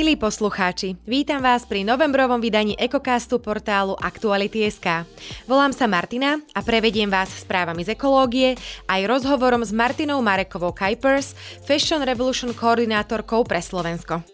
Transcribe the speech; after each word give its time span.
Milí 0.00 0.16
poslucháči, 0.16 0.96
vítam 1.04 1.44
vás 1.44 1.68
pri 1.68 1.84
novembrovom 1.84 2.40
vydaní 2.40 2.72
Ekokastu 2.72 3.36
portálu 3.36 3.92
Aktuality.sk. 4.00 5.04
Volám 5.44 5.76
sa 5.76 5.84
Martina 5.84 6.40
a 6.56 6.64
prevediem 6.64 7.12
vás 7.12 7.28
správami 7.44 7.84
z 7.84 7.92
ekológie 7.92 8.56
aj 8.88 9.04
rozhovorom 9.04 9.60
s 9.60 9.76
Martinou 9.76 10.24
Marekovou 10.24 10.72
Kuipers, 10.72 11.36
Fashion 11.68 12.00
Revolution 12.00 12.56
koordinátorkou 12.56 13.44
pre 13.44 13.60
Slovensko. 13.60 14.24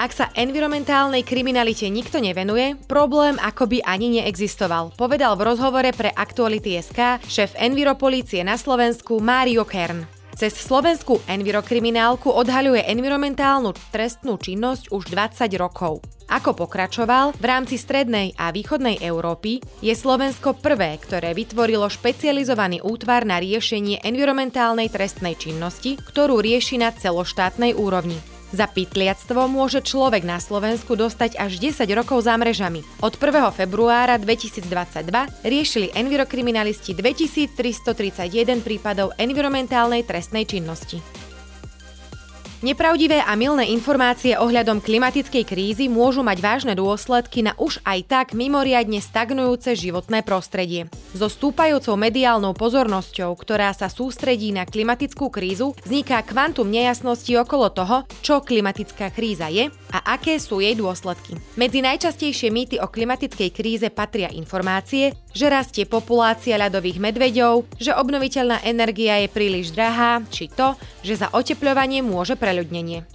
Ak 0.00 0.16
sa 0.16 0.32
environmentálnej 0.32 1.28
kriminalite 1.28 1.92
nikto 1.92 2.16
nevenuje, 2.16 2.80
problém 2.88 3.36
akoby 3.36 3.84
ani 3.84 4.16
neexistoval, 4.16 4.96
povedal 4.96 5.36
v 5.36 5.44
rozhovore 5.44 5.92
pre 5.92 6.08
Aktuality.sk 6.08 7.20
šéf 7.28 7.52
Enviropolície 7.60 8.40
na 8.40 8.56
Slovensku 8.56 9.20
Mário 9.20 9.68
Kern. 9.68 10.21
Cez 10.32 10.56
slovenskú 10.56 11.20
envirokriminálku 11.28 12.32
odhaľuje 12.32 12.88
environmentálnu 12.88 13.76
trestnú 13.92 14.40
činnosť 14.40 14.88
už 14.88 15.12
20 15.12 15.60
rokov. 15.60 16.00
Ako 16.32 16.56
pokračoval, 16.56 17.36
v 17.36 17.44
rámci 17.44 17.76
strednej 17.76 18.32
a 18.40 18.48
východnej 18.48 19.04
Európy 19.04 19.60
je 19.84 19.92
Slovensko 19.92 20.56
prvé, 20.56 20.96
ktoré 20.96 21.36
vytvorilo 21.36 21.84
špecializovaný 21.92 22.80
útvar 22.80 23.28
na 23.28 23.36
riešenie 23.36 24.00
environmentálnej 24.00 24.88
trestnej 24.88 25.36
činnosti, 25.36 26.00
ktorú 26.00 26.40
rieši 26.40 26.80
na 26.80 26.88
celoštátnej 26.88 27.76
úrovni. 27.76 28.31
Za 28.52 28.68
pytliactvo 28.68 29.48
môže 29.48 29.80
človek 29.80 30.28
na 30.28 30.36
Slovensku 30.36 30.92
dostať 30.92 31.40
až 31.40 31.56
10 31.56 31.88
rokov 31.96 32.28
za 32.28 32.36
mrežami. 32.36 32.84
Od 33.00 33.16
1. 33.16 33.48
februára 33.56 34.20
2022 34.20 34.68
riešili 35.40 35.88
envirokriminalisti 35.96 36.92
2331 36.92 38.60
prípadov 38.60 39.16
environmentálnej 39.16 40.04
trestnej 40.04 40.44
činnosti. 40.44 41.00
Nepravdivé 42.62 43.18
a 43.26 43.34
milné 43.34 43.74
informácie 43.74 44.38
ohľadom 44.38 44.78
klimatickej 44.78 45.42
krízy 45.42 45.90
môžu 45.90 46.22
mať 46.22 46.38
vážne 46.38 46.78
dôsledky 46.78 47.42
na 47.42 47.58
už 47.58 47.82
aj 47.82 48.06
tak 48.06 48.26
mimoriadne 48.38 49.02
stagnujúce 49.02 49.74
životné 49.74 50.22
prostredie. 50.22 50.86
So 51.10 51.26
stúpajúcou 51.26 51.98
mediálnou 51.98 52.54
pozornosťou, 52.54 53.34
ktorá 53.34 53.74
sa 53.74 53.90
sústredí 53.90 54.54
na 54.54 54.62
klimatickú 54.62 55.26
krízu, 55.26 55.74
vzniká 55.82 56.22
kvantum 56.22 56.70
nejasnosti 56.70 57.34
okolo 57.34 57.66
toho, 57.74 58.06
čo 58.22 58.38
klimatická 58.38 59.10
kríza 59.10 59.50
je 59.50 59.66
a 59.90 60.14
aké 60.14 60.38
sú 60.38 60.62
jej 60.62 60.78
dôsledky. 60.78 61.34
Medzi 61.58 61.82
najčastejšie 61.82 62.54
mýty 62.54 62.78
o 62.78 62.86
klimatickej 62.86 63.50
kríze 63.50 63.90
patria 63.90 64.30
informácie, 64.30 65.18
že 65.34 65.50
rastie 65.50 65.82
populácia 65.82 66.54
ľadových 66.54 67.02
medveďov, 67.02 67.74
že 67.82 67.90
obnoviteľná 67.90 68.62
energia 68.62 69.18
je 69.18 69.28
príliš 69.34 69.74
drahá, 69.74 70.22
či 70.30 70.46
to, 70.46 70.78
že 71.02 71.26
za 71.26 71.28
otepľovanie 71.34 72.06
môže 72.06 72.38
preľudnenie. 72.52 73.08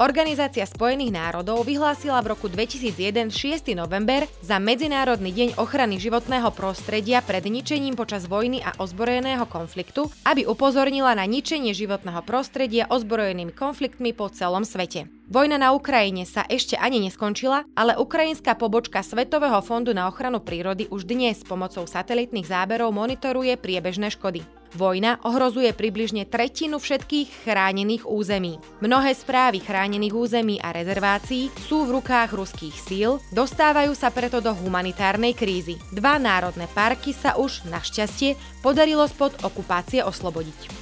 Organizácia 0.00 0.66
Spojených 0.66 1.14
národov 1.14 1.62
vyhlásila 1.62 2.18
v 2.24 2.34
roku 2.34 2.50
2001 2.50 3.28
6. 3.30 3.70
november 3.76 4.26
za 4.42 4.58
Medzinárodný 4.58 5.30
deň 5.30 5.48
ochrany 5.62 6.00
životného 6.00 6.48
prostredia 6.50 7.22
pred 7.22 7.44
ničením 7.46 7.94
počas 7.94 8.26
vojny 8.26 8.64
a 8.66 8.74
ozbrojeného 8.82 9.46
konfliktu, 9.46 10.10
aby 10.26 10.48
upozornila 10.48 11.14
na 11.14 11.22
ničenie 11.22 11.70
životného 11.70 12.18
prostredia 12.26 12.90
ozbrojenými 12.90 13.54
konfliktmi 13.54 14.10
po 14.10 14.26
celom 14.32 14.66
svete. 14.66 15.06
Vojna 15.30 15.60
na 15.60 15.70
Ukrajine 15.70 16.26
sa 16.26 16.42
ešte 16.50 16.74
ani 16.74 16.98
neskončila, 17.06 17.62
ale 17.78 17.94
ukrajinská 17.94 18.58
pobočka 18.58 19.06
Svetového 19.06 19.60
fondu 19.62 19.94
na 19.94 20.10
ochranu 20.10 20.42
prírody 20.42 20.90
už 20.90 21.06
dnes 21.06 21.46
pomocou 21.46 21.86
satelitných 21.86 22.48
záberov 22.48 22.90
monitoruje 22.90 23.54
priebežné 23.54 24.10
škody. 24.18 24.61
Vojna 24.72 25.20
ohrozuje 25.28 25.68
približne 25.76 26.24
tretinu 26.24 26.80
všetkých 26.80 27.44
chránených 27.44 28.08
území. 28.08 28.56
Mnohé 28.80 29.12
správy 29.12 29.60
chránených 29.60 30.16
území 30.16 30.56
a 30.64 30.72
rezervácií 30.72 31.52
sú 31.60 31.84
v 31.84 32.00
rukách 32.00 32.32
ruských 32.32 32.76
síl, 32.76 33.20
dostávajú 33.36 33.92
sa 33.92 34.08
preto 34.08 34.40
do 34.40 34.56
humanitárnej 34.56 35.36
krízy. 35.36 35.76
Dva 35.92 36.16
národné 36.16 36.72
parky 36.72 37.12
sa 37.12 37.36
už, 37.36 37.68
našťastie, 37.68 38.34
podarilo 38.64 39.04
spod 39.04 39.36
okupácie 39.44 40.00
oslobodiť. 40.00 40.81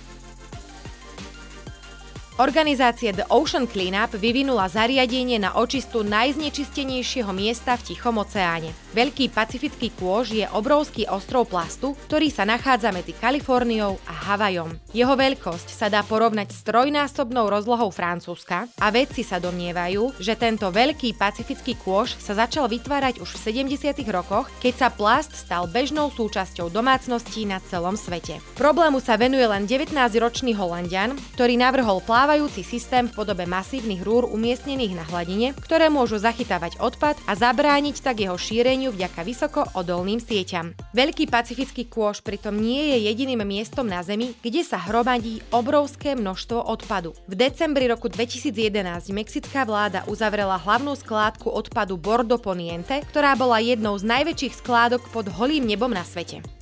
Organizácia 2.41 3.13
The 3.13 3.29
Ocean 3.29 3.69
Cleanup 3.69 4.17
vyvinula 4.17 4.65
zariadenie 4.65 5.37
na 5.37 5.61
očistu 5.61 6.01
najznečistenejšieho 6.09 7.29
miesta 7.37 7.77
v 7.77 7.93
Tichom 7.93 8.17
oceáne. 8.17 8.73
Veľký 8.97 9.29
pacifický 9.29 9.93
kôž 9.93 10.33
je 10.33 10.49
obrovský 10.49 11.05
ostrov 11.13 11.53
plastu, 11.53 11.93
ktorý 12.09 12.33
sa 12.33 12.49
nachádza 12.49 12.97
medzi 12.97 13.13
Kaliforniou 13.13 14.01
a 14.09 14.15
Havajom. 14.33 14.73
Jeho 14.97 15.21
veľkosť 15.21 15.69
sa 15.69 15.93
dá 15.93 16.01
porovnať 16.01 16.49
s 16.49 16.65
trojnásobnou 16.65 17.45
rozlohou 17.45 17.93
Francúzska 17.93 18.73
a 18.81 18.89
vedci 18.89 19.21
sa 19.21 19.37
domnievajú, 19.37 20.17
že 20.17 20.33
tento 20.33 20.73
veľký 20.73 21.21
pacifický 21.21 21.77
kôž 21.77 22.17
sa 22.17 22.33
začal 22.33 22.73
vytvárať 22.73 23.21
už 23.21 23.37
v 23.37 23.69
70. 23.69 24.01
rokoch, 24.09 24.49
keď 24.65 24.75
sa 24.81 24.89
plast 24.89 25.37
stal 25.37 25.69
bežnou 25.69 26.09
súčasťou 26.09 26.73
domácností 26.73 27.45
na 27.45 27.61
celom 27.69 28.01
svete. 28.01 28.41
Problému 28.57 28.97
sa 28.97 29.21
venuje 29.21 29.45
len 29.45 29.69
19-ročný 29.69 30.57
Holandian, 30.57 31.21
ktorý 31.37 31.61
navrhol 31.61 32.01
plávať 32.01 32.30
plávajúci 32.31 32.63
systém 32.63 33.11
v 33.11 33.27
podobe 33.27 33.43
masívnych 33.43 34.07
rúr 34.07 34.23
umiestnených 34.23 34.95
na 34.95 35.03
hladine, 35.03 35.51
ktoré 35.67 35.91
môžu 35.91 36.15
zachytávať 36.15 36.79
odpad 36.79 37.19
a 37.27 37.35
zabrániť 37.35 37.99
tak 37.99 38.23
jeho 38.23 38.39
šíreniu 38.39 38.95
vďaka 38.95 39.27
vysoko 39.27 39.67
odolným 39.75 40.23
sieťam. 40.23 40.71
Veľký 40.95 41.27
pacifický 41.27 41.91
kôž 41.91 42.23
pritom 42.23 42.55
nie 42.55 42.95
je 42.95 43.11
jediným 43.11 43.43
miestom 43.43 43.83
na 43.83 44.07
Zemi, 44.07 44.39
kde 44.47 44.63
sa 44.63 44.79
hromadí 44.79 45.43
obrovské 45.51 46.15
množstvo 46.15 46.71
odpadu. 46.71 47.19
V 47.27 47.35
decembri 47.35 47.91
roku 47.91 48.07
2011 48.07 49.11
mexická 49.11 49.67
vláda 49.67 50.07
uzavrela 50.07 50.55
hlavnú 50.55 50.95
skládku 50.95 51.51
odpadu 51.51 51.99
Bordo 51.99 52.39
Poniente, 52.39 53.03
ktorá 53.11 53.35
bola 53.35 53.59
jednou 53.59 53.99
z 53.99 54.07
najväčších 54.07 54.55
skládok 54.55 55.03
pod 55.11 55.27
holým 55.35 55.67
nebom 55.67 55.91
na 55.91 56.07
svete. 56.07 56.60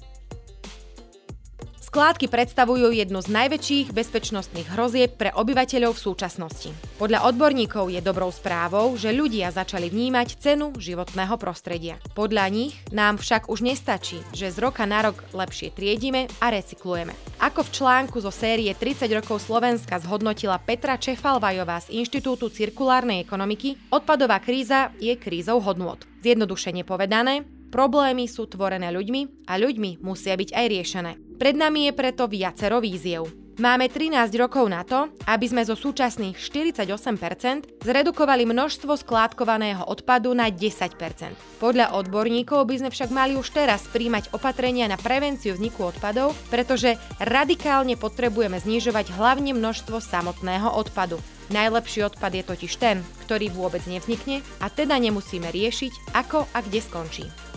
Skládky 1.89 2.29
predstavujú 2.29 2.93
jednu 2.93 3.25
z 3.25 3.33
najväčších 3.33 3.97
bezpečnostných 3.97 4.77
hrozieb 4.77 5.17
pre 5.17 5.33
obyvateľov 5.33 5.97
v 5.97 6.05
súčasnosti. 6.05 6.69
Podľa 7.01 7.25
odborníkov 7.33 7.89
je 7.89 8.05
dobrou 8.05 8.29
správou, 8.29 8.93
že 9.01 9.09
ľudia 9.09 9.49
začali 9.49 9.89
vnímať 9.89 10.37
cenu 10.37 10.77
životného 10.77 11.41
prostredia. 11.41 11.97
Podľa 12.13 12.45
nich 12.53 12.77
nám 12.93 13.17
však 13.17 13.49
už 13.49 13.65
nestačí, 13.65 14.21
že 14.37 14.53
z 14.53 14.61
roka 14.61 14.85
na 14.85 15.01
rok 15.01 15.17
lepšie 15.33 15.73
triedime 15.73 16.29
a 16.45 16.53
recyklujeme. 16.53 17.17
Ako 17.41 17.65
v 17.65 17.73
článku 17.81 18.21
zo 18.21 18.29
série 18.29 18.69
30 18.77 19.09
rokov 19.25 19.41
Slovenska 19.49 19.97
zhodnotila 19.97 20.61
Petra 20.61 21.01
Čefalvajová 21.01 21.89
z 21.89 22.05
Inštitútu 22.05 22.53
cirkulárnej 22.53 23.25
ekonomiky, 23.25 23.89
odpadová 23.89 24.45
kríza 24.45 24.93
je 25.01 25.17
krízou 25.17 25.65
hodnôt. 25.65 26.05
Zjednodušene 26.21 26.85
povedané, 26.85 27.49
Problémy 27.69 28.25
sú 28.25 28.49
tvorené 28.49 28.89
ľuďmi 28.89 29.45
a 29.45 29.61
ľuďmi 29.61 30.01
musia 30.01 30.33
byť 30.33 30.51
aj 30.57 30.67
riešené. 30.73 31.13
Pred 31.37 31.55
nami 31.55 31.87
je 31.89 31.93
preto 31.93 32.25
viacero 32.25 32.81
víziev. 32.81 33.29
Máme 33.59 33.91
13 33.91 34.31
rokov 34.39 34.71
na 34.71 34.87
to, 34.87 35.11
aby 35.27 35.51
sme 35.51 35.67
zo 35.67 35.75
súčasných 35.75 36.39
48% 36.39 37.83
zredukovali 37.83 38.47
množstvo 38.47 38.95
skládkovaného 39.03 39.83
odpadu 39.83 40.31
na 40.31 40.47
10%. 40.47 40.95
Podľa 41.59 41.99
odborníkov 41.99 42.71
by 42.71 42.75
sme 42.79 42.91
však 42.95 43.11
mali 43.11 43.35
už 43.35 43.51
teraz 43.51 43.83
príjmať 43.91 44.31
opatrenia 44.31 44.87
na 44.87 44.95
prevenciu 44.95 45.59
vzniku 45.59 45.91
odpadov, 45.91 46.39
pretože 46.55 46.95
radikálne 47.19 47.99
potrebujeme 47.99 48.63
znižovať 48.63 49.19
hlavne 49.19 49.51
množstvo 49.59 49.99
samotného 49.99 50.79
odpadu. 50.79 51.19
Najlepší 51.51 52.07
odpad 52.07 52.39
je 52.39 52.45
totiž 52.47 52.73
ten, 52.79 53.03
ktorý 53.27 53.51
vôbec 53.51 53.83
nevznikne 53.91 54.47
a 54.63 54.71
teda 54.71 54.95
nemusíme 55.03 55.51
riešiť, 55.51 56.15
ako 56.15 56.47
a 56.55 56.59
kde 56.63 56.79
skončí. 56.79 57.48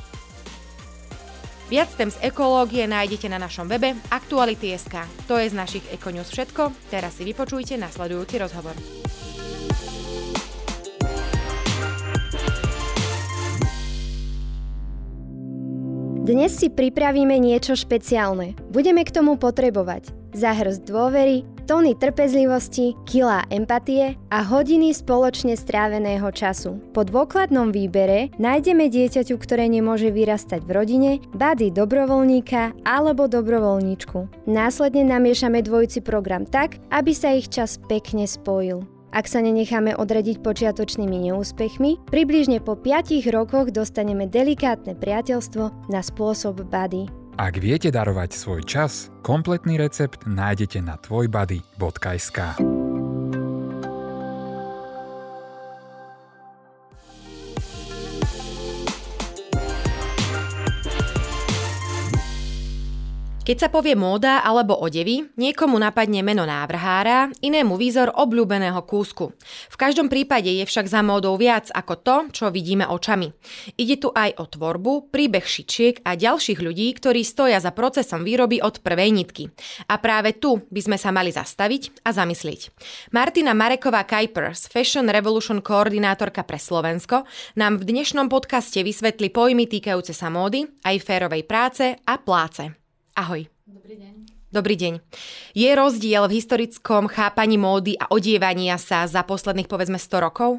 Viac 1.72 1.96
tém 1.96 2.12
z 2.12 2.20
ekológie 2.20 2.84
nájdete 2.84 3.32
na 3.32 3.40
našom 3.40 3.64
webe 3.64 3.96
Aktuality.sk. 4.12 5.08
To 5.24 5.40
je 5.40 5.48
z 5.48 5.56
našich 5.56 5.88
Econews 5.88 6.28
všetko, 6.28 6.92
teraz 6.92 7.16
si 7.16 7.24
vypočujte 7.24 7.80
nasledujúci 7.80 8.36
rozhovor. 8.44 8.76
Dnes 16.28 16.52
si 16.60 16.68
pripravíme 16.68 17.40
niečo 17.40 17.80
špeciálne. 17.80 18.60
Budeme 18.68 19.08
k 19.08 19.16
tomu 19.16 19.40
potrebovať 19.40 20.21
zahrst 20.34 20.88
dôvery, 20.88 21.48
tóny 21.72 21.96
trpezlivosti, 21.96 23.00
kilá 23.08 23.48
empatie 23.48 24.20
a 24.28 24.44
hodiny 24.44 24.92
spoločne 24.92 25.56
stráveného 25.56 26.28
času. 26.36 26.84
Po 26.92 27.08
dôkladnom 27.08 27.72
výbere 27.72 28.34
nájdeme 28.36 28.92
dieťaťu, 28.92 29.40
ktoré 29.40 29.72
nemôže 29.72 30.12
vyrastať 30.12 30.68
v 30.68 30.72
rodine, 30.72 31.12
bady 31.32 31.72
dobrovoľníka 31.72 32.76
alebo 32.84 33.32
dobrovoľníčku. 33.32 34.50
Následne 34.52 35.08
namiešame 35.08 35.64
dvojci 35.64 36.04
program 36.04 36.44
tak, 36.44 36.82
aby 36.92 37.12
sa 37.16 37.32
ich 37.32 37.48
čas 37.48 37.80
pekne 37.88 38.28
spojil. 38.28 38.84
Ak 39.12 39.28
sa 39.28 39.44
nenecháme 39.44 39.92
odradiť 40.00 40.40
počiatočnými 40.40 41.28
neúspechmi, 41.32 42.00
približne 42.08 42.64
po 42.64 42.80
5 42.80 43.12
rokoch 43.36 43.68
dostaneme 43.76 44.24
delikátne 44.24 44.96
priateľstvo 44.96 45.92
na 45.92 46.00
spôsob 46.00 46.64
bady. 46.72 47.21
Ak 47.40 47.56
viete 47.56 47.88
darovať 47.88 48.36
svoj 48.36 48.62
čas, 48.68 49.08
kompletný 49.24 49.80
recept 49.80 50.28
nájdete 50.28 50.84
na 50.84 51.00
tvojbody.sk. 51.00 52.60
Keď 63.52 63.68
sa 63.68 63.68
povie 63.68 64.00
móda 64.00 64.40
alebo 64.48 64.80
odevy, 64.80 65.28
niekomu 65.36 65.76
napadne 65.76 66.24
meno 66.24 66.48
návrhára, 66.48 67.36
inému 67.44 67.76
výzor 67.76 68.08
obľúbeného 68.16 68.80
kúsku. 68.88 69.36
V 69.68 69.76
každom 69.76 70.08
prípade 70.08 70.48
je 70.48 70.64
však 70.64 70.88
za 70.88 71.04
módou 71.04 71.36
viac 71.36 71.68
ako 71.68 71.94
to, 72.00 72.16
čo 72.32 72.48
vidíme 72.48 72.88
očami. 72.88 73.28
Ide 73.76 74.00
tu 74.00 74.08
aj 74.16 74.40
o 74.40 74.48
tvorbu, 74.48 75.12
príbeh 75.12 75.44
šičiek 75.44 76.00
a 76.08 76.16
ďalších 76.16 76.64
ľudí, 76.64 76.96
ktorí 76.96 77.28
stoja 77.28 77.60
za 77.60 77.76
procesom 77.76 78.24
výroby 78.24 78.64
od 78.64 78.80
prvej 78.80 79.12
nitky. 79.20 79.52
A 79.92 80.00
práve 80.00 80.32
tu 80.40 80.64
by 80.72 80.88
sme 80.88 80.96
sa 80.96 81.12
mali 81.12 81.36
zastaviť 81.36 82.08
a 82.08 82.16
zamyslieť. 82.16 82.72
Martina 83.12 83.52
Mareková 83.52 84.08
Kuipers, 84.08 84.72
Fashion 84.72 85.12
Revolution 85.12 85.60
koordinátorka 85.60 86.48
pre 86.48 86.56
Slovensko, 86.56 87.28
nám 87.60 87.84
v 87.84 88.00
dnešnom 88.00 88.32
podcaste 88.32 88.80
vysvetli 88.80 89.28
pojmy 89.28 89.68
týkajúce 89.68 90.16
sa 90.16 90.32
módy, 90.32 90.72
aj 90.88 91.04
férovej 91.04 91.44
práce 91.44 92.00
a 92.08 92.16
pláce. 92.16 92.81
Ahoj. 93.22 93.46
Dobrý 93.70 94.02
deň. 94.02 94.14
Dobrý 94.50 94.76
deň. 94.82 94.94
Je 95.54 95.70
rozdiel 95.78 96.26
v 96.26 96.42
historickom 96.42 97.06
chápaní 97.06 97.54
módy 97.62 97.94
a 97.94 98.10
odievania 98.10 98.82
sa 98.82 99.06
za 99.06 99.22
posledných 99.22 99.70
povedzme 99.70 100.02
100 100.02 100.26
rokov? 100.26 100.58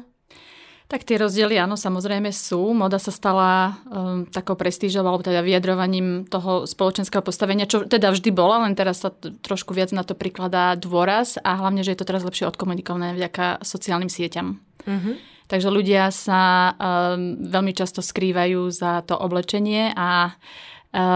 Tak 0.87 1.03
tie 1.03 1.19
rozdiely 1.19 1.59
áno, 1.59 1.75
samozrejme 1.75 2.31
sú. 2.31 2.71
Moda 2.71 3.03
sa 3.03 3.11
stala 3.11 3.75
um, 3.83 4.23
takou 4.31 4.55
prestížou 4.55 5.03
alebo 5.03 5.27
teda 5.27 5.43
vyjadrovaním 5.43 6.23
toho 6.23 6.63
spoločenského 6.63 7.19
postavenia, 7.19 7.67
čo 7.67 7.83
teda 7.83 8.15
vždy 8.15 8.31
bola, 8.31 8.63
len 8.63 8.79
teraz 8.79 9.03
sa 9.03 9.11
t- 9.11 9.35
trošku 9.43 9.75
viac 9.75 9.91
na 9.91 10.07
to 10.07 10.15
prikladá 10.15 10.79
dôraz 10.79 11.35
a 11.43 11.59
hlavne, 11.59 11.83
že 11.83 11.91
je 11.91 11.99
to 11.99 12.07
teraz 12.07 12.23
lepšie 12.23 12.47
odkomunikované 12.47 13.11
vďaka 13.11 13.59
sociálnym 13.59 14.07
sieťam. 14.07 14.63
Uh-huh. 14.87 15.19
Takže 15.51 15.67
ľudia 15.67 16.07
sa 16.15 16.71
um, 16.79 17.43
veľmi 17.43 17.75
často 17.75 17.99
skrývajú 17.99 18.71
za 18.71 19.03
to 19.03 19.19
oblečenie 19.19 19.91
a 19.91 20.31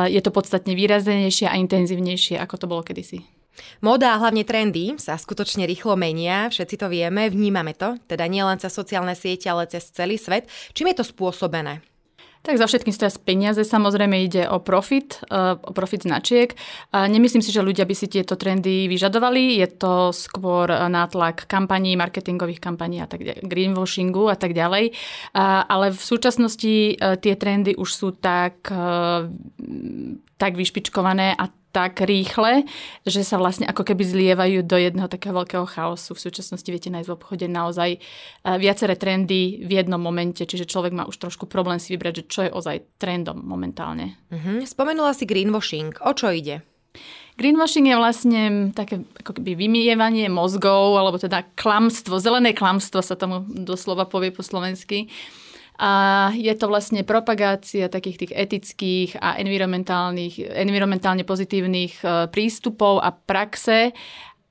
je 0.10 0.22
to 0.26 0.34
podstatne 0.34 0.74
výraznejšie 0.74 1.46
a 1.46 1.56
intenzívnejšie, 1.62 2.42
ako 2.42 2.56
to 2.58 2.66
bolo 2.66 2.82
kedysi. 2.82 3.22
Moda 3.82 4.14
a 4.14 4.22
hlavne 4.22 4.46
trendy 4.46 4.98
sa 5.02 5.18
skutočne 5.18 5.66
rýchlo 5.66 5.98
menia, 5.98 6.50
všetci 6.50 6.78
to 6.78 6.88
vieme, 6.90 7.26
vnímame 7.30 7.74
to, 7.74 7.98
teda 8.06 8.30
nielen 8.30 8.62
cez 8.62 8.70
sociálne 8.70 9.18
siete, 9.18 9.50
ale 9.50 9.66
cez 9.66 9.90
celý 9.90 10.18
svet. 10.22 10.46
Čím 10.78 10.94
je 10.94 11.02
to 11.02 11.06
spôsobené? 11.06 11.82
Tak 12.48 12.56
za 12.56 12.64
všetkým 12.64 12.96
stoja 12.96 13.12
peniaze, 13.20 13.60
samozrejme 13.60 14.24
ide 14.24 14.48
o 14.48 14.64
profit, 14.64 15.20
eh, 15.28 15.60
o 15.60 15.76
profit 15.76 16.08
značiek. 16.08 16.56
Nemyslím 16.96 17.44
si, 17.44 17.52
že 17.52 17.60
ľudia 17.60 17.84
by 17.84 17.92
si 17.92 18.08
tieto 18.08 18.40
trendy 18.40 18.88
vyžadovali, 18.88 19.60
je 19.60 19.68
to 19.68 20.16
skôr 20.16 20.72
nátlak 20.72 21.44
kampaní, 21.52 22.00
marketingových 22.00 22.64
kampaní 22.64 23.04
a 23.04 23.08
tak 23.12 23.28
ďalej, 23.28 23.44
greenwashingu 23.44 24.32
a 24.32 24.40
tak 24.40 24.56
ďalej. 24.56 24.96
Ale 25.68 25.92
v 25.92 26.00
súčasnosti 26.00 26.96
eh, 26.96 27.20
tie 27.20 27.36
trendy 27.36 27.76
už 27.76 27.90
sú 27.92 28.16
tak, 28.16 28.72
eh, 28.72 29.28
tak 30.38 30.54
vyšpičkované 30.56 31.34
a 31.34 31.50
tak 31.78 32.02
rýchle, 32.02 32.66
že 33.06 33.22
sa 33.22 33.38
vlastne 33.38 33.70
ako 33.70 33.86
keby 33.86 34.02
zlievajú 34.02 34.66
do 34.66 34.82
jedného 34.82 35.06
takého 35.06 35.38
veľkého 35.38 35.66
chaosu. 35.70 36.18
V 36.18 36.24
súčasnosti 36.26 36.66
viete 36.66 36.90
nájsť 36.90 37.06
v 37.06 37.16
obchode 37.18 37.46
naozaj 37.46 37.90
e, 37.94 38.00
viaceré 38.58 38.98
trendy 38.98 39.62
v 39.62 39.72
jednom 39.78 40.02
momente, 40.02 40.42
čiže 40.42 40.66
človek 40.66 40.98
má 40.98 41.06
už 41.06 41.22
trošku 41.22 41.46
problém 41.46 41.78
si 41.78 41.94
vybrať, 41.94 42.14
že 42.18 42.24
čo 42.26 42.40
je 42.50 42.52
ozaj 42.56 42.98
trendom 42.98 43.38
momentálne. 43.38 44.18
Uh-huh. 44.34 44.66
Spomenula 44.66 45.14
si 45.14 45.30
greenwashing. 45.30 46.02
O 46.02 46.18
čo 46.18 46.34
ide? 46.34 46.66
Greenwashing 47.38 47.86
je 47.86 47.98
vlastne 48.02 48.42
také 48.74 49.06
ako 49.22 49.38
keby 49.38 49.54
vymievanie 49.54 50.26
mozgov, 50.26 50.98
alebo 50.98 51.22
teda 51.22 51.46
klamstvo, 51.54 52.18
zelené 52.18 52.58
klamstvo 52.58 53.06
sa 53.06 53.14
tomu 53.14 53.46
doslova 53.46 54.10
povie 54.10 54.34
po 54.34 54.42
slovensky. 54.42 55.14
A 55.78 55.92
je 56.34 56.50
to 56.58 56.66
vlastne 56.66 57.06
propagácia 57.06 57.86
takých 57.86 58.26
tých 58.26 58.34
etických 58.34 59.10
a 59.22 59.38
environmentálnych, 59.38 60.42
environmentálne 60.42 61.22
pozitívnych 61.22 62.02
e, 62.02 62.06
prístupov 62.34 62.98
a 62.98 63.14
praxe, 63.14 63.94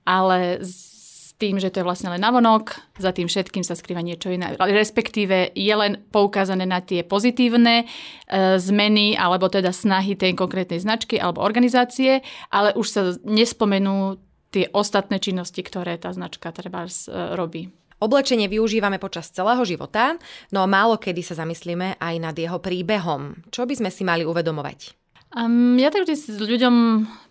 ale 0.06 0.62
s 0.62 0.96
tým, 1.36 1.60
že 1.60 1.68
to 1.68 1.82
je 1.82 1.88
vlastne 1.88 2.08
len 2.08 2.22
navonok, 2.22 2.78
za 2.96 3.12
tým 3.12 3.28
všetkým 3.28 3.60
sa 3.60 3.76
skrýva 3.76 4.00
niečo 4.00 4.32
iné. 4.32 4.56
Respektíve 4.56 5.52
je 5.52 5.74
len 5.76 6.00
poukázané 6.08 6.64
na 6.64 6.80
tie 6.80 7.04
pozitívne 7.04 7.84
e, 7.84 7.86
zmeny 8.56 9.18
alebo 9.18 9.50
teda 9.50 9.74
snahy 9.74 10.16
tej 10.16 10.32
konkrétnej 10.32 10.80
značky 10.80 11.20
alebo 11.20 11.44
organizácie, 11.44 12.24
ale 12.48 12.72
už 12.72 12.86
sa 12.88 13.02
nespomenú 13.26 14.16
tie 14.54 14.72
ostatné 14.72 15.20
činnosti, 15.20 15.60
ktoré 15.60 16.00
tá 16.00 16.14
značka 16.16 16.48
treba 16.56 16.88
e, 16.88 16.90
robí. 17.36 17.68
Oblečenie 17.96 18.44
využívame 18.44 19.00
počas 19.00 19.32
celého 19.32 19.64
života, 19.64 20.20
no 20.52 20.68
málo 20.68 21.00
kedy 21.00 21.24
sa 21.24 21.40
zamyslíme 21.40 21.96
aj 21.96 22.14
nad 22.20 22.36
jeho 22.36 22.60
príbehom. 22.60 23.48
Čo 23.48 23.64
by 23.64 23.74
sme 23.80 23.90
si 23.92 24.04
mali 24.04 24.20
uvedomovať? 24.28 24.92
Um, 25.32 25.80
ja 25.80 25.88
tak 25.88 26.04
vždy 26.04 26.14
s 26.16 26.28
ľuďom 26.36 26.74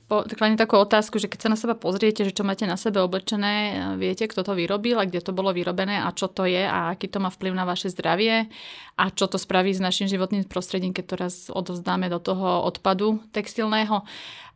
po, 0.06 0.22
takú 0.30 0.78
otázku, 0.78 1.18
že 1.18 1.26
keď 1.26 1.40
sa 1.42 1.50
na 1.50 1.58
seba 1.58 1.74
pozriete, 1.74 2.22
že 2.22 2.34
čo 2.34 2.46
máte 2.46 2.70
na 2.70 2.78
sebe 2.78 3.02
oblečené, 3.02 3.74
viete, 3.98 4.30
kto 4.30 4.46
to 4.46 4.54
vyrobil 4.54 5.02
a 5.02 5.10
kde 5.10 5.22
to 5.22 5.34
bolo 5.34 5.50
vyrobené 5.50 5.98
a 5.98 6.14
čo 6.14 6.30
to 6.30 6.46
je 6.46 6.62
a 6.62 6.94
aký 6.94 7.10
to 7.10 7.18
má 7.18 7.34
vplyv 7.34 7.58
na 7.58 7.66
vaše 7.66 7.90
zdravie 7.90 8.46
a 8.98 9.04
čo 9.10 9.26
to 9.26 9.42
spraví 9.42 9.74
s 9.74 9.82
našim 9.82 10.06
životným 10.06 10.46
prostredím, 10.46 10.94
keď 10.94 11.06
to 11.10 11.16
raz 11.18 11.36
odovzdáme 11.50 12.06
do 12.14 12.22
toho 12.22 12.62
odpadu 12.70 13.18
textilného. 13.34 14.06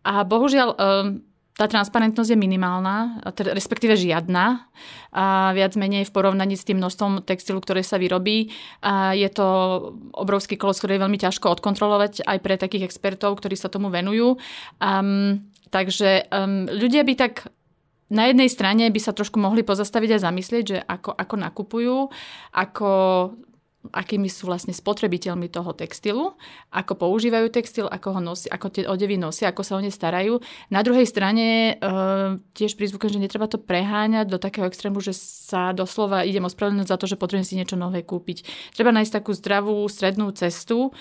A 0.05 0.21
bohužiaľ, 0.21 0.69
um, 0.77 1.25
tá 1.59 1.67
transparentnosť 1.67 2.31
je 2.31 2.39
minimálna, 2.39 3.19
teda 3.35 3.51
respektíve 3.51 3.99
žiadna, 3.99 4.63
a 5.11 5.51
viac 5.51 5.75
menej 5.75 6.07
v 6.07 6.15
porovnaní 6.15 6.55
s 6.55 6.63
tým 6.63 6.79
množstvom 6.79 7.27
textilu, 7.27 7.59
ktoré 7.59 7.83
sa 7.83 7.99
vyrobí. 7.99 8.47
A 8.79 9.11
je 9.11 9.27
to 9.27 9.45
obrovský 10.15 10.55
kolos, 10.55 10.79
ktorý 10.79 10.95
je 10.95 11.03
veľmi 11.03 11.19
ťažko 11.19 11.51
odkontrolovať 11.59 12.23
aj 12.23 12.37
pre 12.39 12.55
takých 12.55 12.87
expertov, 12.87 13.35
ktorí 13.43 13.59
sa 13.59 13.67
tomu 13.67 13.91
venujú. 13.91 14.39
Um, 14.79 15.51
takže 15.67 16.31
um, 16.31 16.71
ľudia 16.71 17.03
by 17.03 17.13
tak 17.19 17.51
na 18.07 18.31
jednej 18.31 18.47
strane 18.47 18.87
by 18.87 18.99
sa 19.03 19.11
trošku 19.11 19.37
mohli 19.37 19.61
pozastaviť 19.61 20.15
a 20.15 20.23
zamyslieť, 20.31 20.63
že 20.63 20.77
ako, 20.79 21.11
ako 21.11 21.35
nakupujú, 21.35 21.97
ako 22.55 22.89
akými 23.79 24.27
sú 24.27 24.51
vlastne 24.51 24.75
spotrebiteľmi 24.75 25.47
toho 25.47 25.71
textilu, 25.71 26.35
ako 26.67 26.99
používajú 26.99 27.47
textil, 27.47 27.87
ako 27.87 28.19
ho 28.19 28.21
nosi, 28.21 28.51
ako 28.51 28.67
tie 28.67 28.83
odevy 28.83 29.15
nosia, 29.15 29.49
ako 29.49 29.63
sa 29.63 29.79
o 29.79 29.81
ne 29.81 29.87
starajú. 29.87 30.43
Na 30.67 30.83
druhej 30.83 31.07
strane 31.07 31.79
e, 31.79 31.83
tiež 32.59 32.75
prizvukujem, 32.75 33.15
že 33.15 33.23
netreba 33.23 33.47
to 33.47 33.55
preháňať 33.55 34.27
do 34.27 34.37
takého 34.37 34.67
extrému, 34.67 34.99
že 34.99 35.15
sa 35.15 35.71
doslova 35.71 36.27
idem 36.27 36.43
ospravedlniť 36.43 36.91
za 36.91 36.99
to, 36.99 37.07
že 37.07 37.15
potrebujem 37.15 37.47
si 37.47 37.55
niečo 37.55 37.79
nové 37.79 38.03
kúpiť. 38.03 38.43
Treba 38.75 38.91
nájsť 38.91 39.23
takú 39.23 39.31
zdravú 39.31 39.87
strednú 39.87 40.27
cestu 40.35 40.91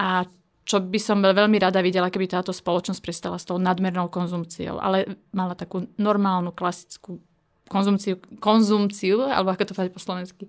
a 0.00 0.24
čo 0.62 0.78
by 0.78 0.98
som 1.02 1.20
veľmi 1.20 1.58
rada 1.58 1.82
videla, 1.82 2.08
keby 2.08 2.30
táto 2.30 2.54
spoločnosť 2.54 3.02
prestala 3.02 3.36
s 3.36 3.44
tou 3.44 3.58
nadmernou 3.58 4.08
konzumciou, 4.08 4.78
ale 4.78 5.20
mala 5.34 5.58
takú 5.58 5.90
normálnu, 5.98 6.54
klasickú 6.54 7.18
konzumciu, 7.66 8.20
konzumciu 8.38 9.26
alebo 9.26 9.52
ako 9.52 9.62
to 9.68 9.74
povedať 9.74 9.92
po 9.92 10.00
slovensky, 10.00 10.44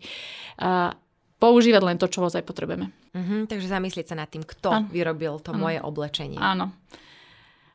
používať 1.43 1.83
len 1.83 1.99
to, 1.99 2.07
čo 2.07 2.23
ozaj 2.23 2.47
potrebujeme. 2.47 2.87
Uh-huh, 3.11 3.43
takže 3.51 3.67
zamyslieť 3.67 4.07
sa 4.07 4.15
nad 4.15 4.31
tým, 4.31 4.47
kto 4.47 4.69
ano. 4.71 4.87
vyrobil 4.87 5.43
to 5.43 5.51
ano. 5.51 5.67
moje 5.67 5.83
oblečenie. 5.83 6.39
Áno. 6.39 6.71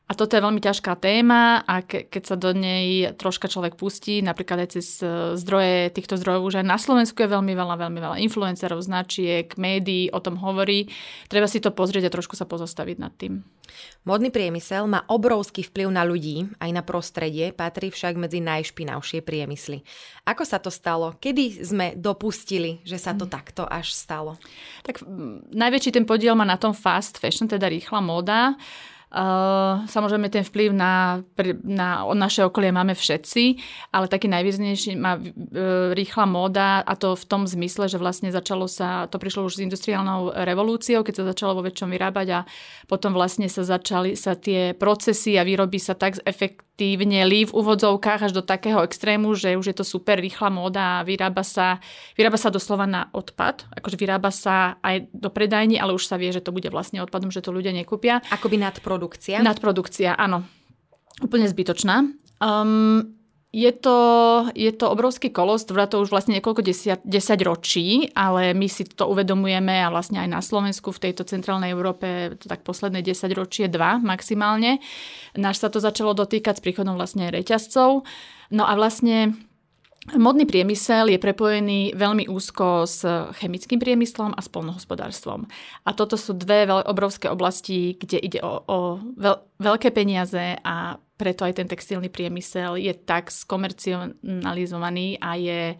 A 0.08 0.16
toto 0.16 0.32
je 0.32 0.40
veľmi 0.40 0.56
ťažká 0.64 0.96
téma 0.96 1.60
a 1.68 1.84
ke, 1.84 2.08
keď 2.08 2.22
sa 2.24 2.36
do 2.40 2.56
nej 2.56 3.12
troška 3.20 3.44
človek 3.44 3.76
pustí, 3.76 4.24
napríklad 4.24 4.64
aj 4.64 4.80
cez 4.80 5.04
e, 5.04 5.36
zdroje 5.36 5.92
týchto 5.92 6.16
zdrojov, 6.16 6.48
už 6.48 6.64
aj 6.64 6.66
na 6.66 6.80
Slovensku 6.80 7.20
je 7.20 7.28
veľmi 7.28 7.52
veľa, 7.52 7.76
veľmi 7.76 8.00
veľa 8.00 8.16
influencerov, 8.24 8.80
značiek, 8.80 9.52
médií 9.60 10.08
o 10.08 10.16
tom 10.24 10.40
hovorí. 10.40 10.88
Treba 11.28 11.44
si 11.44 11.60
to 11.60 11.76
pozrieť 11.76 12.08
a 12.08 12.14
trošku 12.16 12.40
sa 12.40 12.48
pozastaviť 12.48 12.96
nad 12.96 13.12
tým. 13.20 13.44
Modný 14.08 14.32
priemysel 14.32 14.88
má 14.88 15.04
obrovský 15.12 15.60
vplyv 15.68 15.92
na 15.92 16.08
ľudí, 16.08 16.48
aj 16.56 16.70
na 16.72 16.80
prostredie, 16.80 17.52
patrí 17.52 17.92
však 17.92 18.16
medzi 18.16 18.40
najšpinavšie 18.40 19.20
priemysly. 19.20 19.84
Ako 20.24 20.48
sa 20.48 20.56
to 20.56 20.72
stalo? 20.72 21.20
Kedy 21.20 21.60
sme 21.60 21.86
dopustili, 21.92 22.80
že 22.80 22.96
sa 22.96 23.12
to 23.12 23.28
mm. 23.28 23.32
takto 23.32 23.68
až 23.68 23.92
stalo? 23.92 24.40
Tak 24.88 25.04
najväčší 25.52 25.92
ten 25.92 26.08
podiel 26.08 26.32
má 26.32 26.48
na 26.48 26.56
tom 26.56 26.72
fast 26.72 27.20
fashion, 27.20 27.44
teda 27.44 27.68
rýchla 27.68 28.00
móda. 28.00 28.56
Uh, 29.08 29.88
samozrejme 29.88 30.28
ten 30.28 30.44
vplyv 30.44 30.76
na, 30.76 31.24
na 31.64 32.04
naše 32.12 32.44
okolie 32.44 32.68
máme 32.68 32.92
všetci, 32.92 33.56
ale 33.88 34.04
taký 34.04 34.28
najvýznejší 34.28 35.00
má 35.00 35.16
uh, 35.16 35.96
rýchla 35.96 36.28
móda 36.28 36.84
a 36.84 36.92
to 36.92 37.16
v 37.16 37.24
tom 37.24 37.48
zmysle, 37.48 37.88
že 37.88 37.96
vlastne 37.96 38.28
začalo 38.28 38.68
sa, 38.68 39.08
to 39.08 39.16
prišlo 39.16 39.48
už 39.48 39.56
s 39.56 39.64
industriálnou 39.64 40.36
revolúciou, 40.44 41.00
keď 41.08 41.24
sa 41.24 41.28
začalo 41.32 41.56
vo 41.56 41.64
väčšom 41.64 41.88
vyrábať 41.88 42.28
a 42.36 42.40
potom 42.84 43.16
vlastne 43.16 43.48
sa 43.48 43.64
začali 43.64 44.12
sa 44.12 44.36
tie 44.36 44.76
procesy 44.76 45.40
a 45.40 45.42
výroby 45.48 45.80
sa 45.80 45.96
tak 45.96 46.20
efekt, 46.28 46.67
li 46.78 47.40
v 47.42 47.52
úvodzovkách 47.52 48.30
až 48.30 48.32
do 48.32 48.42
takého 48.46 48.80
extrému, 48.86 49.34
že 49.34 49.58
už 49.58 49.74
je 49.74 49.76
to 49.76 49.82
super 49.82 50.22
rýchla 50.22 50.46
móda 50.46 51.02
a 51.02 51.04
vyrába 51.04 51.42
sa, 51.42 51.82
vyrába 52.14 52.38
sa 52.38 52.54
doslova 52.54 52.86
na 52.86 53.10
odpad. 53.10 53.66
Akože 53.74 53.98
vyrába 53.98 54.30
sa 54.30 54.78
aj 54.86 55.10
do 55.10 55.26
predajní, 55.32 55.82
ale 55.82 55.98
už 55.98 56.06
sa 56.06 56.14
vie, 56.14 56.30
že 56.30 56.44
to 56.44 56.54
bude 56.54 56.70
vlastne 56.70 57.02
odpadom, 57.02 57.34
že 57.34 57.42
to 57.42 57.50
ľudia 57.50 57.74
nekúpia. 57.74 58.22
Akoby 58.30 58.62
nadprodukcia? 58.62 59.42
Nadprodukcia, 59.42 60.14
áno. 60.14 60.46
Úplne 61.18 61.50
zbytočná. 61.50 62.06
Um, 62.38 63.17
Je 63.48 63.72
to, 63.72 63.96
je 64.52 64.68
to 64.76 64.92
obrovský 64.92 65.32
kolos, 65.32 65.64
trvá 65.64 65.88
to 65.88 66.04
už 66.04 66.12
vlastne 66.12 66.36
niekoľko 66.36 66.60
desať, 66.60 67.00
desať 67.00 67.48
ročí, 67.48 68.12
ale 68.12 68.52
my 68.52 68.68
si 68.68 68.84
to 68.84 69.08
uvedomujeme 69.08 69.72
a 69.72 69.88
vlastne 69.88 70.20
aj 70.20 70.28
na 70.28 70.44
Slovensku 70.44 70.92
v 70.92 71.08
tejto 71.08 71.24
centrálnej 71.24 71.72
Európe 71.72 72.36
to 72.36 72.44
tak 72.44 72.60
posledné 72.60 73.00
10 73.00 73.32
ročie, 73.32 73.72
dva 73.72 73.96
maximálne. 74.04 74.84
Náš 75.32 75.64
sa 75.64 75.72
to 75.72 75.80
začalo 75.80 76.12
dotýkať 76.12 76.60
s 76.60 76.64
príchodom 76.64 77.00
vlastne 77.00 77.32
reťazcov. 77.32 78.04
No 78.52 78.68
a 78.68 78.72
vlastne 78.76 79.32
Modný 80.16 80.48
priemysel 80.48 81.12
je 81.12 81.20
prepojený 81.20 81.92
veľmi 81.92 82.32
úzko 82.32 82.88
s 82.88 83.04
chemickým 83.42 83.76
priemyslom 83.76 84.32
a 84.32 84.40
s 84.40 84.48
polnohospodárstvom. 84.48 85.44
A 85.84 85.90
toto 85.92 86.16
sú 86.16 86.32
dve 86.32 86.64
obrovské 86.70 87.28
oblasti, 87.28 87.92
kde 87.98 88.16
ide 88.16 88.40
o, 88.40 88.64
o 88.64 88.78
veľ, 89.20 89.36
veľké 89.60 89.92
peniaze 89.92 90.56
a 90.64 90.96
preto 91.18 91.44
aj 91.44 91.60
ten 91.60 91.68
textilný 91.68 92.08
priemysel 92.08 92.78
je 92.80 92.94
tak 92.94 93.28
skomercionalizovaný 93.28 95.18
a 95.20 95.34
je 95.36 95.76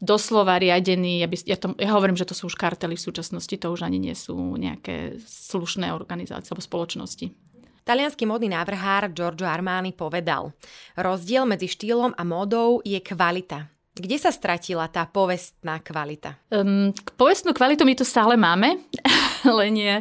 doslova 0.00 0.56
riadený. 0.56 1.20
Ja, 1.20 1.28
by, 1.28 1.36
ja, 1.44 1.56
to, 1.60 1.76
ja 1.76 1.92
hovorím, 1.92 2.16
že 2.16 2.26
to 2.26 2.34
sú 2.34 2.48
už 2.48 2.56
kartely 2.56 2.96
v 2.96 3.06
súčasnosti, 3.06 3.52
to 3.52 3.68
už 3.68 3.84
ani 3.84 4.00
nie 4.00 4.16
sú 4.16 4.34
nejaké 4.56 5.20
slušné 5.22 5.92
organizácie 5.92 6.50
alebo 6.50 6.64
spoločnosti. 6.64 7.49
Talianský 7.84 8.28
modný 8.28 8.52
návrhár 8.52 9.08
Giorgio 9.10 9.48
Armani 9.48 9.96
povedal, 9.96 10.52
rozdiel 11.00 11.48
medzi 11.48 11.66
štýlom 11.66 12.12
a 12.12 12.22
módou 12.22 12.84
je 12.84 13.00
kvalita. 13.00 13.72
Kde 13.90 14.16
sa 14.20 14.30
stratila 14.30 14.86
tá 14.86 15.08
povestná 15.08 15.82
kvalita? 15.82 16.38
Um, 16.52 16.94
povestnú 17.18 17.50
kvalitu 17.50 17.82
my 17.82 17.94
tu 17.98 18.06
stále 18.06 18.38
máme, 18.38 18.78
len 19.60 19.72
je, 19.74 19.94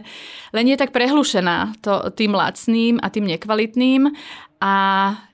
len 0.53 0.65
je 0.67 0.77
tak 0.77 0.93
prehlušená 0.93 1.81
to, 1.81 2.13
tým 2.13 2.36
lacným 2.36 3.01
a 3.01 3.07
tým 3.09 3.25
nekvalitným 3.27 4.12
a 4.62 4.74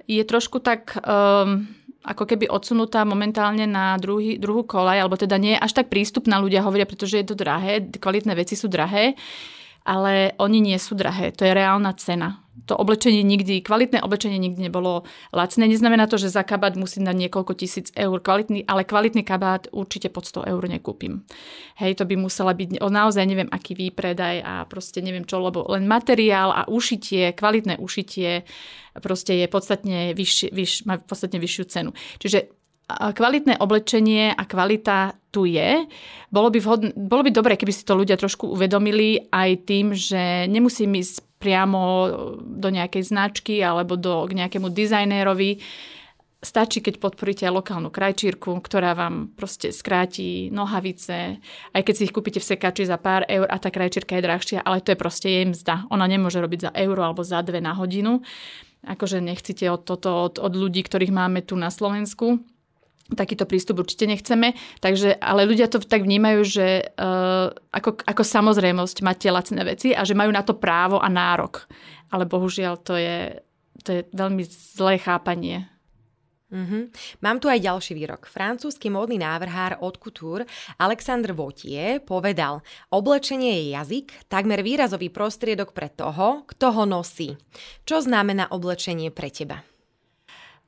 je 0.06 0.24
trošku 0.24 0.62
tak... 0.62 0.98
Um, 1.02 1.70
ako 2.06 2.30
keby 2.30 2.46
odsunutá 2.54 3.02
momentálne 3.02 3.66
na 3.66 3.98
druhý, 3.98 4.38
druhú 4.38 4.62
kolaj, 4.62 5.02
alebo 5.02 5.18
teda 5.18 5.42
nie 5.42 5.58
je 5.58 5.64
až 5.66 5.74
tak 5.74 5.90
prístupná, 5.90 6.38
ľudia 6.38 6.62
hovoria, 6.62 6.86
pretože 6.86 7.18
je 7.18 7.26
to 7.26 7.34
drahé, 7.34 7.82
kvalitné 7.98 8.38
veci 8.38 8.54
sú 8.54 8.70
drahé 8.70 9.18
ale 9.86 10.34
oni 10.42 10.60
nie 10.60 10.80
sú 10.82 10.98
drahé. 10.98 11.30
To 11.38 11.46
je 11.46 11.54
reálna 11.54 11.94
cena. 11.94 12.42
To 12.66 12.74
oblečenie 12.74 13.22
nikdy, 13.22 13.62
kvalitné 13.62 14.02
oblečenie 14.02 14.42
nikdy 14.42 14.58
nebolo 14.66 15.06
lacné. 15.30 15.70
Neznamená 15.70 16.10
to, 16.10 16.18
že 16.18 16.34
za 16.34 16.42
kabát 16.42 16.74
musím 16.74 17.06
dať 17.06 17.14
niekoľko 17.14 17.54
tisíc 17.54 17.94
eur 17.94 18.18
kvalitný, 18.18 18.66
ale 18.66 18.82
kvalitný 18.82 19.22
kabát 19.22 19.70
určite 19.70 20.10
pod 20.10 20.26
100 20.26 20.50
eur 20.50 20.64
nekúpim. 20.66 21.22
Hej, 21.78 22.02
to 22.02 22.10
by 22.10 22.18
musela 22.18 22.58
byť 22.58 22.82
naozaj 22.82 23.22
neviem 23.30 23.52
aký 23.54 23.78
výpredaj 23.78 24.42
a 24.42 24.54
proste 24.66 25.06
neviem 25.06 25.30
čo, 25.30 25.38
lebo 25.38 25.70
len 25.70 25.86
materiál 25.86 26.50
a 26.50 26.66
ušitie, 26.66 27.38
kvalitné 27.38 27.78
ušitie 27.78 28.42
proste 28.98 29.38
je 29.38 29.46
podstatne 29.46 30.18
vyššie, 30.18 30.50
vyš, 30.50 30.90
má 30.90 30.98
podstatne 30.98 31.38
vyššiu 31.38 31.64
cenu. 31.70 31.92
Čiže 32.18 32.50
kvalitné 32.88 33.58
oblečenie 33.58 34.30
a 34.38 34.44
kvalita 34.46 35.18
tu 35.34 35.50
je. 35.50 35.90
Bolo 36.30 36.54
by, 36.54 36.60
vhodné, 36.62 36.90
bolo 36.94 37.26
by 37.26 37.32
dobre, 37.34 37.58
keby 37.58 37.74
si 37.74 37.82
to 37.82 37.98
ľudia 37.98 38.16
trošku 38.16 38.54
uvedomili 38.54 39.26
aj 39.34 39.50
tým, 39.66 39.92
že 39.98 40.46
nemusím 40.46 41.02
ísť 41.02 41.26
priamo 41.42 41.82
do 42.40 42.70
nejakej 42.70 43.04
značky 43.10 43.60
alebo 43.60 43.98
do, 43.98 44.30
k 44.30 44.38
nejakému 44.38 44.70
dizajnérovi. 44.70 45.60
Stačí, 46.46 46.78
keď 46.78 47.02
podporíte 47.02 47.50
lokálnu 47.50 47.90
krajčírku, 47.90 48.62
ktorá 48.62 48.94
vám 48.94 49.34
proste 49.34 49.74
skráti 49.74 50.54
nohavice, 50.54 51.42
aj 51.74 51.82
keď 51.82 51.94
si 51.98 52.06
ich 52.06 52.14
kúpite 52.14 52.38
v 52.38 52.50
sekači 52.54 52.86
za 52.86 53.02
pár 53.02 53.26
eur 53.26 53.50
a 53.50 53.58
tá 53.58 53.74
krajčírka 53.74 54.14
je 54.14 54.26
drahšia, 54.30 54.60
ale 54.62 54.86
to 54.86 54.94
je 54.94 55.02
proste 55.02 55.26
jej 55.26 55.46
mzda. 55.50 55.90
Ona 55.90 56.06
nemôže 56.06 56.38
robiť 56.38 56.70
za 56.70 56.72
euro 56.78 57.02
alebo 57.02 57.26
za 57.26 57.42
dve 57.42 57.66
na 57.66 57.74
hodinu. 57.74 58.22
Akože 58.86 59.26
nechcete 59.26 59.66
od 59.74 59.90
toto 59.90 60.30
od, 60.30 60.38
od 60.38 60.54
ľudí, 60.54 60.86
ktorých 60.86 61.10
máme 61.10 61.42
tu 61.42 61.58
na 61.58 61.74
Slovensku 61.74 62.46
takýto 63.14 63.46
prístup 63.46 63.86
určite 63.86 64.10
nechceme, 64.10 64.58
takže, 64.82 65.14
ale 65.22 65.46
ľudia 65.46 65.70
to 65.70 65.78
tak 65.78 66.02
vnímajú, 66.02 66.42
že 66.42 66.90
uh, 66.98 67.54
ako, 67.70 68.02
ako 68.02 68.24
samozrejmosť 68.26 69.06
mať 69.06 69.18
tie 69.22 69.32
lacné 69.32 69.62
veci 69.62 69.90
a 69.94 70.02
že 70.02 70.18
majú 70.18 70.34
na 70.34 70.42
to 70.42 70.58
právo 70.58 70.98
a 70.98 71.06
nárok. 71.06 71.70
Ale 72.10 72.26
bohužiaľ 72.26 72.82
to 72.82 72.98
je, 72.98 73.46
to 73.86 73.90
je 73.94 74.02
veľmi 74.10 74.42
zlé 74.50 74.98
chápanie. 74.98 75.70
Mm-hmm. 76.56 76.84
Mám 77.26 77.42
tu 77.42 77.50
aj 77.50 77.58
ďalší 77.58 77.98
výrok. 77.98 78.30
Francúzsky 78.30 78.88
módny 78.94 79.18
návrhár 79.18 79.82
od 79.82 79.98
Couture 79.98 80.46
Alexandre 80.78 81.34
Vautier 81.34 82.00
povedal, 82.00 82.62
oblečenie 82.94 83.60
je 83.60 83.66
jazyk, 83.76 84.08
takmer 84.30 84.62
výrazový 84.62 85.10
prostriedok 85.10 85.74
pre 85.74 85.90
toho, 85.90 86.46
kto 86.46 86.72
ho 86.72 86.84
nosí. 86.86 87.34
Čo 87.84 88.06
znamená 88.06 88.50
oblečenie 88.54 89.10
pre 89.10 89.34
teba? 89.34 89.66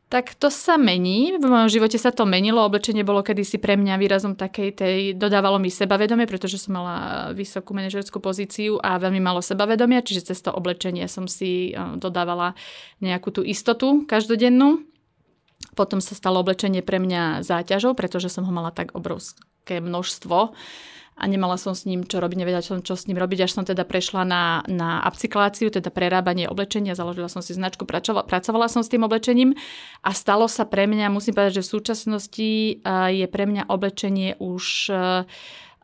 Tak 0.08 0.40
to 0.40 0.48
sa 0.48 0.80
mení. 0.80 1.36
V 1.36 1.44
mojom 1.44 1.68
živote 1.68 2.00
sa 2.00 2.16
to 2.16 2.24
menilo. 2.24 2.64
Oblečenie 2.64 3.04
bolo 3.04 3.20
kedysi 3.20 3.60
pre 3.60 3.76
mňa 3.76 4.00
výrazom 4.00 4.40
takej 4.40 4.70
tej, 4.72 4.98
dodávalo 5.20 5.60
mi 5.60 5.68
sebavedomie, 5.68 6.24
pretože 6.24 6.56
som 6.56 6.80
mala 6.80 6.96
vysokú 7.36 7.76
manažerskú 7.76 8.24
pozíciu 8.24 8.80
a 8.80 8.96
veľmi 9.04 9.20
malo 9.20 9.44
sebavedomia, 9.44 10.00
čiže 10.00 10.32
cez 10.32 10.40
to 10.40 10.56
oblečenie 10.56 11.12
som 11.12 11.28
si 11.28 11.76
e, 11.76 12.00
dodávala 12.00 12.56
nejakú 13.04 13.36
tú 13.36 13.44
istotu 13.44 14.08
každodennú. 14.08 14.88
Potom 15.76 16.00
sa 16.00 16.16
stalo 16.16 16.40
oblečenie 16.40 16.80
pre 16.88 17.04
mňa 17.04 17.44
záťažou, 17.44 17.92
pretože 17.92 18.32
som 18.32 18.48
ho 18.48 18.54
mala 18.56 18.72
tak 18.72 18.96
obrovské 18.96 19.84
množstvo 19.84 20.56
a 21.18 21.24
nemala 21.26 21.58
som 21.58 21.74
s 21.74 21.90
ním 21.90 22.06
čo 22.06 22.22
robiť, 22.22 22.38
nevedela 22.38 22.62
som, 22.62 22.86
čo 22.86 22.94
s 22.94 23.10
ním 23.10 23.18
robiť, 23.18 23.50
až 23.50 23.58
som 23.58 23.66
teda 23.66 23.84
prešla 23.90 24.22
na, 24.22 24.62
na 24.70 25.02
upcykláciu, 25.02 25.74
teda 25.74 25.90
prerábanie 25.90 26.46
oblečenia, 26.46 26.94
založila 26.94 27.26
som 27.26 27.42
si 27.42 27.58
značku, 27.58 27.90
pracovala, 27.90 28.30
pracovala 28.30 28.70
som 28.70 28.86
s 28.86 28.94
tým 28.94 29.02
oblečením 29.02 29.58
a 30.06 30.14
stalo 30.14 30.46
sa 30.46 30.70
pre 30.70 30.86
mňa, 30.86 31.10
musím 31.10 31.34
povedať, 31.34 31.60
že 31.60 31.66
v 31.66 31.74
súčasnosti 31.74 32.52
je 33.12 33.28
pre 33.28 33.44
mňa 33.50 33.66
oblečenie 33.68 34.38
už 34.38 34.94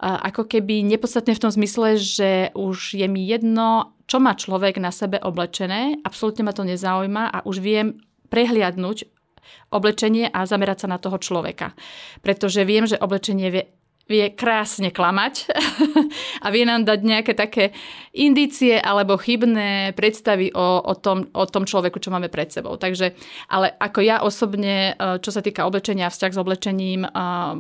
ako 0.04 0.44
keby 0.46 0.84
nepodstatné 0.84 1.32
v 1.32 1.44
tom 1.48 1.52
zmysle, 1.54 1.96
že 1.96 2.52
už 2.54 3.00
je 3.00 3.08
mi 3.08 3.24
jedno, 3.24 3.96
čo 4.04 4.20
má 4.20 4.36
človek 4.36 4.76
na 4.78 4.92
sebe 4.92 5.16
oblečené, 5.16 6.04
absolútne 6.04 6.44
ma 6.44 6.52
to 6.52 6.68
nezaujíma 6.68 7.32
a 7.32 7.38
už 7.48 7.64
viem 7.64 8.04
prehliadnúť 8.28 9.08
oblečenie 9.72 10.28
a 10.28 10.44
zamerať 10.44 10.86
sa 10.86 10.88
na 10.92 11.00
toho 11.00 11.18
človeka. 11.18 11.72
Pretože 12.20 12.68
viem, 12.68 12.84
že 12.84 13.00
oblečenie 13.00 13.48
vie 13.48 13.64
vie 14.04 14.36
krásne 14.36 14.92
klamať 14.92 15.48
a 16.46 16.48
vie 16.52 16.68
nám 16.68 16.84
dať 16.84 17.00
nejaké 17.02 17.34
také 17.34 17.72
indície 18.12 18.76
alebo 18.76 19.16
chybné 19.16 19.96
predstavy 19.96 20.52
o, 20.52 20.84
o, 20.84 20.94
tom, 20.94 21.32
o 21.32 21.46
tom 21.48 21.64
človeku, 21.64 22.04
čo 22.04 22.12
máme 22.12 22.28
pred 22.28 22.52
sebou. 22.52 22.76
Takže, 22.76 23.16
ale 23.48 23.72
ako 23.80 24.00
ja 24.04 24.20
osobne, 24.20 24.94
e, 25.00 25.18
čo 25.24 25.32
sa 25.32 25.40
týka 25.40 25.64
oblečenia, 25.64 26.12
vzťah 26.12 26.32
s 26.36 26.42
oblečením, 26.42 27.08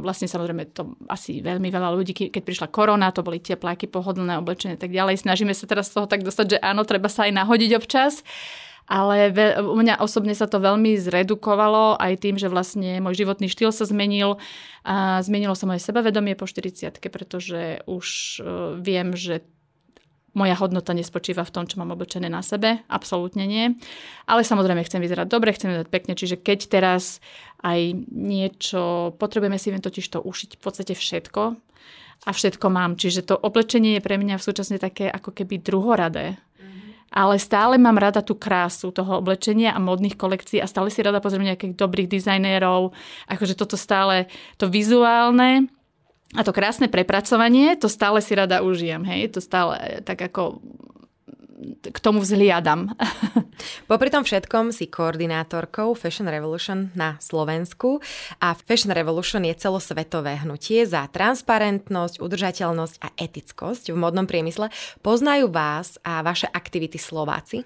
vlastne 0.03 0.27
samozrejme 0.27 0.75
to 0.75 0.99
asi 1.07 1.39
veľmi 1.39 1.71
veľa 1.71 1.89
ľudí, 1.95 2.11
keď 2.29 2.43
prišla 2.43 2.67
korona, 2.69 3.15
to 3.15 3.23
boli 3.23 3.39
tepláky, 3.39 3.87
pohodlné 3.87 4.37
oblečenie 4.37 4.75
tak 4.75 4.91
ďalej. 4.91 5.23
Snažíme 5.23 5.55
sa 5.55 5.65
teraz 5.65 5.89
z 5.89 6.01
toho 6.01 6.07
tak 6.11 6.27
dostať, 6.27 6.45
že 6.45 6.57
áno, 6.59 6.83
treba 6.83 7.07
sa 7.07 7.25
aj 7.25 7.33
nahodiť 7.39 7.71
občas 7.79 8.21
ale 8.93 9.33
ve, 9.33 9.57
u 9.57 9.73
mňa 9.73 9.97
osobne 9.97 10.37
sa 10.37 10.45
to 10.45 10.61
veľmi 10.61 10.93
zredukovalo 11.01 11.97
aj 11.97 12.13
tým, 12.21 12.37
že 12.37 12.45
vlastne 12.45 13.01
môj 13.01 13.25
životný 13.25 13.49
štýl 13.49 13.73
sa 13.73 13.89
zmenil 13.89 14.37
a 14.85 15.17
zmenilo 15.25 15.57
sa 15.57 15.65
moje 15.65 15.81
sebavedomie 15.81 16.37
po 16.37 16.45
40 16.45 17.01
pretože 17.09 17.81
už 17.89 18.07
uh, 18.45 18.77
viem, 18.77 19.17
že 19.17 19.41
moja 20.37 20.53
hodnota 20.57 20.93
nespočíva 20.93 21.41
v 21.45 21.53
tom, 21.53 21.65
čo 21.65 21.77
mám 21.81 21.93
oblečené 21.93 22.25
na 22.29 22.41
sebe. 22.41 22.81
Absolútne 22.89 23.45
nie. 23.45 23.77
Ale 24.25 24.41
samozrejme 24.41 24.81
chcem 24.85 25.01
vyzerať 25.01 25.29
dobre, 25.29 25.53
chcem 25.53 25.73
vyzerať 25.73 25.89
pekne, 25.93 26.13
čiže 26.17 26.41
keď 26.41 26.59
teraz 26.69 27.21
aj 27.61 27.97
niečo, 28.09 29.13
potrebujeme 29.21 29.61
si 29.61 29.69
viem 29.69 29.81
totiž 29.81 30.05
to 30.09 30.19
ušiť 30.21 30.57
v 30.57 30.61
podstate 30.61 30.93
všetko 30.97 31.41
a 32.25 32.29
všetko 32.33 32.65
mám. 32.69 32.97
Čiže 32.97 33.29
to 33.29 33.35
oblečenie 33.37 33.97
je 33.97 34.05
pre 34.05 34.17
mňa 34.17 34.41
v 34.41 34.45
súčasne 34.45 34.81
také 34.81 35.05
ako 35.05 35.37
keby 35.37 35.61
druhoradé 35.61 36.41
ale 37.13 37.37
stále 37.37 37.77
mám 37.77 38.01
rada 38.01 38.25
tú 38.25 38.33
krásu 38.33 38.89
toho 38.89 39.21
oblečenia 39.21 39.77
a 39.77 39.79
modných 39.79 40.17
kolekcií 40.17 40.57
a 40.57 40.67
stále 40.67 40.89
si 40.89 41.05
rada 41.05 41.21
pozriem 41.21 41.53
nejakých 41.53 41.77
dobrých 41.77 42.09
dizajnérov. 42.09 42.89
Akože 43.29 43.53
toto 43.53 43.77
stále, 43.77 44.25
to 44.57 44.65
vizuálne 44.65 45.69
a 46.33 46.41
to 46.41 46.49
krásne 46.49 46.89
prepracovanie, 46.89 47.77
to 47.77 47.85
stále 47.85 48.17
si 48.17 48.33
rada 48.33 48.65
užijem. 48.65 49.05
Hej? 49.05 49.37
To 49.37 49.39
stále 49.39 50.01
tak 50.01 50.25
ako 50.25 50.57
k 51.83 51.97
tomu 51.99 52.21
vzhliadam. 52.23 52.93
Popri 53.89 54.09
tom 54.09 54.23
všetkom 54.23 54.71
si 54.71 54.89
koordinátorkou 54.89 55.95
Fashion 55.97 56.27
Revolution 56.27 56.91
na 56.93 57.17
Slovensku 57.19 58.03
a 58.39 58.53
Fashion 58.57 58.91
Revolution 58.91 59.43
je 59.47 59.55
celosvetové 59.55 60.43
hnutie 60.43 60.83
za 60.83 61.07
transparentnosť, 61.09 62.19
udržateľnosť 62.19 62.95
a 63.03 63.07
etickosť 63.15 63.93
v 63.93 63.97
modnom 63.97 64.27
priemysle. 64.27 64.69
Poznajú 64.99 65.51
vás 65.51 65.99
a 66.03 66.23
vaše 66.25 66.49
aktivity 66.51 66.99
Slováci? 66.99 67.63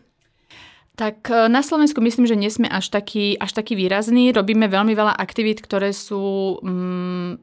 Tak 0.98 1.30
e, 1.30 1.46
na 1.46 1.62
Slovensku 1.62 2.02
myslím, 2.02 2.26
že 2.26 2.34
nie 2.34 2.50
sme 2.50 2.66
až 2.66 2.90
taký, 2.90 3.38
až 3.38 3.54
taký 3.54 3.78
výrazní. 3.78 4.34
Robíme 4.34 4.66
veľmi 4.66 4.98
veľa 4.98 5.14
aktivít, 5.14 5.62
ktoré 5.62 5.94
sú 5.94 6.58
um, 6.58 7.38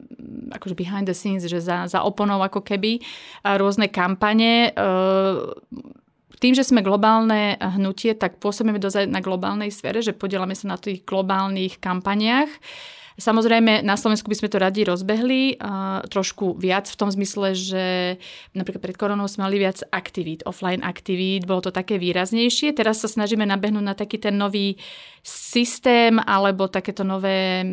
akože 0.51 0.75
behind 0.75 1.07
the 1.07 1.15
scenes, 1.15 1.47
že 1.47 1.63
za, 1.63 1.87
za 1.87 2.03
oponou 2.03 2.43
ako 2.43 2.59
keby. 2.59 2.99
A 3.47 3.55
rôzne 3.55 3.87
kampane. 3.87 4.75
Uh, 4.75 5.55
tým, 6.45 6.53
že 6.53 6.61
sme 6.61 6.85
globálne 6.85 7.57
hnutie, 7.57 8.13
tak 8.13 8.37
pôsobíme 8.37 8.77
dozaj 8.77 9.09
na 9.09 9.17
globálnej 9.17 9.73
sfére, 9.73 10.05
že 10.05 10.13
podielame 10.13 10.53
sa 10.53 10.69
na 10.69 10.77
tých 10.77 11.01
globálnych 11.01 11.81
kampaniách. 11.81 12.53
Samozrejme, 13.15 13.79
na 13.79 13.95
Slovensku 13.95 14.27
by 14.27 14.35
sme 14.35 14.51
to 14.51 14.59
radi 14.59 14.83
rozbehli 14.83 15.55
uh, 15.55 16.03
trošku 16.11 16.59
viac 16.59 16.91
v 16.91 16.99
tom 16.99 17.07
zmysle, 17.07 17.55
že 17.55 17.85
napríklad 18.51 18.83
pred 18.83 18.99
koronou 18.99 19.23
sme 19.31 19.47
mali 19.47 19.63
viac 19.63 19.79
aktivít, 19.87 20.43
offline 20.43 20.83
aktivít, 20.83 21.47
bolo 21.47 21.63
to 21.63 21.71
také 21.71 21.95
výraznejšie. 21.95 22.75
Teraz 22.75 22.99
sa 22.99 23.07
snažíme 23.07 23.47
nabehnúť 23.47 23.85
na 23.87 23.95
taký 23.95 24.19
ten 24.19 24.35
nový 24.35 24.75
systém 25.25 26.21
alebo 26.21 26.69
takéto 26.69 27.01
nové, 27.01 27.65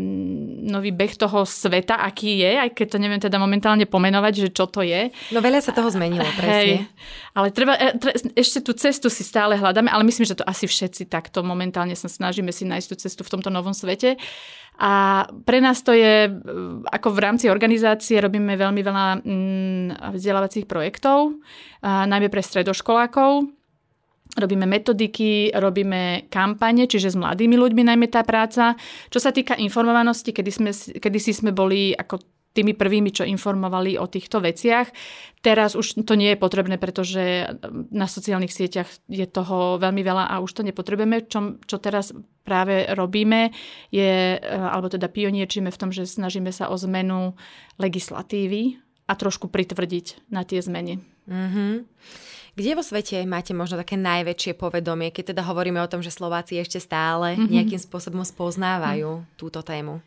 nový 0.65 0.89
beh 0.89 1.21
toho 1.21 1.45
sveta, 1.45 2.01
aký 2.01 2.41
je, 2.41 2.53
aj 2.57 2.71
keď 2.73 2.87
to 2.97 2.99
neviem 3.03 3.21
teda 3.21 3.37
momentálne 3.37 3.85
pomenovať, 3.85 4.49
že 4.49 4.49
čo 4.57 4.65
to 4.71 4.81
je. 4.81 5.13
No 5.37 5.45
veľa 5.45 5.61
sa 5.61 5.77
toho 5.77 5.93
zmenilo, 5.93 6.25
presne. 6.33 6.49
Hej, 6.49 6.71
ale 7.37 7.53
treba, 7.53 7.77
e, 7.77 7.93
tre, 8.01 8.17
ešte 8.33 8.65
tú 8.65 8.73
cestu 8.73 9.13
si 9.13 9.21
stále 9.21 9.61
hľadáme, 9.61 9.93
ale 9.93 10.01
myslím, 10.09 10.25
že 10.25 10.41
to 10.41 10.49
asi 10.49 10.65
všetci 10.65 11.13
takto 11.13 11.45
momentálne 11.45 11.93
sa 11.93 12.09
snažíme 12.09 12.49
si 12.57 12.65
nájsť 12.65 12.89
tú 12.89 12.97
cestu 12.97 13.21
v 13.21 13.33
tomto 13.37 13.53
novom 13.53 13.77
svete. 13.77 14.17
A 14.83 15.25
pre 15.47 15.63
nás 15.63 15.79
to 15.87 15.95
je, 15.95 16.27
ako 16.91 17.15
v 17.15 17.23
rámci 17.23 17.47
organizácie 17.47 18.19
robíme 18.19 18.59
veľmi 18.59 18.83
veľa 18.83 19.07
mm, 19.23 19.89
vzdelávacích 20.11 20.67
projektov, 20.67 21.39
najmä 21.87 22.27
pre 22.27 22.43
stredoškolákov. 22.43 23.47
Robíme 24.33 24.67
metodiky, 24.67 25.55
robíme 25.55 26.27
kampane, 26.33 26.91
čiže 26.91 27.15
s 27.15 27.21
mladými 27.21 27.55
ľuďmi 27.55 27.83
najmä 27.85 28.11
tá 28.11 28.27
práca. 28.27 28.75
Čo 29.07 29.23
sa 29.23 29.31
týka 29.31 29.55
informovanosti, 29.55 30.35
kedy, 30.35 30.51
sme, 30.51 30.71
kedy 30.99 31.19
si 31.21 31.31
sme 31.31 31.55
boli 31.55 31.95
ako 31.95 32.19
tými 32.53 32.77
prvými, 32.77 33.11
čo 33.13 33.25
informovali 33.25 33.97
o 33.97 34.05
týchto 34.05 34.45
veciach. 34.45 34.93
Teraz 35.41 35.73
už 35.73 36.05
to 36.05 36.15
nie 36.15 36.37
je 36.37 36.39
potrebné, 36.39 36.77
pretože 36.77 37.49
na 37.91 38.05
sociálnych 38.05 38.53
sieťach 38.53 38.89
je 39.09 39.25
toho 39.25 39.81
veľmi 39.81 40.05
veľa 40.05 40.29
a 40.29 40.39
už 40.45 40.61
to 40.61 40.63
nepotrebujeme. 40.63 41.25
Čo, 41.27 41.59
čo 41.65 41.77
teraz 41.81 42.13
práve 42.45 42.87
robíme, 42.93 43.51
je, 43.89 44.37
alebo 44.45 44.93
teda 44.93 45.09
pionierčíme 45.09 45.73
v 45.73 45.81
tom, 45.81 45.91
že 45.91 46.05
snažíme 46.05 46.53
sa 46.53 46.69
o 46.69 46.77
zmenu 46.77 47.35
legislatívy 47.81 48.79
a 49.09 49.13
trošku 49.19 49.51
pritvrdiť 49.51 50.31
na 50.31 50.47
tie 50.47 50.63
zmeny. 50.63 51.03
Mm-hmm. 51.27 51.73
Kde 52.53 52.77
vo 52.77 52.85
svete 52.85 53.25
máte 53.25 53.57
možno 53.57 53.81
také 53.81 53.97
najväčšie 53.97 54.61
povedomie, 54.61 55.09
keď 55.09 55.33
teda 55.33 55.43
hovoríme 55.49 55.81
o 55.81 55.89
tom, 55.89 56.05
že 56.05 56.13
Slováci 56.13 56.61
ešte 56.61 56.85
stále 56.85 57.33
mm-hmm. 57.33 57.49
nejakým 57.49 57.81
spôsobom 57.81 58.21
spoznávajú 58.29 59.25
mm. 59.25 59.27
túto 59.41 59.65
tému? 59.65 60.05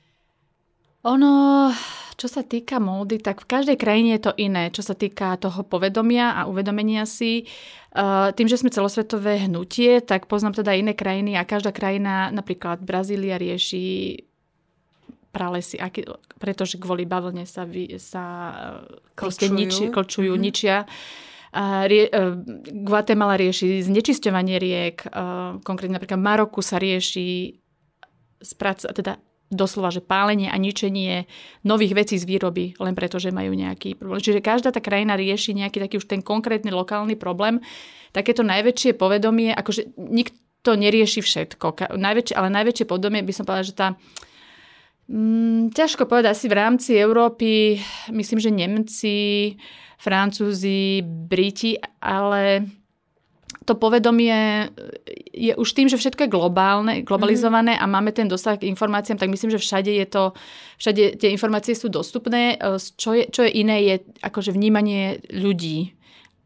Ono, 1.05 1.69
čo 2.17 2.25
sa 2.25 2.41
týka 2.41 2.81
módy, 2.81 3.21
tak 3.21 3.45
v 3.45 3.50
každej 3.53 3.77
krajine 3.77 4.17
je 4.17 4.25
to 4.25 4.33
iné, 4.41 4.74
čo 4.74 4.81
sa 4.81 4.97
týka 4.97 5.38
toho 5.38 5.62
povedomia 5.62 6.33
a 6.33 6.50
uvedomenia 6.50 7.05
si. 7.05 7.45
Uh, 7.93 8.33
tým, 8.33 8.50
že 8.50 8.57
sme 8.57 8.74
celosvetové 8.74 9.45
hnutie, 9.45 10.01
tak 10.01 10.25
poznám 10.25 10.65
teda 10.65 10.74
iné 10.74 10.97
krajiny 10.97 11.38
a 11.38 11.45
každá 11.45 11.69
krajina, 11.69 12.33
napríklad 12.33 12.81
Brazília 12.81 13.38
rieši 13.38 14.17
pralesy, 15.29 15.77
aký, 15.77 16.09
pretože 16.41 16.81
kvôli 16.81 17.05
bavlne 17.05 17.45
sa, 17.45 17.69
vy, 17.69 18.01
sa 18.01 18.25
klčujú, 19.13 19.53
niči, 19.53 19.83
klčujú 19.93 20.33
mm-hmm. 20.33 20.45
ničia. 20.50 20.89
Rie, 21.85 22.09
uh, 22.09 22.35
Guatemala 22.83 23.38
rieši 23.38 23.79
znečisťovanie 23.85 24.57
riek, 24.57 25.05
uh, 25.07 25.62
konkrétne 25.62 26.01
napríklad 26.01 26.19
Maroku 26.19 26.65
sa 26.65 26.81
rieši 26.81 27.62
sprac, 28.41 28.83
teda 28.89 29.21
doslova, 29.53 29.93
že 29.93 30.01
pálenie 30.01 30.49
a 30.49 30.57
ničenie 30.57 31.29
nových 31.61 31.93
vecí 31.93 32.15
z 32.17 32.25
výroby, 32.25 32.73
len 32.81 32.97
preto, 32.97 33.21
že 33.21 33.29
majú 33.29 33.53
nejaký 33.53 33.95
problém. 33.95 34.21
Čiže 34.21 34.41
každá 34.41 34.73
tá 34.73 34.81
krajina 34.81 35.13
rieši 35.13 35.53
nejaký 35.53 35.77
taký 35.85 35.95
už 36.01 36.09
ten 36.09 36.25
konkrétny 36.25 36.73
lokálny 36.73 37.13
problém. 37.13 37.61
Takéto 38.09 38.41
najväčšie 38.41 38.97
povedomie, 38.97 39.53
akože 39.53 39.93
nikto 39.97 40.71
nerieši 40.73 41.21
všetko, 41.21 41.93
najväčšie, 41.93 42.33
ale 42.33 42.49
najväčšie 42.49 42.85
povedomie 42.89 43.21
by 43.21 43.33
som 43.35 43.45
povedala, 43.45 43.69
že 43.69 43.77
tá 43.77 43.87
Mm, 45.05 45.70
ťažko 45.70 46.09
povedať, 46.09 46.33
asi 46.33 46.50
v 46.50 46.57
rámci 46.57 46.98
Európy, 46.98 47.77
myslím, 48.09 48.41
že 48.41 48.50
Nemci, 48.50 49.17
Francúzi, 50.01 51.05
Briti, 51.05 51.77
ale 52.01 52.65
to 53.63 53.79
povedomie 53.79 54.68
je 55.31 55.55
už 55.55 55.70
tým, 55.72 55.87
že 55.87 55.96
všetko 55.96 56.27
je 56.27 56.33
globálne, 56.35 56.94
globalizované 57.07 57.79
mm-hmm. 57.79 57.87
a 57.89 57.94
máme 57.96 58.11
ten 58.11 58.27
dosah 58.27 58.59
k 58.59 58.68
informáciám, 58.68 59.20
tak 59.20 59.31
myslím, 59.31 59.55
že 59.55 59.63
všade 59.63 59.91
je 59.91 60.05
to, 60.07 60.24
všade 60.79 61.03
tie 61.20 61.29
informácie 61.31 61.75
sú 61.75 61.87
dostupné. 61.87 62.55
E, 62.55 62.79
čo 62.79 63.15
je, 63.15 63.27
čo 63.31 63.44
je 63.48 63.51
iné, 63.51 63.83
je 63.87 63.96
akože 64.24 64.51
vnímanie 64.51 65.24
ľudí 65.31 65.96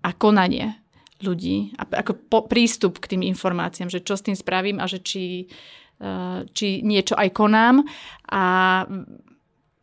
a 0.06 0.14
konanie 0.14 0.78
ľudí 1.20 1.76
a 1.76 1.84
ako 1.84 2.12
po, 2.32 2.40
prístup 2.48 3.04
k 3.04 3.16
tým 3.16 3.24
informáciám, 3.28 3.92
že 3.92 4.00
čo 4.00 4.16
s 4.16 4.24
tým 4.24 4.38
spravím 4.40 4.80
a 4.80 4.88
že 4.88 5.04
či, 5.04 5.52
e, 6.00 6.08
či 6.56 6.80
niečo 6.82 7.20
aj 7.20 7.30
konám. 7.36 7.84
A 8.32 8.44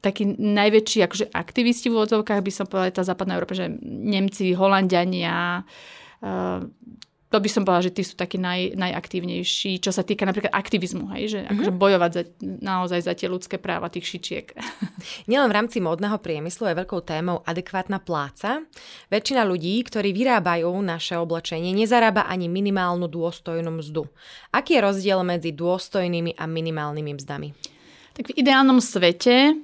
takí 0.00 0.24
najväčší 0.38 0.98
akože 1.02 1.26
aktivisti 1.34 1.90
v 1.90 1.98
úvodzovkách 1.98 2.40
by 2.40 2.52
som 2.52 2.66
povedala 2.70 2.94
tá 2.94 3.02
západná 3.02 3.36
Európa, 3.36 3.58
že 3.58 3.68
Nemci, 3.84 4.54
Holandiania, 4.56 5.62
e, 6.22 6.34
to 7.26 7.42
by 7.42 7.50
som 7.50 7.66
povedala, 7.66 7.90
že 7.90 7.96
tí 7.98 8.02
sú 8.06 8.14
takí 8.14 8.38
naj, 8.38 8.78
najaktívnejší, 8.78 9.82
čo 9.82 9.90
sa 9.90 10.06
týka 10.06 10.22
napríklad 10.22 10.54
aktivizmu, 10.54 11.10
hej, 11.18 11.24
že 11.34 11.38
mm-hmm. 11.42 11.52
akože 11.58 11.72
bojovať 11.74 12.10
za, 12.14 12.22
naozaj 12.62 13.00
za 13.02 13.12
tie 13.18 13.26
ľudské 13.26 13.58
práva 13.58 13.90
tých 13.90 14.06
šičiek. 14.06 14.54
Nielen 15.30 15.50
v 15.50 15.56
rámci 15.58 15.82
módneho 15.82 16.22
priemyslu 16.22 16.70
je 16.70 16.78
veľkou 16.78 17.02
témou 17.02 17.42
adekvátna 17.42 17.98
pláca. 17.98 18.62
Väčšina 19.10 19.42
ľudí, 19.42 19.82
ktorí 19.82 20.14
vyrábajú 20.14 20.70
naše 20.86 21.18
oblečenie, 21.18 21.74
nezarába 21.74 22.30
ani 22.30 22.46
minimálnu 22.46 23.10
dôstojnú 23.10 23.74
mzdu. 23.74 24.06
Aký 24.54 24.78
je 24.78 24.86
rozdiel 24.86 25.18
medzi 25.26 25.50
dôstojnými 25.50 26.38
a 26.38 26.46
minimálnymi 26.46 27.12
mzdami? 27.18 27.48
Tak 28.14 28.32
v 28.32 28.38
ideálnom 28.38 28.78
svete 28.78 29.58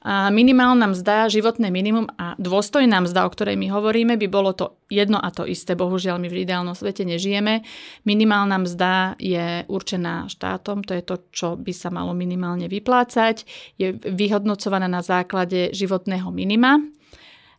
a 0.00 0.32
minimálna 0.32 0.88
mzda, 0.96 1.28
životné 1.28 1.68
minimum 1.68 2.08
a 2.16 2.32
dôstojná 2.40 3.04
mzda, 3.04 3.28
o 3.28 3.32
ktorej 3.32 3.60
my 3.60 3.68
hovoríme, 3.68 4.16
by 4.16 4.26
bolo 4.32 4.56
to 4.56 4.80
jedno 4.88 5.20
a 5.20 5.28
to 5.28 5.44
isté. 5.44 5.76
Bohužiaľ, 5.76 6.16
my 6.16 6.32
v 6.32 6.48
ideálnom 6.48 6.72
svete 6.72 7.04
nežijeme. 7.04 7.60
Minimálna 8.08 8.64
mzda 8.64 9.20
je 9.20 9.68
určená 9.68 10.24
štátom, 10.32 10.80
to 10.88 10.96
je 10.96 11.04
to, 11.04 11.16
čo 11.28 11.48
by 11.60 11.72
sa 11.76 11.92
malo 11.92 12.16
minimálne 12.16 12.64
vyplácať. 12.64 13.44
Je 13.76 13.92
vyhodnocovaná 13.92 14.88
na 14.88 15.04
základe 15.04 15.76
životného 15.76 16.32
minima, 16.32 16.80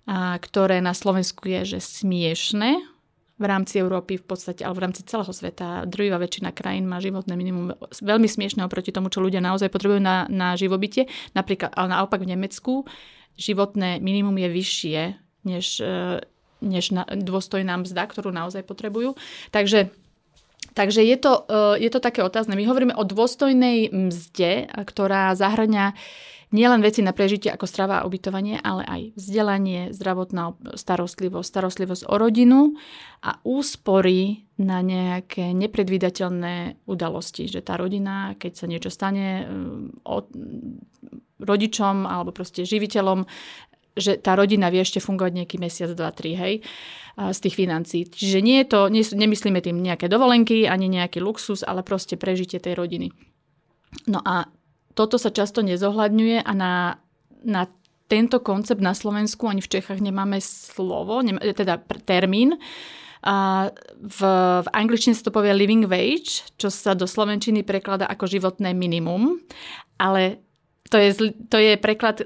a 0.09 0.33
ktoré 0.41 0.81
na 0.81 0.97
Slovensku 0.97 1.45
je 1.45 1.77
že 1.77 1.79
smiešne, 1.79 2.90
v 3.41 3.45
rámci 3.49 3.81
Európy 3.81 4.21
v 4.21 4.25
podstate, 4.29 4.61
alebo 4.61 4.77
v 4.77 4.85
rámci 4.85 5.01
celého 5.01 5.33
sveta, 5.33 5.89
druhá 5.89 6.21
väčšina 6.21 6.53
krajín 6.53 6.85
má 6.85 7.01
životné 7.01 7.33
minimum 7.33 7.73
veľmi 7.99 8.29
smiešné 8.29 8.61
oproti 8.61 8.93
tomu, 8.93 9.09
čo 9.09 9.25
ľudia 9.25 9.41
naozaj 9.41 9.73
potrebujú 9.73 9.97
na, 9.97 10.29
na 10.29 10.53
živobytie. 10.53 11.09
Napríklad, 11.33 11.73
ale 11.73 11.97
naopak 11.97 12.21
v 12.21 12.37
Nemecku 12.37 12.85
životné 13.41 13.97
minimum 13.97 14.37
je 14.37 14.49
vyššie 14.53 14.99
než, 15.49 15.81
e, 15.81 16.21
než 16.61 16.93
na, 16.93 17.03
dôstojná 17.09 17.81
mzda, 17.81 18.05
ktorú 18.05 18.29
naozaj 18.29 18.61
potrebujú. 18.61 19.17
Takže 19.49 19.89
Takže 20.71 21.03
je 21.03 21.17
to, 21.19 21.43
e, 21.51 21.83
je 21.83 21.89
to 21.91 21.99
také 21.99 22.23
otázne. 22.23 22.55
My 22.55 22.63
hovoríme 22.63 22.95
o 22.95 23.03
dôstojnej 23.03 23.91
mzde, 23.91 24.71
ktorá 24.71 25.35
zahrňa 25.35 25.97
nielen 26.51 26.83
veci 26.83 26.99
na 27.01 27.15
prežitie 27.15 27.51
ako 27.51 27.65
strava 27.67 27.99
a 27.99 28.05
ubytovanie, 28.07 28.59
ale 28.59 28.83
aj 28.83 29.01
vzdelanie, 29.15 29.95
zdravotná 29.95 30.55
starostlivosť, 30.75 31.47
starostlivosť 31.47 32.03
o 32.07 32.15
rodinu 32.15 32.75
a 33.23 33.39
úspory 33.43 34.47
na 34.61 34.83
nejaké 34.85 35.55
nepredvídateľné 35.55 36.85
udalosti. 36.85 37.47
Že 37.47 37.59
tá 37.63 37.79
rodina, 37.79 38.35
keď 38.37 38.51
sa 38.53 38.65
niečo 38.69 38.91
stane 38.93 39.47
mm, 39.47 40.05
od, 40.05 40.25
rodičom 41.41 42.05
alebo 42.05 42.29
proste 42.29 42.63
živiteľom, 42.63 43.25
že 43.97 44.15
tá 44.21 44.39
rodina 44.39 44.71
vie 44.71 44.85
ešte 44.85 45.03
fungovať 45.03 45.43
nejaký 45.43 45.57
mesiac, 45.59 45.91
dva, 45.91 46.15
tri, 46.15 46.31
hej, 46.37 46.53
z 47.19 47.39
tých 47.43 47.55
financií. 47.59 48.07
Čiže 48.07 48.39
nie 48.39 48.63
je 48.63 48.67
to, 48.71 48.79
nemyslíme 49.19 49.59
tým 49.59 49.83
nejaké 49.83 50.07
dovolenky, 50.07 50.63
ani 50.63 50.87
nejaký 50.87 51.19
luxus, 51.19 51.59
ale 51.59 51.83
proste 51.83 52.15
prežitie 52.15 52.63
tej 52.63 52.79
rodiny. 52.79 53.11
No 54.07 54.23
a 54.23 54.47
toto 54.93 55.15
sa 55.15 55.31
často 55.31 55.63
nezohľadňuje 55.63 56.43
a 56.43 56.51
na, 56.51 56.73
na 57.43 57.67
tento 58.11 58.43
koncept 58.43 58.83
na 58.83 58.91
Slovensku 58.91 59.47
ani 59.47 59.63
v 59.63 59.71
Čechách 59.71 60.03
nemáme 60.03 60.43
slovo, 60.43 61.23
nemá, 61.23 61.39
teda 61.39 61.79
termín. 62.03 62.59
A 63.21 63.69
v, 64.01 64.19
v 64.65 64.67
angličtine 64.73 65.13
sa 65.13 65.29
to 65.29 65.35
povie 65.35 65.53
living 65.53 65.85
wage, 65.85 66.43
čo 66.57 66.73
sa 66.73 66.97
do 66.97 67.05
slovenčiny 67.05 67.61
prekladá 67.61 68.09
ako 68.09 68.25
životné 68.25 68.73
minimum, 68.73 69.37
ale 70.01 70.41
to 70.89 70.97
je, 70.97 71.31
to 71.47 71.57
je 71.61 71.77
preklad 71.77 72.25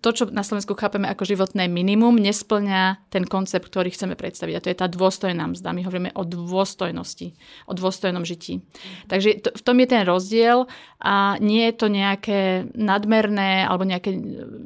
to, 0.00 0.08
čo 0.16 0.32
na 0.32 0.40
Slovensku 0.40 0.72
chápeme 0.72 1.04
ako 1.12 1.28
životné 1.28 1.68
minimum, 1.68 2.16
nesplňa 2.16 3.12
ten 3.12 3.28
koncept, 3.28 3.68
ktorý 3.68 3.92
chceme 3.92 4.16
predstaviť. 4.16 4.54
A 4.56 4.62
to 4.64 4.70
je 4.72 4.80
tá 4.80 4.86
dôstojná 4.88 5.44
mzda. 5.44 5.76
My 5.76 5.84
hovoríme 5.84 6.16
o 6.16 6.24
dôstojnosti, 6.24 7.36
o 7.68 7.72
dôstojnom 7.76 8.24
žití. 8.24 8.64
Takže 9.12 9.44
to, 9.44 9.48
v 9.52 9.62
tom 9.62 9.76
je 9.76 9.88
ten 9.92 10.02
rozdiel 10.08 10.64
a 11.04 11.36
nie 11.44 11.68
je 11.68 11.74
to 11.76 11.86
nejaké 11.92 12.72
nadmerné 12.72 13.68
alebo 13.68 13.84
nejaké 13.84 14.16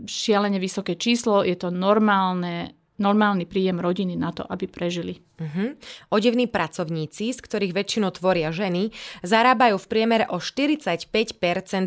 šialene 0.07 0.63
vysoké 0.63 0.95
číslo, 0.95 1.43
je 1.43 1.59
to 1.59 1.75
normálne 1.75 2.71
normálny 2.97 3.45
príjem 3.45 3.83
rodiny 3.83 4.17
na 4.17 4.33
to, 4.33 4.45
aby 4.47 4.65
prežili. 4.71 5.21
Uh-huh. 5.37 5.77
Odevní 6.09 6.49
pracovníci, 6.49 7.35
z 7.35 7.41
ktorých 7.45 7.77
väčšinu 7.77 8.09
tvoria 8.15 8.49
ženy, 8.55 8.95
zarábajú 9.21 9.77
v 9.77 9.87
priemere 9.91 10.25
o 10.33 10.41
45% 10.41 11.11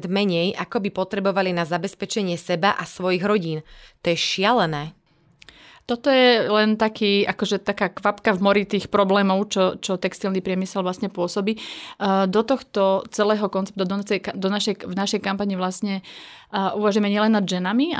menej, 0.06 0.54
ako 0.54 0.78
by 0.86 0.90
potrebovali 0.94 1.50
na 1.56 1.66
zabezpečenie 1.66 2.38
seba 2.38 2.78
a 2.78 2.86
svojich 2.86 3.26
rodín. 3.26 3.66
To 4.06 4.14
je 4.14 4.18
šialené. 4.18 4.99
Toto 5.90 6.14
je 6.14 6.46
len 6.46 6.78
taký, 6.78 7.26
akože 7.26 7.66
taká 7.66 7.90
kvapka 7.90 8.38
v 8.38 8.44
mori 8.46 8.64
tých 8.70 8.94
problémov, 8.94 9.50
čo, 9.50 9.82
čo 9.82 9.98
textilný 9.98 10.38
priemysel 10.38 10.86
vlastne 10.86 11.10
pôsobí. 11.10 11.58
Do 12.30 12.42
tohto 12.46 13.10
celého 13.10 13.50
konceptu, 13.50 13.82
do, 13.82 13.98
do 14.38 14.50
našej, 14.54 14.86
v 14.86 14.94
našej 14.94 15.18
kampani 15.26 15.58
vlastne 15.58 16.06
uvažujeme 16.50 17.14
nielen 17.14 17.38
nad 17.38 17.46
ženami, 17.46 17.94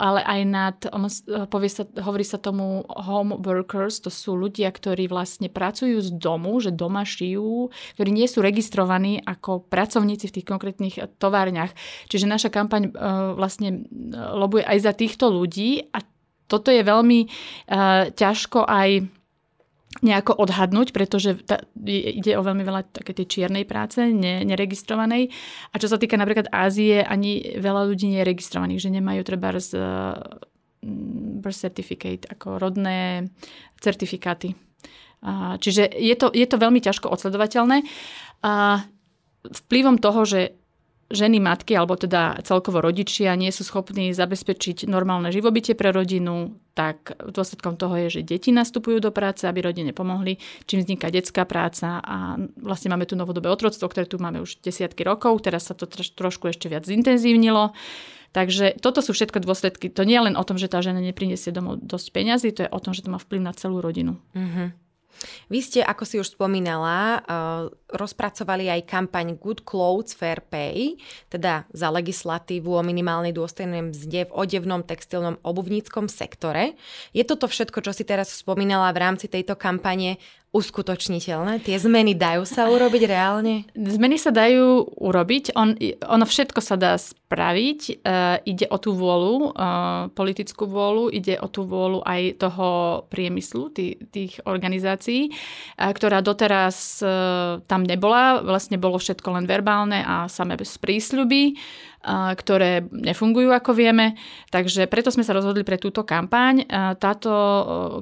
ale 0.00 0.20
aj 0.24 0.40
nad, 0.48 0.76
povie 1.52 1.68
sa, 1.68 1.84
hovorí 2.00 2.24
sa 2.24 2.40
tomu 2.40 2.88
home 2.88 3.36
workers, 3.44 4.00
to 4.00 4.08
sú 4.08 4.32
ľudia, 4.32 4.72
ktorí 4.72 5.12
vlastne 5.12 5.52
pracujú 5.52 6.00
z 6.00 6.16
domu, 6.16 6.56
že 6.56 6.72
doma 6.72 7.04
šijú, 7.04 7.68
ktorí 7.96 8.10
nie 8.12 8.24
sú 8.24 8.40
registrovaní 8.40 9.20
ako 9.20 9.68
pracovníci 9.68 10.24
v 10.32 10.34
tých 10.40 10.46
konkrétnych 10.48 10.94
továrniach. 11.20 11.76
Čiže 12.08 12.24
naša 12.24 12.48
kampaň 12.48 12.88
e, 12.88 12.90
vlastne 13.36 13.68
e, 13.68 13.78
lobuje 14.16 14.64
aj 14.64 14.78
za 14.80 14.92
týchto 14.96 15.28
ľudí 15.28 15.92
a 15.92 16.00
toto 16.52 16.68
je 16.68 16.84
veľmi 16.84 17.20
uh, 17.24 18.12
ťažko 18.12 18.68
aj 18.68 19.08
nejako 20.04 20.36
odhadnúť, 20.36 20.92
pretože 20.92 21.40
ta, 21.48 21.64
ide 21.88 22.36
o 22.36 22.44
veľmi 22.44 22.64
veľa 22.64 22.92
také 22.92 23.16
tej 23.16 23.28
čiernej 23.28 23.64
práce, 23.64 24.00
ne, 24.00 24.44
neregistrovanej. 24.44 25.32
A 25.72 25.74
čo 25.80 25.88
sa 25.88 25.96
týka 25.96 26.20
napríklad 26.20 26.52
Ázie, 26.52 27.00
ani 27.00 27.56
veľa 27.56 27.88
ľudí 27.92 28.08
nie 28.08 28.20
je 28.20 28.30
registrovaných, 28.32 28.80
že 28.84 28.92
nemajú 28.92 29.20
treba 29.24 29.52
z 29.56 29.80
uh, 29.80 30.16
birth 31.40 31.60
certificate, 31.60 32.28
ako 32.28 32.58
rodné 32.58 33.30
certifikáty. 33.78 34.58
Čiže 35.62 35.86
je 35.86 36.14
to, 36.18 36.34
je 36.34 36.42
to 36.50 36.58
veľmi 36.58 36.82
ťažko 36.82 37.06
odsledovateľné. 37.06 37.86
Vplyvom 39.46 40.02
toho, 40.02 40.26
že 40.26 40.58
ženy, 41.12 41.38
matky 41.38 41.76
alebo 41.76 41.94
teda 41.94 42.40
celkovo 42.42 42.80
rodičia 42.80 43.36
nie 43.36 43.52
sú 43.52 43.62
schopní 43.62 44.10
zabezpečiť 44.16 44.88
normálne 44.88 45.28
živobytie 45.30 45.76
pre 45.76 45.92
rodinu, 45.92 46.56
tak 46.72 47.12
dôsledkom 47.20 47.76
toho 47.76 47.94
je, 48.08 48.20
že 48.20 48.26
deti 48.26 48.48
nastupujú 48.48 48.98
do 48.98 49.12
práce, 49.12 49.44
aby 49.44 49.60
rodine 49.60 49.92
pomohli, 49.92 50.40
čím 50.64 50.80
vzniká 50.80 51.12
detská 51.12 51.44
práca 51.44 52.00
a 52.00 52.40
vlastne 52.56 52.88
máme 52.88 53.04
tu 53.04 53.12
novodobé 53.12 53.52
otroctvo, 53.52 53.86
ktoré 53.92 54.08
tu 54.08 54.16
máme 54.16 54.40
už 54.40 54.64
desiatky 54.64 55.04
rokov, 55.04 55.44
teraz 55.44 55.68
sa 55.68 55.76
to 55.76 55.84
trošku 55.88 56.48
ešte 56.48 56.72
viac 56.72 56.88
zintenzívnilo. 56.88 57.76
Takže 58.32 58.80
toto 58.80 59.04
sú 59.04 59.12
všetko 59.12 59.44
dôsledky. 59.44 59.92
To 59.92 60.08
nie 60.08 60.16
je 60.16 60.32
len 60.32 60.40
o 60.40 60.44
tom, 60.48 60.56
že 60.56 60.72
tá 60.72 60.80
žena 60.80 61.04
nepriniesie 61.04 61.52
domov 61.52 61.84
dosť 61.84 62.16
peňazí, 62.16 62.48
to 62.56 62.64
je 62.64 62.72
o 62.72 62.80
tom, 62.80 62.96
že 62.96 63.04
to 63.04 63.12
má 63.12 63.20
vplyv 63.20 63.44
na 63.44 63.52
celú 63.52 63.84
rodinu. 63.84 64.16
Mm-hmm. 64.32 64.81
Vy 65.48 65.58
ste, 65.62 65.80
ako 65.84 66.02
si 66.04 66.16
už 66.18 66.34
spomínala, 66.34 67.22
uh, 67.22 67.70
rozpracovali 67.92 68.72
aj 68.72 68.88
kampaň 68.88 69.36
Good 69.36 69.62
Clothes 69.62 70.16
Fair 70.16 70.42
Pay, 70.42 70.96
teda 71.28 71.68
za 71.70 71.88
legislatívu 71.92 72.72
o 72.72 72.82
minimálnej 72.82 73.36
dôstojnej 73.36 73.92
mzde 73.92 74.28
v 74.28 74.34
odevnom 74.34 74.82
textilnom 74.82 75.38
obuvníckom 75.44 76.08
sektore. 76.08 76.74
Je 77.12 77.22
toto 77.22 77.46
všetko, 77.46 77.84
čo 77.84 77.92
si 77.92 78.02
teraz 78.02 78.32
spomínala 78.32 78.90
v 78.90 79.00
rámci 79.02 79.28
tejto 79.28 79.54
kampane 79.54 80.18
uskutočniteľné? 80.52 81.64
Tie 81.64 81.80
zmeny 81.80 82.12
dajú 82.12 82.44
sa 82.44 82.68
urobiť 82.68 83.02
reálne? 83.08 83.64
Zmeny 83.72 84.20
sa 84.20 84.28
dajú 84.28 84.84
urobiť. 85.00 85.56
On, 85.56 85.72
ono 86.04 86.24
všetko 86.28 86.60
sa 86.60 86.76
dá 86.76 87.00
spraviť. 87.00 87.80
E, 87.88 87.92
ide 88.44 88.68
o 88.68 88.76
tú 88.76 88.92
vôľu, 88.92 89.34
e, 89.36 89.50
politickú 90.12 90.68
vôľu, 90.68 91.08
ide 91.08 91.40
o 91.40 91.48
tú 91.48 91.64
vôľu 91.64 92.04
aj 92.04 92.36
toho 92.36 92.68
priemyslu, 93.08 93.72
tých, 93.72 93.96
tých 94.12 94.32
organizácií, 94.44 95.28
e, 95.28 95.30
ktorá 95.80 96.20
doteraz 96.20 97.00
e, 97.00 97.08
tam 97.64 97.88
nebola. 97.88 98.44
Vlastne 98.44 98.76
bolo 98.76 99.00
všetko 99.00 99.40
len 99.40 99.48
verbálne 99.48 100.04
a 100.04 100.28
samé 100.28 100.60
bez 100.60 100.76
prísľuby 100.76 101.56
ktoré 102.08 102.82
nefungujú, 102.90 103.54
ako 103.54 103.78
vieme. 103.78 104.18
Takže 104.50 104.90
preto 104.90 105.14
sme 105.14 105.22
sa 105.22 105.38
rozhodli 105.38 105.62
pre 105.62 105.78
túto 105.78 106.02
kampaň. 106.02 106.66
Táto 106.98 107.32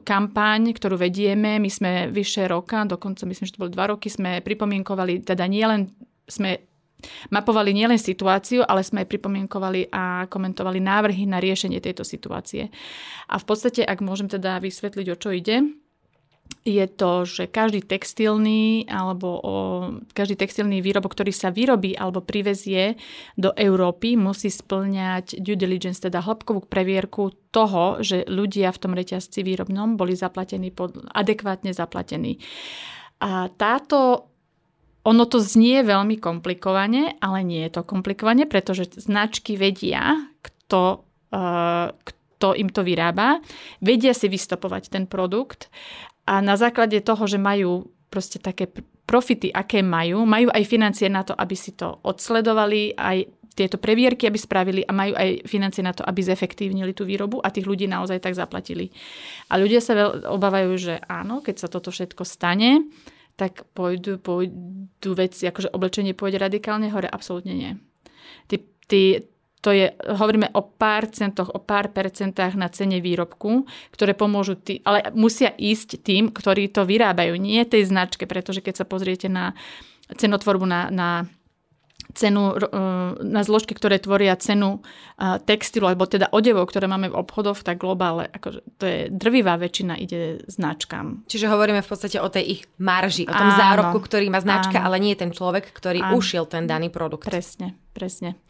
kampaň, 0.02 0.72
ktorú 0.72 0.96
vedieme, 0.96 1.60
my 1.60 1.68
sme 1.68 1.90
vyše 2.08 2.48
roka, 2.48 2.88
dokonca 2.88 3.28
myslím, 3.28 3.44
že 3.44 3.54
to 3.54 3.62
boli 3.62 3.76
dva 3.76 3.92
roky, 3.92 4.08
sme 4.08 4.40
pripomienkovali, 4.40 5.20
teda 5.20 5.44
nielen 5.44 5.92
sme 6.24 6.64
mapovali 7.32 7.72
nielen 7.72 7.96
situáciu, 7.96 8.60
ale 8.60 8.84
sme 8.84 9.04
aj 9.04 9.08
pripomienkovali 9.08 9.88
a 9.88 10.28
komentovali 10.28 10.84
návrhy 10.84 11.24
na 11.24 11.40
riešenie 11.40 11.80
tejto 11.80 12.04
situácie. 12.04 12.68
A 13.28 13.40
v 13.40 13.44
podstate, 13.44 13.80
ak 13.84 14.04
môžem 14.04 14.28
teda 14.28 14.60
vysvetliť, 14.60 15.06
o 15.08 15.16
čo 15.16 15.32
ide, 15.32 15.64
je 16.60 16.84
to, 16.92 17.24
že 17.24 17.48
každý 17.48 17.80
textilný 17.80 18.84
alebo 18.84 19.28
o, 19.40 19.54
každý 20.12 20.36
textilný 20.36 20.84
výrobok, 20.84 21.16
ktorý 21.16 21.32
sa 21.32 21.48
vyrobí 21.48 21.96
alebo 21.96 22.20
privezie 22.20 23.00
do 23.40 23.56
Európy, 23.56 24.20
musí 24.20 24.52
splňať 24.52 25.40
due 25.40 25.56
diligence, 25.56 26.04
teda 26.04 26.20
hĺbkovú 26.20 26.68
previerku 26.68 27.32
toho, 27.48 28.04
že 28.04 28.28
ľudia 28.28 28.76
v 28.76 28.80
tom 28.80 28.92
reťazci 28.92 29.40
výrobnom 29.40 29.96
boli 29.96 30.12
zaplatení, 30.12 30.68
pod, 30.68 31.00
adekvátne 31.16 31.72
zaplatení. 31.72 32.36
A 33.24 33.48
táto 33.56 34.28
ono 35.00 35.24
to 35.24 35.40
znie 35.40 35.80
veľmi 35.80 36.20
komplikovane, 36.20 37.16
ale 37.24 37.40
nie 37.40 37.64
je 37.64 37.80
to 37.80 37.88
komplikovane, 37.88 38.44
pretože 38.44 39.00
značky 39.00 39.56
vedia, 39.56 40.28
kto, 40.44 41.08
uh, 41.32 41.88
kto 42.04 42.52
im 42.52 42.68
to 42.68 42.84
vyrába, 42.84 43.40
vedia 43.80 44.12
si 44.12 44.28
vystopovať 44.28 44.92
ten 44.92 45.08
produkt 45.08 45.72
a 46.26 46.40
na 46.44 46.54
základe 46.56 47.00
toho, 47.00 47.24
že 47.26 47.40
majú 47.40 47.90
proste 48.10 48.42
také 48.42 48.68
profity, 49.06 49.50
aké 49.50 49.82
majú, 49.82 50.22
majú 50.22 50.50
aj 50.54 50.62
financie 50.66 51.10
na 51.10 51.26
to, 51.26 51.34
aby 51.34 51.54
si 51.58 51.74
to 51.74 51.98
odsledovali, 52.06 52.94
aj 52.94 53.26
tieto 53.54 53.76
previerky, 53.76 54.30
aby 54.30 54.38
spravili 54.38 54.80
a 54.86 54.94
majú 54.94 55.18
aj 55.18 55.44
financie 55.44 55.82
na 55.82 55.90
to, 55.90 56.06
aby 56.06 56.22
zefektívnili 56.22 56.94
tú 56.94 57.02
výrobu 57.02 57.42
a 57.42 57.50
tých 57.50 57.66
ľudí 57.66 57.90
naozaj 57.90 58.22
tak 58.22 58.38
zaplatili. 58.38 58.94
A 59.50 59.58
ľudia 59.58 59.82
sa 59.82 59.98
veľ, 59.98 60.30
obávajú, 60.30 60.70
že 60.78 60.94
áno, 61.10 61.42
keď 61.42 61.66
sa 61.66 61.68
toto 61.68 61.90
všetko 61.90 62.22
stane, 62.22 62.86
tak 63.34 63.66
pôjdu, 63.74 64.22
pôjdu 64.22 65.10
veci, 65.18 65.50
akože 65.50 65.74
oblečenie 65.74 66.14
pôjde 66.14 66.38
radikálne 66.38 66.92
hore, 66.94 67.10
absolútne 67.10 67.52
nie. 67.52 67.72
Tí, 68.46 68.56
tí, 68.86 69.02
to 69.60 69.70
je, 69.76 69.92
hovoríme 70.08 70.48
o 70.56 70.64
pár 70.64 71.12
centoch, 71.12 71.52
o 71.52 71.60
pár 71.60 71.92
percentách 71.92 72.56
na 72.56 72.72
cene 72.72 73.04
výrobku, 73.04 73.68
ktoré 73.92 74.16
pomôžu, 74.16 74.56
tý, 74.56 74.80
ale 74.88 75.12
musia 75.12 75.52
ísť 75.52 76.00
tým, 76.00 76.32
ktorí 76.32 76.72
to 76.72 76.88
vyrábajú, 76.88 77.36
nie 77.36 77.60
tej 77.68 77.92
značke, 77.92 78.24
pretože 78.24 78.64
keď 78.64 78.84
sa 78.84 78.88
pozriete 78.88 79.28
na 79.28 79.52
cenotvorbu 80.16 80.64
na, 80.64 80.88
na 80.88 81.08
cenu, 82.14 82.56
e, 82.56 82.66
na 83.22 83.40
zložky, 83.44 83.74
ktoré 83.74 84.02
tvoria 84.02 84.34
cenu 84.34 84.80
e, 84.80 85.38
textilu, 85.44 85.86
alebo 85.90 86.06
teda 86.06 86.30
odevov, 86.32 86.66
ktoré 86.70 86.90
máme 86.90 87.10
v 87.10 87.18
obchodoch, 87.18 87.62
tak 87.62 87.78
globále, 87.82 88.26
akože 88.30 88.60
to 88.78 88.84
je 88.86 88.98
drvivá 89.12 89.60
väčšina 89.60 89.94
ide 89.98 90.42
značkám. 90.50 91.26
Čiže 91.30 91.50
hovoríme 91.50 91.84
v 91.84 91.88
podstate 91.90 92.18
o 92.18 92.28
tej 92.32 92.58
ich 92.58 92.62
marži, 92.82 93.28
o 93.28 93.34
tom 93.34 93.50
áno, 93.54 93.58
zárobku, 93.58 93.98
ktorý 94.02 94.26
má 94.32 94.40
značka, 94.42 94.82
áno. 94.82 94.86
ale 94.90 94.96
nie 95.02 95.12
je 95.14 95.20
ten 95.26 95.32
človek, 95.34 95.70
ktorý 95.70 96.00
áno. 96.02 96.18
ušiel 96.18 96.48
ten 96.50 96.66
daný 96.66 96.90
produkt. 96.90 97.28
Presne, 97.28 97.78
presne. 97.94 98.40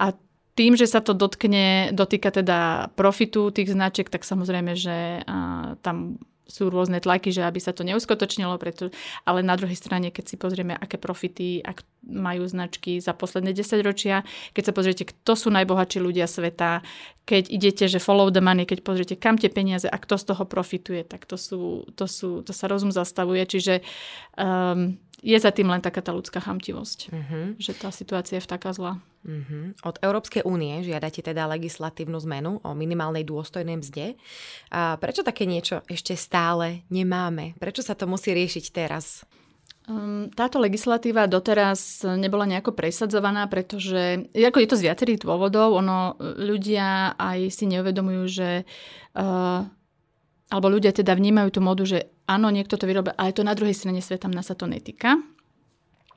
A 0.00 0.14
tým, 0.54 0.78
že 0.78 0.86
sa 0.86 1.02
to 1.02 1.14
dotkne, 1.14 1.90
dotýka 1.90 2.30
teda 2.30 2.90
profitu 2.94 3.50
tých 3.50 3.74
značiek, 3.74 4.06
tak 4.06 4.22
samozrejme, 4.22 4.78
že 4.78 5.26
tam 5.82 6.22
sú 6.44 6.68
rôzne 6.68 7.00
tlaky, 7.00 7.32
že 7.32 7.40
aby 7.40 7.56
sa 7.56 7.72
to 7.72 7.82
neuskutočnilo, 7.88 8.60
preto, 8.60 8.92
ale 9.24 9.40
na 9.40 9.56
druhej 9.56 9.76
strane, 9.76 10.12
keď 10.12 10.24
si 10.28 10.36
pozrieme, 10.36 10.76
aké 10.76 11.00
profity 11.00 11.64
ak 11.64 11.80
majú 12.04 12.44
značky 12.44 13.00
za 13.00 13.16
posledné 13.16 13.56
10 13.56 13.80
ročia, 13.80 14.28
keď 14.52 14.62
sa 14.70 14.76
pozriete, 14.76 15.04
kto 15.08 15.32
sú 15.32 15.48
najbohatší 15.48 16.04
ľudia 16.04 16.28
sveta, 16.28 16.84
keď 17.24 17.48
idete, 17.48 17.84
že 17.88 17.96
follow 17.96 18.28
the 18.28 18.44
money, 18.44 18.68
keď 18.68 18.84
pozriete, 18.84 19.16
kam 19.16 19.40
tie 19.40 19.48
peniaze 19.48 19.88
a 19.88 19.96
kto 19.96 20.20
z 20.20 20.24
toho 20.28 20.44
profituje, 20.44 21.08
tak 21.08 21.24
to, 21.24 21.40
sú, 21.40 21.88
to, 21.96 22.04
sú, 22.04 22.44
to 22.44 22.52
sa 22.52 22.68
rozum 22.68 22.92
zastavuje. 22.92 23.48
Čiže 23.48 23.80
um, 24.36 25.00
je 25.24 25.40
za 25.40 25.48
tým 25.48 25.72
len 25.72 25.80
taká 25.80 26.04
tá 26.04 26.12
ľudská 26.12 26.44
chamtivosť, 26.44 26.98
uh-huh. 27.08 27.44
že 27.56 27.72
tá 27.72 27.88
situácia 27.88 28.36
je 28.36 28.44
v 28.44 28.50
taká 28.52 28.76
zlá. 28.76 29.00
Uh-huh. 29.24 29.72
Od 29.80 29.96
Európskej 30.04 30.44
únie 30.44 30.84
žiadate 30.84 31.24
teda 31.24 31.48
legislatívnu 31.48 32.20
zmenu 32.28 32.60
o 32.60 32.70
minimálnej 32.76 33.24
dôstojnej 33.24 33.80
mzde. 33.80 34.20
A 34.68 35.00
prečo 35.00 35.24
také 35.24 35.48
niečo 35.48 35.80
ešte 35.88 36.12
stále 36.12 36.84
nemáme? 36.92 37.56
Prečo 37.56 37.80
sa 37.80 37.96
to 37.96 38.04
musí 38.04 38.36
riešiť 38.36 38.64
teraz? 38.68 39.24
Um, 39.88 40.28
táto 40.32 40.60
legislatíva 40.60 41.24
doteraz 41.24 42.04
nebola 42.04 42.44
nejako 42.44 42.76
presadzovaná, 42.76 43.48
pretože 43.48 44.28
ako 44.32 44.60
je 44.60 44.68
to 44.68 44.80
z 44.80 44.84
viacerých 44.92 45.24
dôvodov. 45.24 45.76
Ono, 45.80 46.20
ľudia 46.20 47.16
aj 47.16 47.48
si 47.48 47.64
neuvedomujú, 47.68 48.22
že 48.28 48.68
uh, 49.16 49.64
alebo 50.52 50.66
ľudia 50.70 50.92
teda 50.92 51.16
vnímajú 51.16 51.48
tú 51.50 51.60
modu, 51.64 51.82
že 51.88 52.13
áno, 52.24 52.48
niekto 52.48 52.80
to 52.80 52.88
vyrobí, 52.88 53.12
ale 53.16 53.36
to 53.36 53.44
na 53.44 53.52
druhej 53.52 53.76
strane 53.76 54.00
sveta 54.00 54.28
nás 54.32 54.48
sa 54.48 54.56
to 54.56 54.64
netýka. 54.64 55.20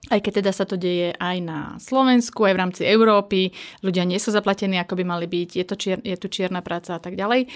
aj 0.08 0.20
keď 0.24 0.34
teda 0.40 0.52
sa 0.56 0.64
to 0.64 0.80
deje 0.80 1.12
aj 1.20 1.38
na 1.44 1.60
Slovensku, 1.84 2.48
aj 2.48 2.54
v 2.56 2.62
rámci 2.64 2.82
Európy, 2.88 3.52
ľudia 3.84 4.08
nie 4.08 4.20
sú 4.22 4.32
zaplatení, 4.32 4.80
ako 4.80 4.96
by 4.96 5.04
mali 5.04 5.28
byť, 5.28 5.50
je, 5.60 5.66
to 5.68 5.76
čier, 5.76 6.00
je 6.00 6.16
tu 6.16 6.32
čierna 6.32 6.64
práca 6.64 6.96
a 6.96 7.02
tak 7.02 7.20
ďalej. 7.20 7.52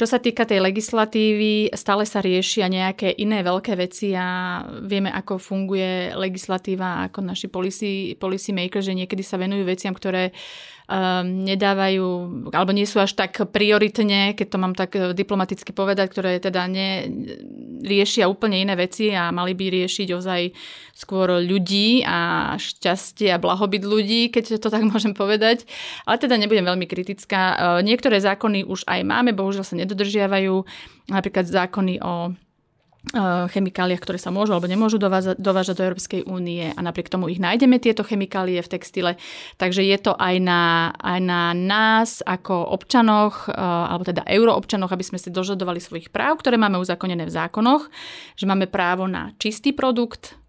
Čo 0.00 0.06
sa 0.08 0.16
týka 0.16 0.48
tej 0.48 0.64
legislatívy, 0.64 1.76
stále 1.76 2.08
sa 2.08 2.24
riešia 2.24 2.72
nejaké 2.72 3.12
iné 3.20 3.44
veľké 3.44 3.76
veci 3.76 4.16
a 4.16 4.60
vieme, 4.80 5.12
ako 5.12 5.36
funguje 5.36 6.16
legislatíva, 6.16 7.04
ako 7.10 7.20
naši 7.20 7.52
policy, 7.52 8.16
policy 8.16 8.56
makers, 8.56 8.88
že 8.88 8.96
niekedy 8.96 9.20
sa 9.20 9.36
venujú 9.36 9.68
veciam, 9.68 9.92
ktoré 9.92 10.32
um, 10.90 11.46
nedávajú, 11.46 12.06
alebo 12.50 12.74
nie 12.74 12.82
sú 12.82 12.98
až 12.98 13.14
tak 13.14 13.38
prioritne, 13.54 14.34
keď 14.34 14.46
to 14.50 14.58
mám 14.58 14.74
tak 14.74 14.98
eh, 14.98 15.14
diplomaticky 15.14 15.70
povedať, 15.70 16.10
ktoré 16.10 16.42
teda 16.42 16.66
ne, 16.66 17.06
riešia 17.80 18.26
úplne 18.26 18.58
iné 18.58 18.74
veci 18.74 19.14
a 19.14 19.30
mali 19.30 19.54
by 19.54 19.70
riešiť 19.70 20.08
ozaj 20.10 20.40
skôr 20.98 21.38
ľudí 21.38 22.02
a 22.02 22.52
šťastie 22.58 23.30
a 23.30 23.40
blahobyt 23.40 23.86
ľudí, 23.86 24.34
keď 24.34 24.58
to 24.58 24.68
tak 24.68 24.82
môžem 24.92 25.14
povedať. 25.14 25.64
Ale 26.04 26.18
teda 26.18 26.34
nebudem 26.34 26.66
veľmi 26.66 26.90
kritická. 26.90 27.42
Eh, 27.54 27.56
niektoré 27.86 28.18
zákony 28.18 28.66
už 28.66 28.84
aj 28.90 29.00
máme, 29.06 29.30
bohužiaľ 29.30 29.62
sa 29.62 29.78
nedodržiavajú. 29.78 30.66
Napríklad 31.08 31.46
zákony 31.46 32.02
o 32.02 32.34
chemikáliách, 33.48 34.02
ktoré 34.04 34.20
sa 34.20 34.28
môžu 34.28 34.52
alebo 34.52 34.68
nemôžu 34.68 35.00
dovážať, 35.00 35.40
dovážať 35.40 35.80
do 35.80 35.86
Európskej 35.88 36.20
únie 36.28 36.68
a 36.68 36.80
napriek 36.84 37.08
tomu 37.08 37.32
ich 37.32 37.40
nájdeme 37.40 37.80
tieto 37.80 38.04
chemikálie 38.04 38.60
v 38.60 38.72
textile. 38.76 39.12
Takže 39.56 39.80
je 39.80 39.98
to 39.98 40.12
aj 40.20 40.36
na, 40.36 40.92
aj 41.00 41.20
na 41.24 41.42
nás 41.56 42.20
ako 42.20 42.76
občanoch, 42.76 43.48
eh, 43.48 43.56
alebo 43.56 44.04
teda 44.04 44.28
euroobčanoch, 44.28 44.92
aby 44.92 45.04
sme 45.04 45.16
si 45.16 45.32
dožadovali 45.32 45.80
svojich 45.80 46.12
práv, 46.12 46.44
ktoré 46.44 46.60
máme 46.60 46.76
uzakonené 46.76 47.24
v 47.24 47.32
zákonoch, 47.32 47.88
že 48.36 48.44
máme 48.44 48.68
právo 48.68 49.08
na 49.08 49.32
čistý 49.40 49.72
produkt, 49.72 50.39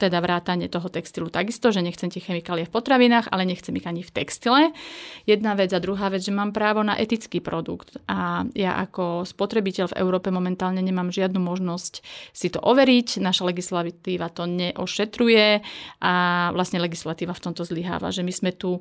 teda 0.00 0.16
vrátanie 0.24 0.72
toho 0.72 0.88
textilu 0.88 1.28
takisto, 1.28 1.68
že 1.68 1.84
nechcem 1.84 2.08
tie 2.08 2.24
chemikálie 2.24 2.64
v 2.64 2.72
potravinách, 2.72 3.28
ale 3.28 3.44
nechcem 3.44 3.76
ich 3.76 3.84
ani 3.84 4.00
v 4.00 4.08
textile. 4.08 4.72
Jedna 5.28 5.52
vec 5.52 5.68
a 5.76 5.78
druhá 5.84 6.08
vec, 6.08 6.24
že 6.24 6.32
mám 6.32 6.56
právo 6.56 6.80
na 6.80 6.96
etický 6.96 7.44
produkt. 7.44 8.00
A 8.08 8.48
ja 8.56 8.80
ako 8.80 9.28
spotrebiteľ 9.28 9.92
v 9.92 9.98
Európe 10.00 10.32
momentálne 10.32 10.80
nemám 10.80 11.12
žiadnu 11.12 11.36
možnosť 11.36 12.00
si 12.32 12.48
to 12.48 12.64
overiť. 12.64 13.20
Naša 13.20 13.44
legislatíva 13.44 14.32
to 14.32 14.48
neošetruje 14.48 15.60
a 16.00 16.14
vlastne 16.56 16.80
legislatíva 16.80 17.36
v 17.36 17.44
tomto 17.44 17.68
zlyháva, 17.68 18.08
že 18.08 18.24
my 18.24 18.32
sme 18.32 18.56
tu 18.56 18.80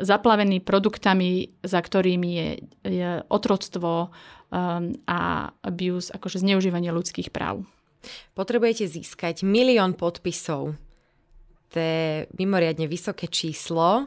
zaplavení 0.00 0.64
produktami, 0.64 1.52
za 1.60 1.84
ktorými 1.84 2.30
je, 2.32 2.48
je 2.86 3.10
otroctvo 3.28 4.08
um, 4.08 4.94
a 5.04 5.52
abuse, 5.60 6.08
akože 6.14 6.40
zneužívanie 6.40 6.88
ľudských 6.94 7.28
práv. 7.28 7.66
Potrebujete 8.34 8.88
získať 8.88 9.46
milión 9.46 9.94
podpisov. 9.94 10.76
To 11.70 11.76
je 11.76 12.30
mimoriadne 12.38 12.86
vysoké 12.86 13.26
číslo. 13.26 14.06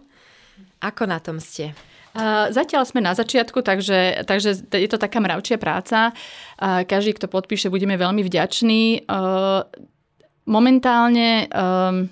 Ako 0.79 1.03
na 1.07 1.19
tom 1.19 1.39
ste? 1.43 1.75
Zatiaľ 2.49 2.89
sme 2.89 3.05
na 3.05 3.13
začiatku, 3.13 3.61
takže, 3.61 4.25
takže 4.25 4.65
je 4.73 4.89
to 4.89 4.97
taká 4.97 5.21
mravčia 5.21 5.61
práca. 5.61 6.11
Každý, 6.59 7.13
kto 7.15 7.29
podpíše, 7.29 7.69
budeme 7.69 7.95
veľmi 7.95 8.25
vďační. 8.25 9.05
Momentálne 10.49 11.45
um, 11.45 12.09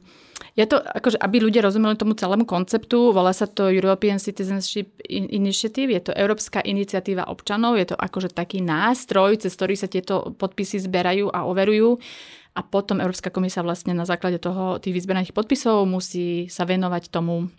je 0.58 0.66
to, 0.66 0.82
akože, 0.82 1.22
aby 1.22 1.38
ľudia 1.38 1.62
rozumeli 1.62 1.94
tomu 1.94 2.18
celému 2.18 2.50
konceptu, 2.50 3.14
volá 3.14 3.30
sa 3.30 3.46
to 3.46 3.70
European 3.70 4.18
Citizenship 4.18 4.90
Initiative, 5.06 5.94
je 5.94 6.10
to 6.10 6.18
Európska 6.18 6.66
iniciatíva 6.66 7.30
občanov, 7.30 7.78
je 7.78 7.94
to 7.94 7.96
akože 7.96 8.34
taký 8.34 8.66
nástroj, 8.66 9.38
cez 9.38 9.54
ktorý 9.54 9.78
sa 9.78 9.86
tieto 9.86 10.34
podpisy 10.34 10.82
zberajú 10.82 11.30
a 11.30 11.46
overujú. 11.46 12.02
A 12.58 12.66
potom 12.66 12.98
Európska 12.98 13.30
komisia 13.30 13.62
vlastne 13.62 13.94
na 13.94 14.10
základe 14.10 14.42
toho 14.42 14.82
tých 14.82 14.98
vyzberaných 14.98 15.38
podpisov 15.38 15.86
musí 15.86 16.50
sa 16.50 16.66
venovať 16.66 17.14
tomu 17.14 17.54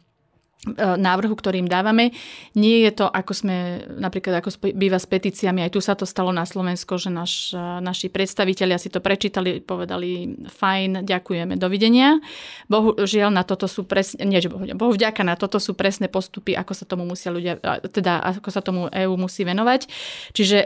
návrhu, 0.76 1.38
ktorým 1.38 1.70
dávame. 1.70 2.10
Nie 2.58 2.90
je 2.90 3.02
to, 3.02 3.06
ako 3.06 3.30
sme 3.30 3.56
napríklad 3.94 4.42
ako 4.42 4.74
býva 4.74 4.98
s 4.98 5.06
petíciami, 5.06 5.62
aj 5.62 5.70
tu 5.70 5.78
sa 5.78 5.94
to 5.94 6.02
stalo 6.02 6.34
na 6.34 6.42
Slovensko, 6.42 6.98
že 6.98 7.14
naš, 7.14 7.54
e, 7.54 7.62
naši 7.78 8.10
predstavitelia 8.10 8.74
si 8.74 8.90
to 8.90 8.98
prečítali, 8.98 9.62
povedali 9.62 10.34
fajn, 10.50 11.06
ďakujeme, 11.06 11.54
dovidenia. 11.54 12.18
Bohužiaľ 12.66 13.30
na 13.30 13.46
toto 13.46 13.70
sú 13.70 13.86
presne, 13.86 14.26
nie, 14.26 14.42
že 14.42 14.50
bohu, 14.50 14.90
vďaka 14.90 15.22
na 15.22 15.38
toto 15.38 15.62
sú 15.62 15.78
presné 15.78 16.10
postupy, 16.10 16.58
ako 16.58 16.74
sa 16.74 16.84
tomu 16.90 17.06
musia 17.06 17.30
ľudia, 17.30 17.62
teda 17.86 18.42
ako 18.42 18.50
sa 18.50 18.58
tomu 18.58 18.90
EÚ 18.90 19.14
musí 19.14 19.46
venovať. 19.46 19.86
Čiže 20.34 20.58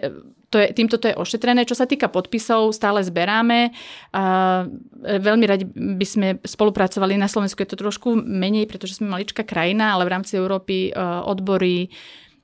to 0.53 0.61
je, 0.61 0.69
týmto 0.77 1.01
to 1.01 1.09
je 1.09 1.17
ošetrené. 1.17 1.65
Čo 1.65 1.81
sa 1.81 1.89
týka 1.89 2.13
podpisov, 2.13 2.77
stále 2.77 3.01
zberáme. 3.01 3.73
A 4.13 4.23
veľmi 5.01 5.49
radi 5.49 5.65
by 5.73 6.07
sme 6.07 6.29
spolupracovali. 6.45 7.17
Na 7.17 7.33
Slovensku 7.33 7.65
je 7.65 7.73
to 7.73 7.81
trošku 7.81 8.13
menej, 8.21 8.69
pretože 8.69 9.01
sme 9.01 9.09
maličká 9.09 9.49
krajina, 9.49 9.97
ale 9.97 10.05
v 10.05 10.13
rámci 10.13 10.37
Európy 10.37 10.93
e, 10.93 11.01
odbory 11.25 11.89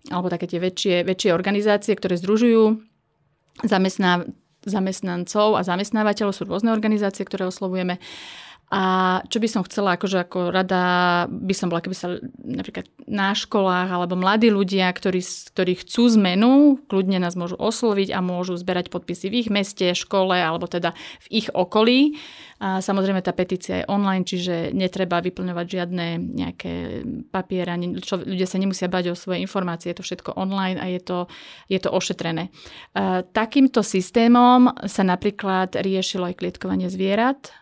alebo 0.09 0.33
také 0.33 0.49
tie 0.49 0.57
väčšie, 0.57 1.05
väčšie 1.05 1.37
organizácie, 1.37 1.93
ktoré 1.93 2.17
združujú 2.17 2.81
zamestná, 3.69 4.25
zamestnancov 4.65 5.61
a 5.61 5.63
zamestnávateľov, 5.67 6.33
sú 6.33 6.49
rôzne 6.49 6.73
organizácie, 6.73 7.29
ktoré 7.29 7.45
oslovujeme. 7.45 8.01
A 8.69 8.83
čo 9.33 9.41
by 9.41 9.49
som 9.49 9.65
chcela, 9.65 9.97
akože 9.97 10.29
ako 10.29 10.53
rada 10.53 11.25
by 11.33 11.55
som 11.57 11.73
bola, 11.73 11.81
keby 11.81 11.97
sa 11.97 12.21
napríklad 12.37 12.85
na 13.09 13.33
školách 13.33 13.89
alebo 13.89 14.13
mladí 14.13 14.53
ľudia, 14.53 14.93
ktorí, 14.93 15.25
ktorí 15.25 15.73
chcú 15.81 16.13
zmenu, 16.21 16.77
kľudne 16.85 17.17
nás 17.17 17.33
môžu 17.33 17.57
osloviť 17.57 18.13
a 18.13 18.21
môžu 18.21 18.61
zberať 18.61 18.93
podpisy 18.93 19.33
v 19.33 19.41
ich 19.41 19.49
meste, 19.49 19.89
škole 19.97 20.37
alebo 20.37 20.69
teda 20.69 20.93
v 21.25 21.27
ich 21.41 21.49
okolí. 21.49 22.21
A 22.61 22.85
samozrejme 22.85 23.25
tá 23.25 23.33
petícia 23.33 23.81
je 23.81 23.89
online, 23.89 24.29
čiže 24.29 24.77
netreba 24.77 25.25
vyplňovať 25.25 25.67
žiadne 25.67 26.07
nejaké 26.19 26.73
papiere, 27.33 27.73
čo, 28.05 28.21
ľudia 28.21 28.45
sa 28.45 28.61
nemusia 28.61 28.93
bať 28.93 29.15
o 29.15 29.17
svoje 29.17 29.41
informácie, 29.41 29.95
je 29.95 30.03
to 30.03 30.05
všetko 30.05 30.37
online 30.37 30.77
a 30.77 30.93
je 30.93 31.01
to, 31.01 31.19
je 31.73 31.79
to 31.81 31.89
ošetrené. 31.89 32.53
A 32.93 33.25
takýmto 33.25 33.81
systémom 33.81 34.75
sa 34.85 35.07
napríklad 35.09 35.73
riešilo 35.79 36.29
aj 36.29 36.37
klietkovanie 36.37 36.91
zvierat, 36.93 37.55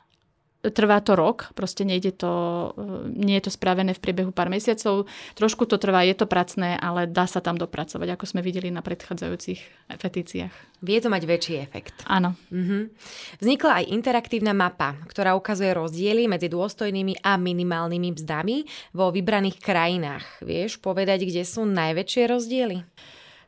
trvá 0.70 1.02
to 1.02 1.18
rok, 1.18 1.50
proste 1.52 1.83
nejde 1.83 2.14
to, 2.16 2.33
e, 2.74 3.11
nie 3.12 3.37
je 3.38 3.50
to 3.50 3.52
spravené 3.52 3.92
v 3.92 4.02
priebehu 4.02 4.31
pár 4.31 4.48
mesiacov. 4.48 5.11
Trošku 5.35 5.66
to 5.66 5.76
trvá, 5.76 6.07
je 6.07 6.14
to 6.16 6.26
pracné, 6.31 6.79
ale 6.79 7.11
dá 7.11 7.26
sa 7.26 7.42
tam 7.42 7.59
dopracovať, 7.59 8.09
ako 8.14 8.24
sme 8.24 8.40
videli 8.40 8.70
na 8.70 8.81
predchádzajúcich 8.81 9.90
petíciách. 9.98 10.55
Vie 10.85 10.98
to 11.00 11.09
mať 11.09 11.22
väčší 11.24 11.55
efekt. 11.61 12.07
Áno. 12.07 12.37
Mhm. 12.52 12.92
Vznikla 13.40 13.83
aj 13.83 13.90
interaktívna 13.90 14.52
mapa, 14.52 14.94
ktorá 15.09 15.35
ukazuje 15.35 15.72
rozdiely 15.72 16.29
medzi 16.31 16.46
dôstojnými 16.52 17.24
a 17.24 17.35
minimálnymi 17.40 18.09
mzdami 18.16 18.57
vo 18.92 19.11
vybraných 19.11 19.59
krajinách. 19.59 20.24
Vieš 20.44 20.79
povedať, 20.79 21.26
kde 21.26 21.42
sú 21.42 21.64
najväčšie 21.66 22.22
rozdiely? 22.29 22.79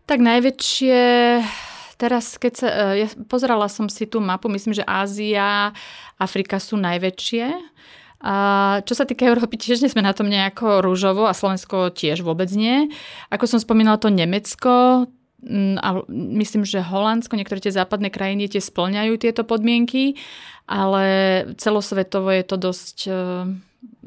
Tak 0.08 0.24
najväčšie 0.24 1.00
teraz, 1.98 2.38
keď 2.38 2.52
sa, 2.54 2.68
e, 2.94 3.04
ja 3.04 3.08
pozerala 3.26 3.66
som 3.66 3.90
si 3.90 4.06
tú 4.06 4.22
mapu, 4.22 4.46
myslím, 4.48 4.72
že 4.78 4.86
Ázia, 4.86 5.74
Afrika 6.16 6.62
sú 6.62 6.78
najväčšie. 6.78 7.46
A 8.18 8.34
čo 8.82 8.98
sa 8.98 9.06
týka 9.06 9.26
Európy, 9.26 9.58
tiež 9.58 9.78
nie 9.78 9.90
sme 9.90 10.02
na 10.02 10.10
tom 10.10 10.26
nejako 10.26 10.82
rúžovo 10.82 11.30
a 11.30 11.36
Slovensko 11.36 11.94
tiež 11.94 12.26
vôbec 12.26 12.50
nie. 12.50 12.90
Ako 13.30 13.46
som 13.46 13.62
spomínala, 13.62 14.02
to 14.02 14.10
Nemecko, 14.10 15.06
a 15.78 16.02
myslím, 16.10 16.66
že 16.66 16.82
Holandsko, 16.82 17.38
niektoré 17.38 17.62
tie 17.62 17.70
západné 17.70 18.10
krajiny 18.10 18.50
tie 18.50 18.58
splňajú 18.58 19.22
tieto 19.22 19.46
podmienky, 19.46 20.18
ale 20.66 21.46
celosvetovo 21.62 22.34
je 22.34 22.42
to 22.42 22.56
dosť 22.58 22.96
e, 23.06 23.12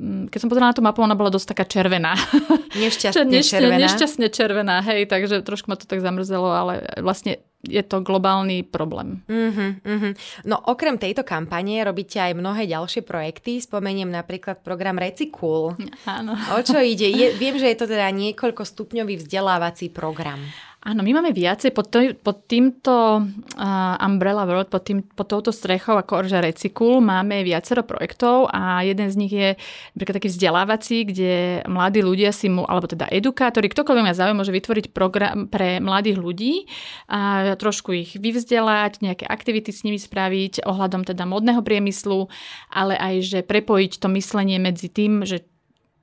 keď 0.02 0.40
som 0.40 0.50
pozerala 0.52 0.72
na 0.72 0.78
tú 0.78 0.84
mapu, 0.84 1.00
ona 1.00 1.16
bola 1.16 1.32
dosť 1.32 1.56
taká 1.56 1.64
červená. 1.64 2.16
Nešťastne 2.84 3.40
červená. 3.40 3.80
Nešťastne 3.88 4.28
červená, 4.28 4.84
hej, 4.84 5.08
takže 5.08 5.40
trošku 5.46 5.72
ma 5.72 5.80
to 5.80 5.88
tak 5.88 6.04
zamrzelo, 6.04 6.52
ale 6.52 6.84
vlastne 7.00 7.40
je 7.62 7.82
to 7.86 8.02
globálny 8.02 8.66
problém. 8.66 9.22
Uh-huh, 9.30 9.78
uh-huh. 9.86 10.14
No 10.50 10.58
okrem 10.66 10.98
tejto 10.98 11.22
kampane 11.22 11.86
robíte 11.86 12.18
aj 12.18 12.34
mnohé 12.34 12.66
ďalšie 12.66 13.06
projekty. 13.06 13.62
Spomeniem 13.62 14.10
napríklad 14.10 14.66
program 14.66 14.98
Recikul. 14.98 15.78
Áno. 16.10 16.34
O 16.58 16.60
čo 16.66 16.82
ide? 16.82 17.06
Je, 17.14 17.38
viem, 17.38 17.54
že 17.62 17.70
je 17.70 17.78
to 17.78 17.86
teda 17.86 18.10
niekoľko 18.10 18.66
stupňový 18.66 19.22
vzdelávací 19.22 19.94
program. 19.94 20.42
Áno, 20.82 21.06
my 21.06 21.14
máme 21.14 21.30
viacej 21.30 21.78
pod, 21.78 21.94
to, 21.94 22.18
pod 22.26 22.50
týmto 22.50 23.22
uh, 23.22 23.96
Umbrella 24.02 24.50
World, 24.50 24.74
pod, 24.74 24.82
tým, 24.82 25.06
pod 25.06 25.30
touto 25.30 25.54
strechou 25.54 25.94
ako 25.94 26.26
Orže 26.26 26.42
Recykul 26.42 27.06
máme 27.06 27.46
viacero 27.46 27.86
projektov 27.86 28.50
a 28.50 28.82
jeden 28.82 29.06
z 29.06 29.16
nich 29.22 29.30
je 29.30 29.54
napríklad 29.94 30.18
taký 30.18 30.34
vzdelávací, 30.34 30.98
kde 31.06 31.62
mladí 31.70 32.02
ľudia 32.02 32.34
si 32.34 32.50
mu, 32.50 32.66
alebo 32.66 32.90
teda 32.90 33.06
edukátori, 33.14 33.70
ktokoľvek 33.70 34.06
má 34.10 34.14
záujem, 34.18 34.34
môže 34.34 34.50
vytvoriť 34.50 34.86
program 34.90 35.46
pre 35.46 35.78
mladých 35.78 36.18
ľudí 36.18 36.66
a 37.06 37.54
trošku 37.62 37.94
ich 37.94 38.18
vyvzdelať, 38.18 39.06
nejaké 39.06 39.30
aktivity 39.30 39.70
s 39.70 39.86
nimi 39.86 40.02
spraviť 40.02 40.66
ohľadom 40.66 41.06
teda 41.06 41.30
modného 41.30 41.62
priemyslu, 41.62 42.26
ale 42.74 42.98
aj, 42.98 43.16
že 43.22 43.40
prepojiť 43.46 44.02
to 44.02 44.10
myslenie 44.18 44.58
medzi 44.58 44.90
tým, 44.90 45.30
že 45.30 45.46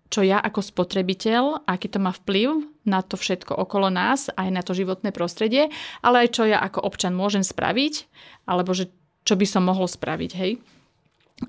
čo 0.09 0.25
ja 0.25 0.41
ako 0.41 0.65
spotrebiteľ, 0.65 1.69
aký 1.69 1.93
to 1.93 2.01
má 2.01 2.17
vplyv 2.17 2.65
na 2.89 3.05
to 3.05 3.21
všetko 3.21 3.53
okolo 3.53 3.93
nás, 3.93 4.33
aj 4.33 4.49
na 4.49 4.65
to 4.65 4.73
životné 4.73 5.13
prostredie, 5.13 5.69
ale 6.01 6.25
aj 6.25 6.29
čo 6.33 6.43
ja 6.49 6.59
ako 6.65 6.81
občan 6.81 7.13
môžem 7.13 7.45
spraviť, 7.45 8.09
alebo 8.49 8.73
že 8.73 8.89
čo 9.29 9.37
by 9.37 9.45
som 9.45 9.69
mohol 9.69 9.85
spraviť, 9.85 10.33
hej. 10.41 10.57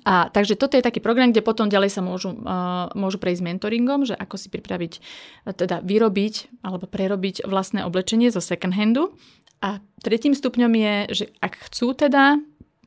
A 0.05 0.29
takže 0.29 0.53
toto 0.53 0.77
je 0.77 0.85
taký 0.85 1.01
program, 1.01 1.33
kde 1.33 1.41
potom 1.41 1.65
ďalej 1.65 1.89
sa 1.89 2.05
môžu, 2.05 2.37
uh, 2.45 2.93
môžu 2.93 3.17
prejsť 3.17 3.41
mentoringom, 3.41 4.05
že 4.05 4.13
ako 4.13 4.37
si 4.37 4.47
pripraviť, 4.53 5.01
teda 5.49 5.81
vyrobiť 5.81 6.61
alebo 6.61 6.85
prerobiť 6.85 7.49
vlastné 7.49 7.81
oblečenie 7.81 8.29
zo 8.29 8.37
second 8.37 8.75
handu. 8.77 9.17
A 9.65 9.81
tretím 10.05 10.37
stupňom 10.37 10.71
je, 10.77 10.93
že 11.09 11.25
ak 11.41 11.57
chcú 11.71 11.97
teda, 11.97 12.37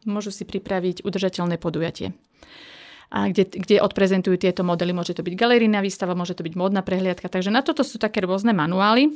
môžu 0.06 0.30
si 0.30 0.46
pripraviť 0.46 1.02
udržateľné 1.02 1.58
podujatie. 1.58 2.14
A 3.12 3.29
kde, 3.29 3.44
kde 3.44 3.85
odprezentujú 3.85 4.40
tieto 4.40 4.64
modely. 4.64 4.96
Môže 4.96 5.12
to 5.12 5.20
byť 5.20 5.37
galerijná 5.37 5.85
výstava, 5.85 6.16
môže 6.16 6.33
to 6.33 6.48
byť 6.48 6.57
módna 6.57 6.81
prehliadka. 6.81 7.29
Takže 7.29 7.53
na 7.53 7.61
toto 7.61 7.85
sú 7.85 8.01
také 8.01 8.25
rôzne 8.25 8.57
manuály. 8.57 9.12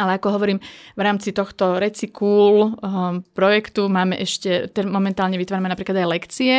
Ale 0.00 0.16
ako 0.16 0.40
hovorím, 0.40 0.56
v 0.96 1.02
rámci 1.04 1.36
tohto 1.36 1.76
Recikul 1.76 2.72
um, 2.80 3.20
projektu 3.36 3.92
máme 3.92 4.16
ešte, 4.16 4.72
momentálne 4.88 5.36
vytvárame 5.36 5.68
napríklad 5.68 6.00
aj 6.00 6.08
lekcie, 6.08 6.54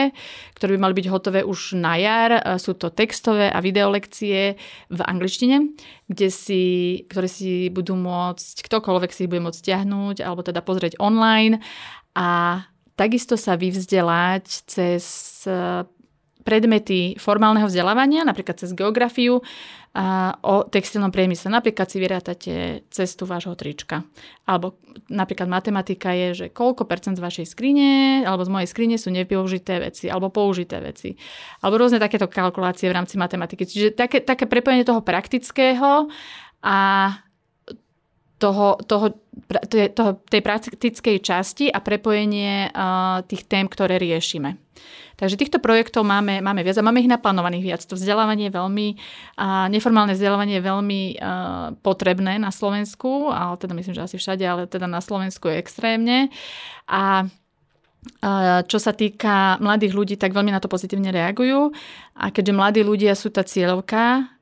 ktoré 0.53 0.77
by 0.77 0.79
mali 0.85 0.93
byť 1.01 1.07
hotové 1.09 1.41
už 1.41 1.73
na 1.73 1.97
jar. 1.97 2.37
Sú 2.61 2.77
to 2.77 2.93
textové 2.93 3.49
a 3.49 3.57
videolekcie 3.57 4.53
v 4.93 4.99
angličtine, 5.01 5.65
kde 6.05 6.29
si, 6.29 6.63
ktoré 7.09 7.25
si 7.25 7.73
budú 7.73 7.97
môcť, 7.97 8.69
ktokoľvek 8.69 9.09
si 9.09 9.25
ich 9.25 9.31
bude 9.33 9.41
môcť 9.49 9.59
stiahnuť 9.65 10.21
alebo 10.21 10.45
teda 10.45 10.61
pozrieť 10.61 11.01
online 11.01 11.57
a 12.13 12.61
takisto 12.93 13.33
sa 13.33 13.57
vyvzdelať 13.57 14.45
cez 14.69 15.03
predmety 16.43 17.15
formálneho 17.17 17.65
vzdelávania, 17.65 18.27
napríklad 18.27 18.59
cez 18.59 18.75
geografiu, 18.75 19.41
a 19.93 20.33
o 20.41 20.65
textilnom 20.65 21.13
priemysle. 21.13 21.53
Napríklad 21.53 21.85
si 21.85 22.01
vyrátate 22.01 22.53
cestu 22.89 23.29
vášho 23.29 23.53
trička. 23.53 24.01
Alebo 24.49 24.81
napríklad 25.05 25.45
matematika 25.45 26.17
je, 26.17 26.27
že 26.33 26.45
koľko 26.49 26.89
percent 26.89 27.13
z 27.13 27.21
vašej 27.21 27.45
skrine 27.45 28.25
alebo 28.25 28.41
z 28.41 28.49
mojej 28.49 28.69
skrine 28.73 28.97
sú 28.97 29.13
nevyužité 29.13 29.77
veci 29.77 30.09
alebo 30.09 30.33
použité 30.33 30.81
veci. 30.81 31.13
Alebo 31.61 31.77
rôzne 31.77 32.01
takéto 32.01 32.25
kalkulácie 32.25 32.89
v 32.89 32.97
rámci 32.97 33.21
matematiky. 33.21 33.69
Čiže 33.69 33.93
také, 33.93 34.25
také 34.25 34.49
prepojenie 34.49 34.81
toho 34.81 35.05
praktického 35.05 36.09
a 36.65 36.77
toho, 38.43 38.75
toho, 38.83 39.15
toho, 39.95 40.11
tej 40.27 40.41
praktickej 40.43 41.17
časti 41.23 41.71
a 41.71 41.79
prepojenie 41.79 42.67
uh, 42.75 43.23
tých 43.23 43.47
tém, 43.47 43.71
ktoré 43.71 43.95
riešime. 43.95 44.59
Takže 45.15 45.39
týchto 45.39 45.63
projektov 45.63 46.03
máme, 46.03 46.43
máme 46.43 46.65
viac 46.65 46.75
a 46.75 46.83
máme 46.83 46.99
ich 46.99 47.07
naplánovaných 47.07 47.63
viac. 47.63 47.81
To 47.87 47.95
vzdelávanie 47.95 48.51
je 48.51 48.57
veľmi, 48.59 48.87
a 49.39 49.71
neformálne 49.71 50.11
vzdelávanie 50.17 50.59
je 50.59 50.67
veľmi 50.67 51.01
a, 51.15 51.71
potrebné 51.79 52.35
na 52.41 52.51
Slovensku, 52.51 53.31
ale 53.31 53.55
teda 53.55 53.71
myslím, 53.77 53.95
že 53.95 54.03
asi 54.03 54.17
všade, 54.19 54.43
ale 54.43 54.67
teda 54.67 54.89
na 54.89 54.99
Slovensku 54.99 55.47
je 55.47 55.61
extrémne. 55.61 56.27
A 56.89 57.31
čo 58.67 58.83
sa 58.83 58.91
týka 58.91 59.55
mladých 59.63 59.95
ľudí, 59.95 60.15
tak 60.19 60.35
veľmi 60.35 60.51
na 60.51 60.59
to 60.59 60.67
pozitívne 60.67 61.07
reagujú. 61.15 61.71
A 62.19 62.35
keďže 62.35 62.51
mladí 62.51 62.81
ľudia 62.83 63.15
sú 63.15 63.31
tá 63.31 63.47
cieľovka 63.47 64.32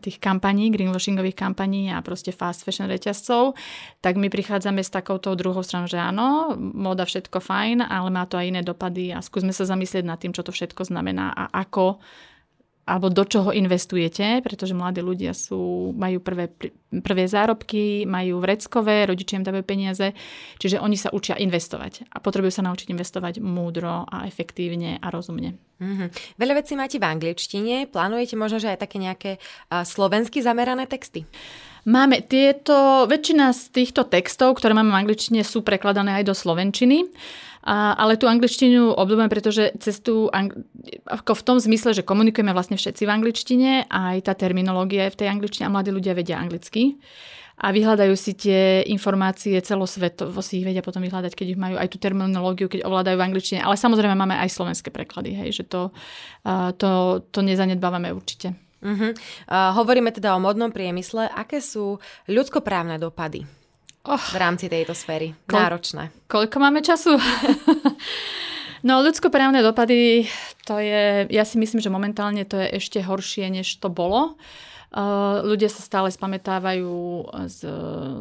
tých 0.00 0.16
kampaní, 0.16 0.72
greenwashingových 0.72 1.36
kampaní 1.36 1.92
a 1.92 2.00
proste 2.00 2.32
fast 2.32 2.64
fashion 2.64 2.88
reťazcov, 2.88 3.52
tak 4.00 4.16
my 4.16 4.32
prichádzame 4.32 4.80
s 4.80 4.88
takouto 4.88 5.36
druhou 5.36 5.60
stranou, 5.60 5.86
že 5.86 6.00
áno, 6.00 6.56
móda 6.56 7.04
všetko 7.04 7.38
fajn, 7.44 7.84
ale 7.84 8.08
má 8.08 8.24
to 8.24 8.40
aj 8.40 8.46
iné 8.48 8.62
dopady 8.64 9.12
a 9.12 9.20
skúsme 9.20 9.52
sa 9.52 9.68
zamyslieť 9.68 10.04
nad 10.04 10.16
tým, 10.16 10.32
čo 10.32 10.40
to 10.40 10.50
všetko 10.50 10.88
znamená 10.88 11.36
a 11.36 11.52
ako 11.52 12.00
alebo 12.90 13.06
do 13.06 13.22
čoho 13.22 13.54
investujete, 13.54 14.42
pretože 14.42 14.74
mladí 14.74 14.98
ľudia 14.98 15.30
sú, 15.30 15.94
majú 15.94 16.18
prvé, 16.18 16.50
prvé 16.90 17.24
zárobky, 17.30 18.02
majú 18.02 18.42
vreckové, 18.42 19.06
rodičia 19.06 19.38
im 19.38 19.46
dávajú 19.46 19.62
peniaze, 19.62 20.10
čiže 20.58 20.82
oni 20.82 20.98
sa 20.98 21.14
učia 21.14 21.38
investovať 21.38 22.10
a 22.10 22.18
potrebujú 22.18 22.50
sa 22.50 22.66
naučiť 22.66 22.90
investovať 22.90 23.38
múdro 23.38 24.10
a 24.10 24.26
efektívne 24.26 24.98
a 24.98 25.06
rozumne. 25.14 25.54
Mm-hmm. 25.78 26.36
Veľa 26.36 26.54
vecí 26.58 26.74
máte 26.74 26.98
v 26.98 27.06
angličtine, 27.06 27.86
plánujete 27.86 28.34
možno, 28.34 28.58
že 28.58 28.74
aj 28.74 28.82
také 28.82 28.98
nejaké 28.98 29.30
uh, 29.38 29.86
slovensky 29.86 30.42
zamerané 30.42 30.90
texty? 30.90 31.24
Máme 31.88 32.20
tieto, 32.24 33.08
väčšina 33.08 33.56
z 33.56 33.62
týchto 33.72 34.04
textov, 34.04 34.60
ktoré 34.60 34.76
máme 34.76 34.92
v 34.92 35.00
angličtine, 35.06 35.40
sú 35.40 35.64
prekladané 35.64 36.20
aj 36.20 36.24
do 36.28 36.34
slovenčiny. 36.36 37.08
A, 37.60 37.92
ale 37.92 38.16
tú 38.16 38.24
angličtinu 38.24 38.96
obľúbujem, 38.96 39.28
pretože 39.28 39.76
cez 39.84 40.00
ako 40.00 41.32
v 41.36 41.44
tom 41.44 41.60
zmysle, 41.60 41.92
že 41.92 42.00
komunikujeme 42.00 42.56
vlastne 42.56 42.80
všetci 42.80 43.04
v 43.04 43.12
angličtine, 43.12 43.70
aj 43.92 44.24
tá 44.24 44.32
terminológia 44.32 45.08
je 45.08 45.12
v 45.12 45.18
tej 45.24 45.28
angličtine 45.28 45.68
a 45.68 45.72
mladí 45.72 45.92
ľudia 45.92 46.16
vedia 46.16 46.40
anglicky 46.40 46.96
a 47.60 47.66
vyhľadajú 47.76 48.14
si 48.16 48.32
tie 48.32 48.80
informácie 48.88 49.60
celosvetovo, 49.60 50.40
si 50.40 50.64
ich 50.64 50.66
vedia 50.66 50.80
potom 50.80 51.04
vyhľadať, 51.04 51.36
keď 51.36 51.46
ich 51.52 51.60
majú 51.60 51.76
aj 51.76 51.92
tú 51.92 52.00
terminológiu, 52.00 52.72
keď 52.72 52.88
ovládajú 52.88 53.20
v 53.20 53.26
angličtine. 53.28 53.60
Ale 53.60 53.76
samozrejme 53.76 54.16
máme 54.16 54.40
aj 54.40 54.48
slovenské 54.48 54.88
preklady, 54.88 55.36
hej, 55.36 55.60
že 55.60 55.64
to, 55.68 55.92
to, 56.80 57.20
to 57.28 57.40
nezanedbávame 57.44 58.08
určite. 58.16 58.56
Uh-huh. 58.80 59.12
Uh, 59.44 59.70
hovoríme 59.76 60.08
teda 60.08 60.32
o 60.36 60.40
modnom 60.40 60.72
priemysle. 60.72 61.28
Aké 61.28 61.60
sú 61.60 62.00
ľudskoprávne 62.28 62.96
dopady 62.96 63.44
oh, 64.08 64.24
v 64.32 64.36
rámci 64.40 64.72
tejto 64.72 64.96
sféry? 64.96 65.36
Kol- 65.44 65.60
Náročné. 65.60 66.08
Koľko 66.26 66.56
máme 66.58 66.80
času? 66.80 67.20
no, 68.88 69.04
ľudskoprávne 69.04 69.60
dopady, 69.60 70.24
to 70.64 70.80
je, 70.80 71.28
ja 71.28 71.44
si 71.44 71.60
myslím, 71.60 71.84
že 71.84 71.92
momentálne 71.92 72.48
to 72.48 72.56
je 72.56 72.80
ešte 72.80 73.04
horšie, 73.04 73.52
než 73.52 73.68
to 73.78 73.92
bolo. 73.92 74.40
Uh, 74.90 75.44
ľudia 75.46 75.70
sa 75.70 75.84
stále 75.86 76.10
spametávajú 76.10 77.30
z, 77.46 77.58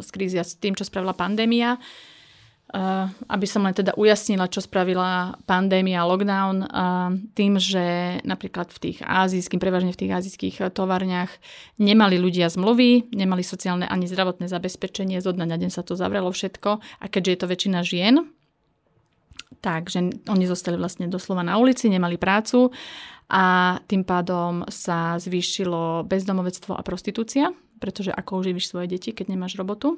z 0.06 0.10
krízy 0.14 0.38
a 0.38 0.46
s 0.46 0.54
tým, 0.60 0.78
čo 0.78 0.86
spravila 0.86 1.18
pandémia. 1.18 1.80
Uh, 1.80 2.19
aby 3.26 3.46
som 3.50 3.66
len 3.66 3.74
teda 3.74 3.98
ujasnila, 3.98 4.46
čo 4.46 4.62
spravila 4.62 5.42
pandémia, 5.50 6.06
lockdown, 6.06 6.70
uh, 6.70 7.10
tým, 7.34 7.58
že 7.58 8.18
napríklad 8.22 8.70
v 8.70 8.78
tých 8.78 8.98
azijských, 9.02 9.58
prevažne 9.58 9.90
v 9.90 10.06
tých 10.06 10.14
azijských 10.14 10.56
uh, 10.62 10.70
továrniach 10.70 11.34
nemali 11.82 12.22
ľudia 12.22 12.46
zmluvy, 12.46 13.10
nemali 13.10 13.42
sociálne 13.42 13.90
ani 13.90 14.06
zdravotné 14.06 14.46
zabezpečenie, 14.46 15.18
zo 15.18 15.34
dňa 15.34 15.46
na 15.50 15.58
deň 15.58 15.74
sa 15.74 15.82
to 15.82 15.98
zavrelo 15.98 16.30
všetko 16.30 16.78
a 16.78 17.06
keďže 17.10 17.32
je 17.34 17.40
to 17.42 17.48
väčšina 17.50 17.80
žien, 17.82 18.16
takže 19.66 20.30
oni 20.30 20.46
zostali 20.46 20.78
vlastne 20.78 21.10
doslova 21.10 21.42
na 21.42 21.58
ulici, 21.58 21.90
nemali 21.90 22.22
prácu 22.22 22.70
a 23.34 23.78
tým 23.90 24.06
pádom 24.06 24.70
sa 24.70 25.18
zvýšilo 25.18 26.06
bezdomovectvo 26.06 26.78
a 26.78 26.86
prostitúcia, 26.86 27.50
pretože 27.82 28.14
ako 28.14 28.46
uživíš 28.46 28.70
svoje 28.70 28.94
deti, 28.94 29.10
keď 29.10 29.34
nemáš 29.34 29.58
robotu. 29.58 29.98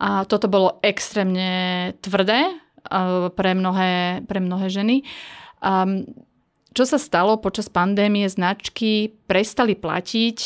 A 0.00 0.24
toto 0.24 0.48
bolo 0.48 0.80
extrémne 0.80 1.92
tvrdé 2.00 2.56
pre 3.36 3.52
mnohé, 3.52 4.24
pre 4.24 4.40
mnohé 4.40 4.72
ženy. 4.72 5.04
Um, 5.60 6.08
čo 6.72 6.88
sa 6.88 6.96
stalo 6.96 7.36
počas 7.36 7.68
pandémie, 7.68 8.24
značky 8.30 9.12
prestali 9.28 9.76
platiť 9.76 10.38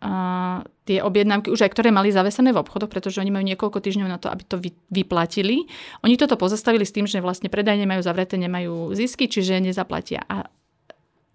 uh, 0.00 0.64
tie 0.88 0.98
objednávky, 1.04 1.52
už 1.52 1.68
aj 1.68 1.72
ktoré 1.76 1.92
mali 1.92 2.08
zavesené 2.08 2.56
v 2.56 2.62
obchodoch, 2.64 2.88
pretože 2.88 3.20
oni 3.20 3.28
majú 3.28 3.44
niekoľko 3.44 3.78
týždňov 3.84 4.08
na 4.08 4.16
to, 4.16 4.32
aby 4.32 4.42
to 4.48 4.56
vy, 4.56 4.70
vyplatili. 4.88 5.68
Oni 6.06 6.16
toto 6.16 6.40
pozastavili 6.40 6.88
s 6.88 6.94
tým, 6.94 7.04
že 7.04 7.20
vlastne 7.20 7.52
predajne 7.52 7.84
majú 7.84 8.00
zavreté, 8.00 8.40
nemajú 8.40 8.96
zisky, 8.96 9.28
čiže 9.28 9.60
nezaplatia. 9.60 10.24
A 10.30 10.48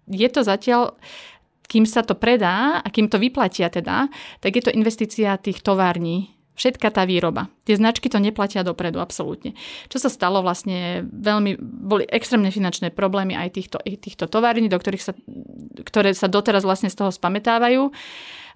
je 0.08 0.28
to 0.32 0.42
zatiaľ 0.42 0.98
kým 1.68 1.84
sa 1.84 2.00
to 2.00 2.16
predá 2.16 2.80
a 2.80 2.88
kým 2.88 3.12
to 3.12 3.20
vyplatia 3.20 3.68
teda, 3.68 4.08
tak 4.40 4.56
je 4.56 4.64
to 4.64 4.72
investícia 4.72 5.36
tých 5.36 5.60
tovární 5.60 6.37
Všetka 6.58 6.90
tá 6.90 7.06
výroba. 7.06 7.46
Tie 7.62 7.78
značky 7.78 8.10
to 8.10 8.18
neplatia 8.18 8.66
dopredu, 8.66 8.98
absolútne. 8.98 9.54
Čo 9.86 10.02
sa 10.02 10.10
stalo 10.10 10.42
vlastne, 10.42 11.06
veľmi, 11.06 11.54
boli 11.62 12.02
extrémne 12.10 12.50
finančné 12.50 12.90
problémy 12.90 13.38
aj 13.38 13.48
týchto, 13.54 13.78
aj 13.78 13.94
týchto 14.02 14.26
tovární, 14.26 14.66
do 14.66 14.74
ktorých 14.74 15.04
sa, 15.06 15.14
ktoré 15.86 16.10
sa 16.18 16.26
doteraz 16.26 16.66
vlastne 16.66 16.90
z 16.90 16.98
toho 16.98 17.14
spametávajú. 17.14 17.94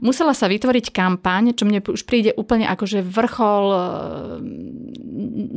Musela 0.03 0.35
sa 0.35 0.51
vytvoriť 0.51 0.91
kampaň, 0.91 1.55
čo 1.55 1.63
mne 1.63 1.79
už 1.79 2.03
príde 2.03 2.35
úplne 2.35 2.67
akože 2.67 3.07
vrchol 3.07 3.65
e, 3.71 3.79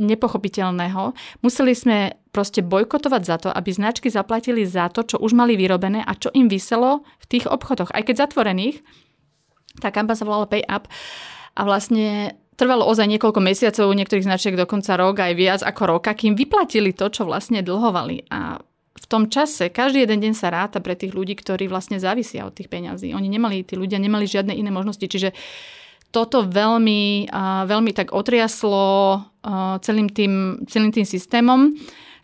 nepochopiteľného. 0.06 1.18
Museli 1.42 1.74
sme 1.74 2.14
proste 2.30 2.62
bojkotovať 2.62 3.22
za 3.26 3.36
to, 3.42 3.48
aby 3.50 3.74
značky 3.74 4.06
zaplatili 4.06 4.62
za 4.62 4.86
to, 4.94 5.02
čo 5.02 5.18
už 5.18 5.34
mali 5.34 5.58
vyrobené 5.58 5.98
a 6.06 6.14
čo 6.14 6.30
im 6.30 6.46
vyselo 6.46 7.02
v 7.18 7.26
tých 7.26 7.50
obchodoch. 7.50 7.90
Aj 7.90 8.06
keď 8.06 8.30
zatvorených, 8.30 8.86
tá 9.82 9.90
kampaň 9.90 10.14
sa 10.14 10.28
volala 10.30 10.46
Pay 10.46 10.62
Up 10.70 10.86
a 11.56 11.60
vlastne 11.64 12.36
trvalo 12.60 12.84
ozaj 12.84 13.08
niekoľko 13.16 13.40
mesiacov, 13.40 13.96
niektorých 13.96 14.28
značiek 14.28 14.54
dokonca 14.56 14.96
rok, 14.96 15.20
aj 15.20 15.32
viac 15.36 15.60
ako 15.64 15.82
roka, 15.96 16.12
kým 16.12 16.36
vyplatili 16.36 16.92
to, 16.92 17.08
čo 17.08 17.24
vlastne 17.24 17.64
dlhovali. 17.64 18.28
A 18.32 18.60
v 18.96 19.06
tom 19.08 19.28
čase 19.28 19.68
každý 19.68 20.08
jeden 20.08 20.24
deň 20.24 20.32
sa 20.32 20.48
ráta 20.48 20.80
pre 20.80 20.96
tých 20.96 21.12
ľudí, 21.12 21.36
ktorí 21.36 21.68
vlastne 21.68 22.00
závisia 22.00 22.48
od 22.48 22.56
tých 22.56 22.72
peňazí. 22.72 23.12
Oni 23.12 23.28
nemali, 23.28 23.60
tí 23.60 23.76
ľudia 23.76 24.00
nemali 24.00 24.24
žiadne 24.24 24.56
iné 24.56 24.72
možnosti. 24.72 25.04
Čiže 25.04 25.36
toto 26.08 26.48
veľmi, 26.48 27.28
veľmi 27.68 27.92
tak 27.92 28.16
otriaslo 28.16 29.20
celým 29.84 30.08
tým, 30.08 30.64
celým 30.64 30.96
tým 30.96 31.04
systémom. 31.04 31.76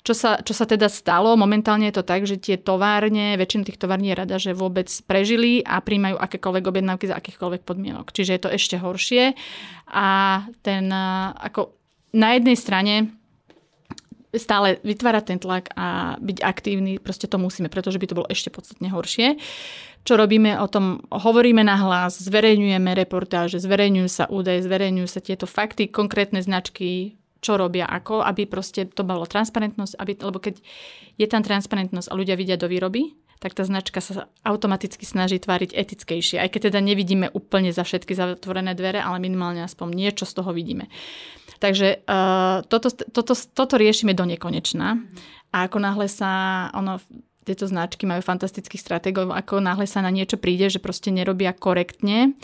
Čo 0.03 0.19
sa, 0.19 0.43
čo 0.43 0.51
sa 0.51 0.67
teda 0.67 0.91
stalo? 0.91 1.39
Momentálne 1.39 1.87
je 1.87 1.95
to 1.95 2.03
tak, 2.03 2.27
že 2.27 2.35
tie 2.35 2.59
továrne, 2.59 3.39
väčšina 3.39 3.71
tých 3.71 3.79
tovární 3.79 4.11
je 4.11 4.19
rada, 4.19 4.35
že 4.35 4.51
vôbec 4.51 4.91
prežili 5.07 5.63
a 5.63 5.79
príjmajú 5.79 6.19
akékoľvek 6.19 6.65
objednávky 6.67 7.07
za 7.07 7.15
akýchkoľvek 7.23 7.63
podmienok. 7.63 8.11
Čiže 8.11 8.35
je 8.35 8.43
to 8.43 8.51
ešte 8.51 8.77
horšie. 8.83 9.39
A 9.95 10.07
ten, 10.67 10.91
ako 11.39 11.71
na 12.19 12.35
jednej 12.35 12.59
strane 12.59 12.95
stále 14.35 14.81
vytvárať 14.83 15.25
ten 15.29 15.39
tlak 15.39 15.71
a 15.77 16.19
byť 16.19 16.39
aktívny, 16.43 16.99
proste 16.99 17.31
to 17.31 17.39
musíme, 17.39 17.71
pretože 17.71 18.01
by 18.03 18.07
to 18.11 18.17
bolo 18.19 18.27
ešte 18.27 18.51
podstatne 18.51 18.91
horšie. 18.91 19.39
Čo 20.03 20.19
robíme, 20.19 20.59
o 20.59 20.67
tom 20.67 21.07
hovoríme 21.15 21.63
na 21.63 21.79
hlas, 21.79 22.19
zverejňujeme 22.19 22.91
reportáže, 22.91 23.63
zverejňujú 23.63 24.09
sa 24.11 24.27
údaje, 24.27 24.67
zverejňujú 24.67 25.07
sa 25.07 25.23
tieto 25.23 25.47
fakty, 25.47 25.87
konkrétne 25.87 26.43
značky, 26.43 27.22
čo 27.43 27.59
robia 27.59 27.90
ako, 27.90 28.22
aby 28.22 28.47
proste 28.47 28.86
to 28.86 29.03
bolo 29.03 29.26
transparentnosť, 29.26 29.99
aby, 29.99 30.12
lebo 30.22 30.38
keď 30.38 30.62
je 31.18 31.26
tam 31.26 31.43
transparentnosť 31.43 32.09
a 32.09 32.14
ľudia 32.14 32.38
vidia 32.38 32.55
do 32.55 32.70
výroby, 32.70 33.18
tak 33.43 33.59
tá 33.59 33.66
značka 33.66 33.99
sa 33.99 34.30
automaticky 34.47 35.03
snaží 35.03 35.43
tváriť 35.43 35.74
etickejšie. 35.74 36.38
Aj 36.38 36.47
keď 36.47 36.70
teda 36.70 36.78
nevidíme 36.78 37.26
úplne 37.34 37.74
za 37.74 37.82
všetky 37.82 38.14
zatvorené 38.14 38.78
dvere, 38.78 39.03
ale 39.03 39.18
minimálne 39.18 39.66
aspoň 39.66 39.90
niečo 39.90 40.22
z 40.30 40.38
toho 40.38 40.55
vidíme. 40.55 40.86
Takže 41.59 42.07
uh, 42.07 42.62
toto, 42.70 42.95
toto, 42.95 43.34
toto 43.34 43.74
riešime 43.74 44.14
do 44.14 44.22
nekonečna. 44.22 45.03
A 45.51 45.66
ako 45.66 45.78
náhle 45.82 46.07
sa 46.07 46.30
ono, 46.70 47.03
tieto 47.43 47.66
značky 47.66 48.07
majú 48.07 48.22
fantastických 48.22 48.80
stratégov, 48.80 49.34
ako 49.34 49.59
náhle 49.59 49.86
sa 49.86 50.03
na 50.03 50.11
niečo 50.11 50.38
príde, 50.38 50.70
že 50.70 50.78
proste 50.78 51.11
nerobia 51.11 51.51
korektne, 51.51 52.38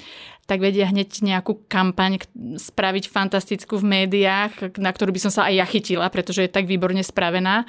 tak 0.49 0.65
vedia 0.65 0.89
hneď 0.89 1.23
nejakú 1.23 1.69
kampaň 1.69 2.25
spraviť 2.57 3.05
fantastickú 3.13 3.77
v 3.79 4.05
médiách, 4.05 4.81
na 4.81 4.91
ktorú 4.91 5.13
by 5.13 5.21
som 5.29 5.33
sa 5.33 5.47
aj 5.47 5.55
ja 5.55 5.67
chytila, 5.69 6.07
pretože 6.09 6.49
je 6.49 6.51
tak 6.51 6.65
výborne 6.65 7.05
spravená 7.05 7.69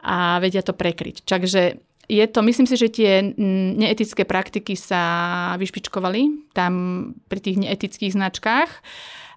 a 0.00 0.40
vedia 0.40 0.64
to 0.64 0.72
prekryť. 0.72 1.24
Takže 1.28 1.78
je 2.08 2.24
to, 2.28 2.40
myslím 2.44 2.68
si, 2.68 2.76
že 2.76 2.92
tie 2.92 3.12
neetické 3.76 4.28
praktiky 4.28 4.76
sa 4.76 5.56
vyšpičkovali 5.56 6.52
tam 6.52 6.72
pri 7.28 7.40
tých 7.40 7.56
neetických 7.64 8.12
značkách. 8.12 8.70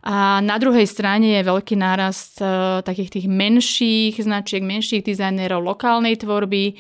A 0.08 0.40
na 0.40 0.56
druhej 0.56 0.88
strane 0.88 1.40
je 1.40 1.48
veľký 1.48 1.76
nárast 1.76 2.40
uh, 2.40 2.80
takých 2.80 3.20
tých 3.20 3.28
menších 3.28 4.16
značiek, 4.24 4.64
menších 4.64 5.04
dizajnerov, 5.04 5.60
lokálnej 5.64 6.16
tvorby. 6.16 6.80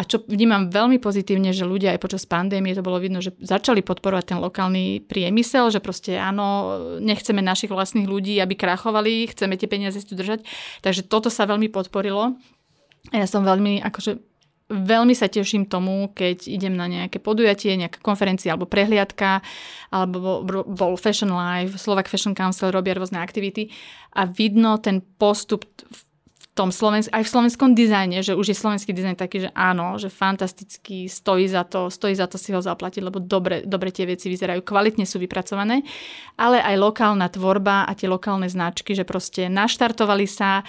A 0.00 0.08
čo 0.08 0.24
vnímam 0.24 0.72
veľmi 0.72 0.96
pozitívne, 0.96 1.52
že 1.52 1.68
ľudia 1.68 1.92
aj 1.92 2.00
počas 2.00 2.24
pandémie 2.24 2.72
to 2.72 2.80
bolo 2.80 2.96
vidno, 2.96 3.20
že 3.20 3.36
začali 3.36 3.84
podporovať 3.84 4.32
ten 4.32 4.38
lokálny 4.40 5.04
priemysel, 5.04 5.68
že 5.68 5.84
proste 5.84 6.16
áno, 6.16 6.80
nechceme 7.04 7.44
našich 7.44 7.68
vlastných 7.68 8.08
ľudí, 8.08 8.40
aby 8.40 8.56
krachovali, 8.56 9.28
chceme 9.28 9.60
tie 9.60 9.68
peniaze 9.68 10.00
tu 10.00 10.16
držať. 10.16 10.48
Takže 10.80 11.04
toto 11.04 11.28
sa 11.28 11.44
veľmi 11.44 11.68
podporilo. 11.68 12.32
Ja 13.12 13.28
som 13.28 13.44
veľmi 13.44 13.84
akože 13.84 14.24
veľmi 14.70 15.12
sa 15.18 15.26
teším 15.26 15.66
tomu, 15.66 16.14
keď 16.14 16.46
idem 16.46 16.78
na 16.78 16.86
nejaké 16.86 17.18
podujatie, 17.18 17.74
nejaká 17.74 17.98
konferencia 18.00 18.54
alebo 18.54 18.70
prehliadka, 18.70 19.42
alebo 19.90 20.46
bol 20.64 20.94
Fashion 20.94 21.34
Live, 21.34 21.76
Slovak 21.76 22.06
Fashion 22.06 22.32
Council 22.32 22.70
robia 22.70 22.94
rôzne 22.94 23.18
aktivity 23.18 23.68
a 24.14 24.24
vidno 24.24 24.78
ten 24.78 25.02
postup 25.18 25.66
v 25.76 26.00
tom 26.50 26.74
Slovensk- 26.74 27.14
aj 27.14 27.22
v 27.22 27.30
slovenskom 27.30 27.78
dizajne, 27.78 28.26
že 28.26 28.34
už 28.34 28.50
je 28.50 28.56
slovenský 28.58 28.90
dizajn 28.90 29.14
taký, 29.14 29.46
že 29.46 29.50
áno, 29.54 29.94
že 30.02 30.10
fantasticky 30.10 31.06
stojí 31.06 31.46
za 31.46 31.62
to, 31.62 31.86
stojí 31.88 32.18
za 32.18 32.26
to 32.26 32.42
si 32.42 32.50
ho 32.50 32.58
zaplatiť, 32.58 33.06
lebo 33.06 33.22
dobre, 33.22 33.62
dobre 33.62 33.94
tie 33.94 34.02
veci 34.02 34.26
vyzerajú, 34.26 34.66
kvalitne 34.66 35.06
sú 35.06 35.22
vypracované, 35.22 35.86
ale 36.34 36.58
aj 36.58 36.74
lokálna 36.74 37.30
tvorba 37.30 37.86
a 37.86 37.92
tie 37.94 38.10
lokálne 38.10 38.50
značky, 38.50 38.98
že 38.98 39.06
proste 39.06 39.46
naštartovali 39.46 40.26
sa, 40.26 40.66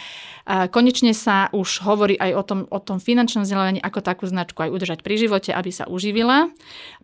konečne 0.70 1.18
sa 1.18 1.50
už 1.50 1.82
hovorí 1.82 2.14
aj 2.14 2.32
o 2.38 2.44
tom, 2.46 2.60
o 2.70 2.80
tom 2.80 3.02
finančnom 3.02 3.42
vzdelávaní, 3.42 3.82
ako 3.82 4.00
takú 4.06 4.30
značku 4.30 4.62
aj 4.62 4.70
udržať 4.70 5.00
pri 5.02 5.18
živote, 5.18 5.50
aby 5.50 5.74
sa 5.74 5.90
uživila. 5.90 6.54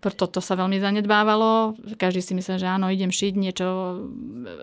Toto 0.05 0.37
sa 0.37 0.53
veľmi 0.53 0.77
zanedbávalo. 0.77 1.75
Každý 1.97 2.21
si 2.21 2.33
myslel, 2.37 2.61
že 2.61 2.67
áno, 2.69 2.93
idem 2.93 3.09
šiť 3.09 3.33
niečo 3.35 3.65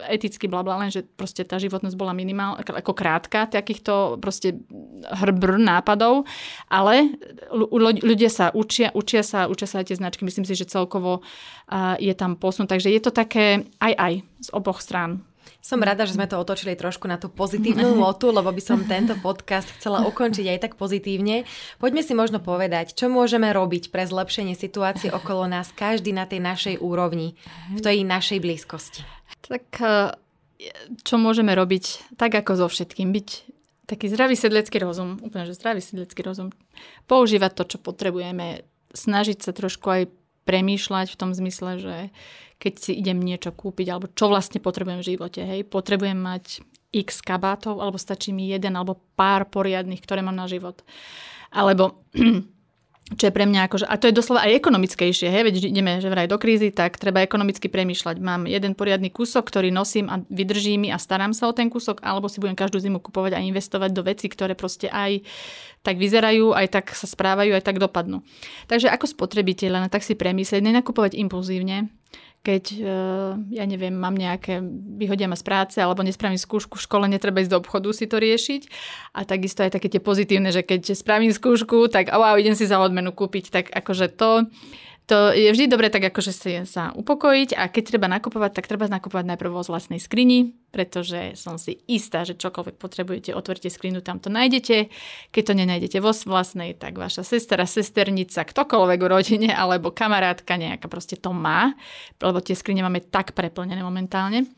eticky, 0.06 0.46
bla, 0.46 0.62
len 0.62 0.94
že 0.94 1.02
proste 1.02 1.42
tá 1.42 1.58
životnosť 1.58 1.98
bola 1.98 2.14
minimálna, 2.14 2.62
ako 2.62 2.92
krátka 2.94 3.50
takýchto 3.50 4.03
proste 4.20 4.60
hrbr 5.04 5.60
nápadov, 5.60 6.24
ale 6.68 7.16
ľudia 8.00 8.30
sa 8.32 8.48
učia, 8.52 8.90
učia 8.94 9.22
sa, 9.24 9.46
učia 9.50 9.68
sa 9.68 9.80
aj 9.82 9.92
tie 9.92 10.00
značky. 10.00 10.22
Myslím 10.24 10.48
si, 10.48 10.56
že 10.56 10.68
celkovo 10.68 11.20
je 11.98 12.14
tam 12.16 12.36
posun. 12.36 12.68
Takže 12.68 12.92
je 12.92 13.00
to 13.00 13.10
také 13.10 13.68
aj 13.80 13.92
aj 13.94 14.12
z 14.44 14.48
oboch 14.52 14.80
strán. 14.80 15.24
Som 15.64 15.80
rada, 15.80 16.04
že 16.04 16.12
sme 16.12 16.28
to 16.28 16.36
otočili 16.36 16.76
trošku 16.76 17.08
na 17.08 17.16
tú 17.16 17.32
pozitívnu 17.32 17.96
notu, 18.04 18.28
lebo 18.28 18.52
by 18.52 18.60
som 18.60 18.84
tento 18.84 19.16
podcast 19.24 19.72
chcela 19.80 20.04
ukončiť 20.04 20.46
aj 20.52 20.58
tak 20.60 20.72
pozitívne. 20.76 21.48
Poďme 21.80 22.04
si 22.04 22.12
možno 22.12 22.36
povedať, 22.36 22.92
čo 22.92 23.08
môžeme 23.08 23.48
robiť 23.48 23.88
pre 23.88 24.04
zlepšenie 24.04 24.52
situácie 24.52 25.08
okolo 25.08 25.48
nás, 25.48 25.72
každý 25.72 26.12
na 26.12 26.28
tej 26.28 26.44
našej 26.44 26.76
úrovni, 26.84 27.40
v 27.72 27.80
tej 27.80 28.04
našej 28.04 28.44
blízkosti. 28.44 29.08
Tak 29.44 29.64
e, 29.80 30.12
čo 31.00 31.16
môžeme 31.16 31.56
robiť, 31.56 32.16
tak 32.20 32.36
ako 32.36 32.60
so 32.60 32.66
všetkým, 32.68 33.08
byť 33.12 33.28
taký 33.84 34.08
zdravý 34.08 34.34
sedlecký 34.36 34.80
rozum, 34.80 35.20
úplne, 35.20 35.48
že 35.48 35.56
zdravý 35.56 35.80
sedlecký 35.84 36.24
rozum, 36.24 36.50
používať 37.08 37.52
to, 37.52 37.64
čo 37.76 37.78
potrebujeme, 37.80 38.64
snažiť 38.96 39.38
sa 39.44 39.52
trošku 39.52 39.86
aj 39.86 40.02
premýšľať 40.44 41.12
v 41.12 41.18
tom 41.18 41.30
zmysle, 41.32 41.80
že 41.80 41.96
keď 42.60 42.74
si 42.80 42.92
idem 42.96 43.20
niečo 43.20 43.50
kúpiť, 43.52 43.86
alebo 43.90 44.06
čo 44.12 44.28
vlastne 44.28 44.60
potrebujem 44.60 45.00
v 45.00 45.08
živote, 45.16 45.40
hej, 45.44 45.60
potrebujem 45.68 46.16
mať 46.16 46.64
x 46.94 47.20
kabátov, 47.26 47.82
alebo 47.82 47.98
stačí 47.98 48.30
mi 48.30 48.46
jeden 48.48 48.78
alebo 48.78 49.02
pár 49.18 49.50
poriadnych, 49.50 49.98
ktoré 49.98 50.22
mám 50.22 50.38
na 50.38 50.46
život. 50.46 50.86
Alebo 51.50 52.06
čo 53.04 53.28
je 53.28 53.36
pre 53.36 53.44
mňa 53.44 53.68
akože, 53.68 53.84
a 53.84 54.00
to 54.00 54.08
je 54.08 54.16
doslova 54.16 54.48
aj 54.48 54.64
ekonomickejšie, 54.64 55.28
hej, 55.28 55.44
veď 55.44 55.54
ideme 55.68 56.00
že 56.00 56.08
vraj 56.08 56.24
do 56.24 56.40
krízy, 56.40 56.72
tak 56.72 56.96
treba 56.96 57.20
ekonomicky 57.20 57.68
premýšľať. 57.68 58.16
Mám 58.16 58.48
jeden 58.48 58.72
poriadny 58.72 59.12
kúsok, 59.12 59.44
ktorý 59.44 59.68
nosím 59.68 60.08
a 60.08 60.24
vydrží 60.32 60.80
mi 60.80 60.88
a 60.88 60.96
starám 60.96 61.36
sa 61.36 61.44
o 61.44 61.52
ten 61.52 61.68
kúsok, 61.68 62.00
alebo 62.00 62.32
si 62.32 62.40
budem 62.40 62.56
každú 62.56 62.80
zimu 62.80 63.04
kupovať 63.04 63.36
a 63.36 63.44
investovať 63.44 63.92
do 63.92 64.08
vecí, 64.08 64.32
ktoré 64.32 64.56
proste 64.56 64.88
aj 64.88 65.20
tak 65.84 66.00
vyzerajú, 66.00 66.56
aj 66.56 66.66
tak 66.72 66.96
sa 66.96 67.04
správajú, 67.04 67.52
aj 67.52 67.64
tak 67.68 67.76
dopadnú. 67.76 68.24
Takže 68.72 68.88
ako 68.88 69.04
spotrebiteľ, 69.04 69.92
tak 69.92 70.00
si 70.00 70.16
premyslieť, 70.16 70.64
nenakupovať 70.64 71.12
impulzívne, 71.20 71.92
keď, 72.44 72.64
eh, 72.76 73.32
ja 73.56 73.64
neviem, 73.64 73.96
mám 73.96 74.12
nejaké, 74.12 74.60
vyhodia 75.00 75.24
ma 75.24 75.34
z 75.34 75.48
práce 75.48 75.80
alebo 75.80 76.04
nespravím 76.04 76.36
skúšku 76.36 76.76
v 76.76 76.84
škole, 76.84 77.08
netreba 77.08 77.40
ísť 77.40 77.56
do 77.56 77.60
obchodu 77.64 77.88
si 77.96 78.04
to 78.04 78.20
riešiť. 78.20 78.68
A 79.16 79.24
takisto 79.24 79.64
aj 79.64 79.80
také 79.80 79.88
tie 79.88 80.04
pozitívne, 80.04 80.52
že 80.52 80.60
keď 80.60 80.92
spravím 80.92 81.32
skúšku, 81.32 81.88
tak 81.88 82.12
wow, 82.12 82.36
idem 82.36 82.52
si 82.52 82.68
za 82.68 82.76
odmenu 82.76 83.16
kúpiť. 83.16 83.48
Tak 83.48 83.66
akože 83.72 84.12
to, 84.12 84.44
to 85.04 85.36
je 85.36 85.52
vždy 85.52 85.68
dobre 85.68 85.92
tak 85.92 86.00
akože 86.08 86.32
si 86.32 86.56
sa 86.64 86.88
upokojiť 86.96 87.52
a 87.60 87.68
keď 87.68 87.82
treba 87.92 88.08
nakupovať, 88.08 88.56
tak 88.56 88.64
treba 88.72 88.88
nakupovať 88.88 89.36
najprv 89.36 89.52
vo 89.52 89.60
vlastnej 89.60 90.00
skrini, 90.00 90.56
pretože 90.72 91.36
som 91.36 91.60
si 91.60 91.76
istá, 91.84 92.24
že 92.24 92.40
čokoľvek 92.40 92.80
potrebujete, 92.80 93.36
otvorte 93.36 93.68
skrinu, 93.68 94.00
tam 94.00 94.16
to 94.16 94.32
nájdete. 94.32 94.88
Keď 95.28 95.42
to 95.44 95.52
nenájdete 95.52 96.00
vo 96.00 96.16
vlastnej, 96.16 96.72
tak 96.72 96.96
vaša 96.96 97.20
sestra, 97.20 97.68
sesternica, 97.68 98.48
ktokoľvek 98.48 99.00
v 99.04 99.10
rodine 99.12 99.50
alebo 99.52 99.92
kamarátka 99.92 100.56
nejaká 100.56 100.88
proste 100.88 101.20
to 101.20 101.36
má, 101.36 101.76
lebo 102.24 102.40
tie 102.40 102.56
skrine 102.56 102.80
máme 102.80 103.04
tak 103.04 103.36
preplnené 103.36 103.84
momentálne. 103.84 104.48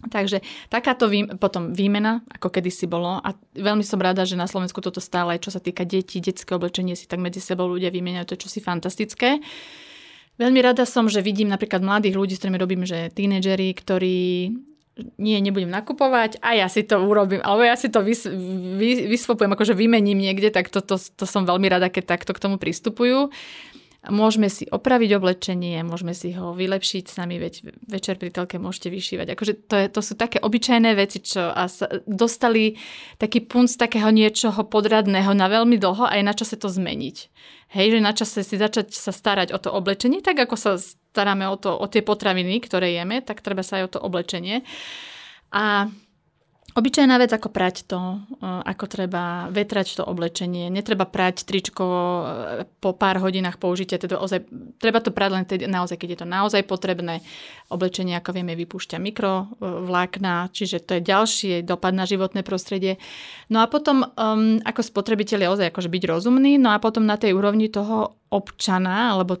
Takže 0.00 0.40
takáto 0.72 1.12
vý, 1.12 1.28
potom 1.36 1.76
výmena, 1.76 2.24
ako 2.32 2.48
kedysi 2.48 2.88
bolo 2.88 3.20
a 3.20 3.36
veľmi 3.52 3.84
som 3.84 4.00
rada, 4.00 4.24
že 4.24 4.32
na 4.32 4.48
Slovensku 4.48 4.80
toto 4.80 4.96
stále, 4.96 5.36
čo 5.36 5.52
sa 5.52 5.60
týka 5.60 5.84
detí, 5.84 6.24
detské 6.24 6.56
oblečenie 6.56 6.96
si 6.96 7.04
tak 7.04 7.20
medzi 7.20 7.44
sebou 7.44 7.68
ľudia 7.68 7.92
vymieňajú, 7.92 8.24
to 8.24 8.34
je 8.36 8.42
čosi 8.48 8.64
fantastické. 8.64 9.44
Veľmi 10.40 10.64
rada 10.64 10.88
som, 10.88 11.04
že 11.04 11.20
vidím 11.20 11.52
napríklad 11.52 11.84
mladých 11.84 12.16
ľudí, 12.16 12.32
s 12.32 12.40
ktorými 12.40 12.56
robím, 12.56 12.88
že 12.88 13.12
tínedžeri, 13.12 13.76
ktorí 13.76 14.18
nie, 15.16 15.38
nebudem 15.40 15.68
nakupovať 15.68 16.40
a 16.44 16.56
ja 16.56 16.66
si 16.68 16.84
to 16.84 17.00
urobím, 17.00 17.40
alebo 17.40 17.64
ja 17.64 17.76
si 17.76 17.88
to 17.88 18.04
vys, 18.04 18.26
vys, 18.76 19.06
vysvopujem, 19.08 19.52
akože 19.52 19.72
vymením 19.76 20.18
niekde, 20.18 20.52
tak 20.52 20.68
to, 20.68 20.84
to, 20.84 20.96
to 20.96 21.24
som 21.24 21.48
veľmi 21.48 21.68
rada, 21.68 21.88
keď 21.88 22.16
takto 22.16 22.32
k 22.36 22.42
tomu 22.42 22.56
pristupujú. 22.60 23.32
Môžeme 24.08 24.48
si 24.48 24.64
opraviť 24.64 25.20
oblečenie, 25.20 25.76
môžeme 25.84 26.16
si 26.16 26.32
ho 26.32 26.56
vylepšiť 26.56 27.04
sami, 27.04 27.36
veď 27.36 27.68
večer 27.84 28.16
pri 28.16 28.32
telke 28.32 28.56
môžete 28.56 28.88
vyšívať. 28.88 29.36
Akože 29.36 29.52
to, 29.68 29.74
je, 29.76 29.86
to 29.92 30.00
sú 30.00 30.16
také 30.16 30.40
obyčajné 30.40 30.96
veci, 30.96 31.20
čo 31.20 31.52
a 31.52 31.68
sa, 31.68 31.84
dostali 32.08 32.80
taký 33.20 33.44
punc 33.44 33.68
takého 33.76 34.08
niečoho 34.08 34.64
podradného 34.64 35.36
na 35.36 35.52
veľmi 35.52 35.76
dlho 35.76 36.08
a 36.08 36.16
je 36.16 36.24
na 36.24 36.32
čase 36.32 36.56
to 36.56 36.72
zmeniť. 36.72 37.16
Hej, 37.76 37.86
že 37.92 38.00
na 38.00 38.16
čase 38.16 38.40
si 38.40 38.56
začať 38.56 38.96
sa 38.96 39.12
starať 39.12 39.52
o 39.52 39.60
to 39.60 39.68
oblečenie, 39.68 40.24
tak 40.24 40.48
ako 40.48 40.56
sa 40.56 40.80
staráme 40.80 41.44
o, 41.52 41.60
to, 41.60 41.76
o 41.76 41.84
tie 41.84 42.00
potraviny, 42.00 42.56
ktoré 42.64 42.96
jeme, 42.96 43.20
tak 43.20 43.44
treba 43.44 43.60
sa 43.60 43.78
aj 43.78 43.84
o 43.84 43.92
to 43.92 43.98
oblečenie. 44.00 44.64
A 45.52 45.92
Obyčajná 46.70 47.18
vec, 47.18 47.34
ako 47.34 47.50
prať 47.50 47.82
to, 47.90 48.22
e, 48.38 48.46
ako 48.46 48.84
treba 48.86 49.50
vetrať 49.50 49.98
to 49.98 50.02
oblečenie. 50.06 50.70
Netreba 50.70 51.02
prať 51.02 51.42
tričko 51.42 51.84
e, 51.84 52.22
po 52.78 52.94
pár 52.94 53.18
hodinách 53.18 53.58
použitia. 53.58 53.98
Teda 53.98 54.22
ozaj, 54.22 54.46
treba 54.78 55.02
to 55.02 55.10
prať 55.10 55.30
len 55.34 55.44
tedy, 55.46 55.64
naozaj, 55.66 55.98
keď 55.98 56.08
je 56.14 56.18
to 56.22 56.26
naozaj 56.30 56.62
potrebné. 56.62 57.26
Oblečenie, 57.70 58.18
ako 58.18 58.34
vieme, 58.34 58.54
vypúšťa 58.58 58.98
mikrovlákna, 58.98 60.50
čiže 60.50 60.82
to 60.82 60.98
je 60.98 61.06
ďalší 61.06 61.50
dopad 61.62 61.94
na 61.94 62.02
životné 62.02 62.42
prostredie. 62.42 62.98
No 63.46 63.62
a 63.62 63.70
potom, 63.70 64.06
um, 64.06 64.58
ako 64.66 64.82
spotrebiteľ 64.82 65.38
je 65.38 65.52
ozaj 65.54 65.66
akože 65.70 65.86
byť 65.86 66.02
rozumný, 66.06 66.58
no 66.58 66.74
a 66.74 66.82
potom 66.82 67.06
na 67.06 67.14
tej 67.14 67.30
úrovni 67.34 67.70
toho 67.70 68.18
občana, 68.30 69.14
alebo 69.14 69.38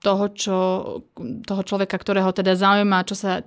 toho, 0.00 0.24
čo, 0.32 0.56
toho 1.44 1.62
človeka, 1.62 2.00
ktorého 2.00 2.32
teda 2.32 2.56
zaujíma, 2.56 3.04
čo 3.04 3.12
sa, 3.12 3.44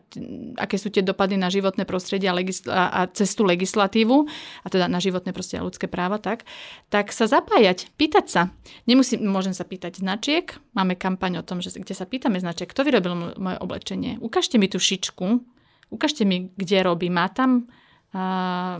aké 0.61 0.77
sú 0.77 0.93
tie 0.93 1.01
dopady 1.01 1.33
na 1.33 1.49
životné 1.49 1.81
prostredie 1.89 2.29
a, 2.29 2.37
legisl- 2.37 2.69
a 2.69 3.09
cestu 3.09 3.41
legislatívu, 3.41 4.29
a 4.61 4.67
teda 4.69 4.85
na 4.85 5.01
životné 5.01 5.33
prostredie 5.33 5.65
a 5.65 5.67
ľudské 5.67 5.89
práva, 5.89 6.21
tak, 6.21 6.45
tak 6.93 7.09
sa 7.09 7.25
zapájať, 7.25 7.89
pýtať 7.97 8.25
sa. 8.29 8.41
Nemusím, 8.85 9.25
môžem 9.25 9.57
sa 9.57 9.65
pýtať 9.65 9.97
značiek, 9.97 10.53
máme 10.77 10.93
kampaň 10.93 11.41
o 11.41 11.43
tom, 11.43 11.57
že, 11.57 11.73
kde 11.73 11.97
sa 11.97 12.05
pýtame 12.05 12.37
značiek, 12.37 12.69
kto 12.69 12.85
vyrobil 12.85 13.33
moje 13.33 13.57
oblečenie, 13.57 14.21
ukážte 14.21 14.61
mi 14.61 14.69
tú 14.69 14.77
šičku, 14.77 15.41
ukážte 15.89 16.21
mi, 16.21 16.53
kde 16.53 16.85
robí, 16.85 17.09
má 17.09 17.33
tam 17.33 17.65
uh, 18.13 18.77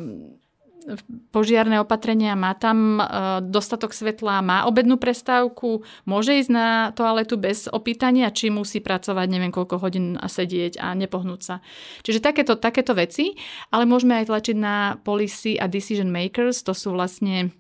požiarné 1.32 1.80
opatrenia, 1.80 2.36
má 2.36 2.54
tam 2.54 3.00
e, 3.00 3.04
dostatok 3.48 3.96
svetla, 3.96 4.44
má 4.44 4.58
obednú 4.68 5.00
prestávku, 5.00 5.82
môže 6.04 6.36
ísť 6.36 6.52
na 6.52 6.68
toaletu 6.92 7.40
bez 7.40 7.72
opýtania, 7.72 8.30
či 8.30 8.52
musí 8.52 8.84
pracovať 8.84 9.28
neviem 9.32 9.54
koľko 9.54 9.80
hodín 9.80 10.20
a 10.20 10.28
sedieť 10.28 10.78
a 10.84 10.92
nepohnúť 10.94 11.42
sa. 11.42 11.56
Čiže 12.04 12.20
takéto, 12.20 12.60
takéto 12.60 12.92
veci, 12.94 13.40
ale 13.72 13.88
môžeme 13.88 14.20
aj 14.22 14.30
tlačiť 14.30 14.58
na 14.60 15.00
policy 15.02 15.56
a 15.56 15.72
decision 15.72 16.12
makers, 16.12 16.62
to 16.62 16.76
sú 16.76 16.92
vlastne 16.94 17.56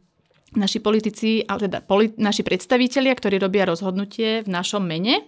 naši 0.53 0.79
politici, 0.79 1.41
ale 1.45 1.69
teda 1.69 1.81
poli, 1.81 2.13
naši 2.17 2.45
predstavitelia, 2.45 3.13
ktorí 3.13 3.37
robia 3.41 3.65
rozhodnutie 3.65 4.45
v 4.45 4.49
našom 4.49 4.85
mene. 4.85 5.25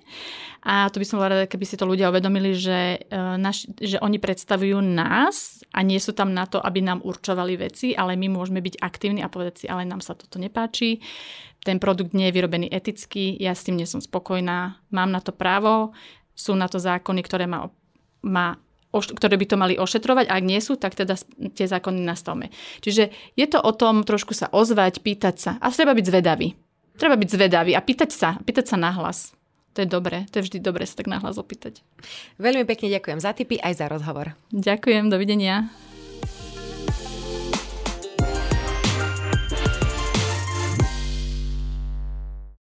A 0.66 0.90
to 0.90 0.98
by 0.98 1.06
som 1.06 1.22
rada, 1.22 1.46
keby 1.46 1.62
si 1.62 1.78
to 1.78 1.86
ľudia 1.86 2.10
uvedomili, 2.10 2.58
že, 2.58 3.06
uh, 3.14 3.38
naš, 3.38 3.70
že 3.78 4.02
oni 4.02 4.18
predstavujú 4.18 4.82
nás 4.82 5.62
a 5.70 5.86
nie 5.86 6.02
sú 6.02 6.18
tam 6.18 6.34
na 6.34 6.50
to, 6.50 6.58
aby 6.58 6.82
nám 6.82 7.06
určovali 7.06 7.54
veci, 7.54 7.94
ale 7.94 8.18
my 8.18 8.34
môžeme 8.34 8.66
byť 8.66 8.82
aktívni 8.82 9.22
a 9.22 9.30
povedať 9.30 9.62
si, 9.62 9.66
ale 9.70 9.86
nám 9.86 10.02
sa 10.02 10.18
toto 10.18 10.42
nepáči, 10.42 11.06
ten 11.62 11.78
produkt 11.78 12.18
nie 12.18 12.30
je 12.30 12.36
vyrobený 12.42 12.70
eticky, 12.74 13.38
ja 13.38 13.54
s 13.54 13.66
tým 13.66 13.78
nie 13.78 13.86
som 13.86 14.02
spokojná, 14.02 14.82
mám 14.90 15.10
na 15.14 15.22
to 15.22 15.34
právo, 15.34 15.94
sú 16.34 16.58
na 16.58 16.66
to 16.66 16.82
zákony, 16.82 17.22
ktoré 17.22 17.46
ma, 17.46 17.70
ma 18.26 18.58
ktoré 19.02 19.36
by 19.36 19.46
to 19.48 19.58
mali 19.60 19.76
ošetrovať, 19.76 20.30
ak 20.32 20.44
nie 20.44 20.60
sú, 20.64 20.80
tak 20.80 20.96
teda 20.96 21.20
tie 21.56 21.66
zákony 21.68 22.04
nastavme. 22.04 22.52
Čiže 22.80 23.12
je 23.36 23.46
to 23.48 23.60
o 23.60 23.72
tom 23.76 24.08
trošku 24.08 24.32
sa 24.32 24.48
ozvať, 24.52 25.04
pýtať 25.04 25.36
sa 25.36 25.52
a 25.60 25.72
treba 25.72 25.96
byť 25.96 26.06
zvedavý. 26.06 26.56
Treba 26.96 27.20
byť 27.20 27.30
zvedavý 27.30 27.76
a 27.76 27.84
pýtať 27.84 28.10
sa, 28.12 28.40
pýtať 28.40 28.72
sa 28.72 28.78
nahlas. 28.80 29.36
To 29.76 29.84
je 29.84 29.92
dobré, 29.92 30.24
to 30.32 30.40
je 30.40 30.48
vždy 30.48 30.64
dobré 30.64 30.88
sa 30.88 30.96
tak 30.96 31.12
nahlas 31.12 31.36
opýtať. 31.36 31.84
Veľmi 32.40 32.64
pekne 32.64 32.88
ďakujem 32.96 33.20
za 33.20 33.36
tipy 33.36 33.60
aj 33.60 33.84
za 33.84 33.92
rozhovor. 33.92 34.32
Ďakujem, 34.56 35.12
dovidenia. 35.12 35.68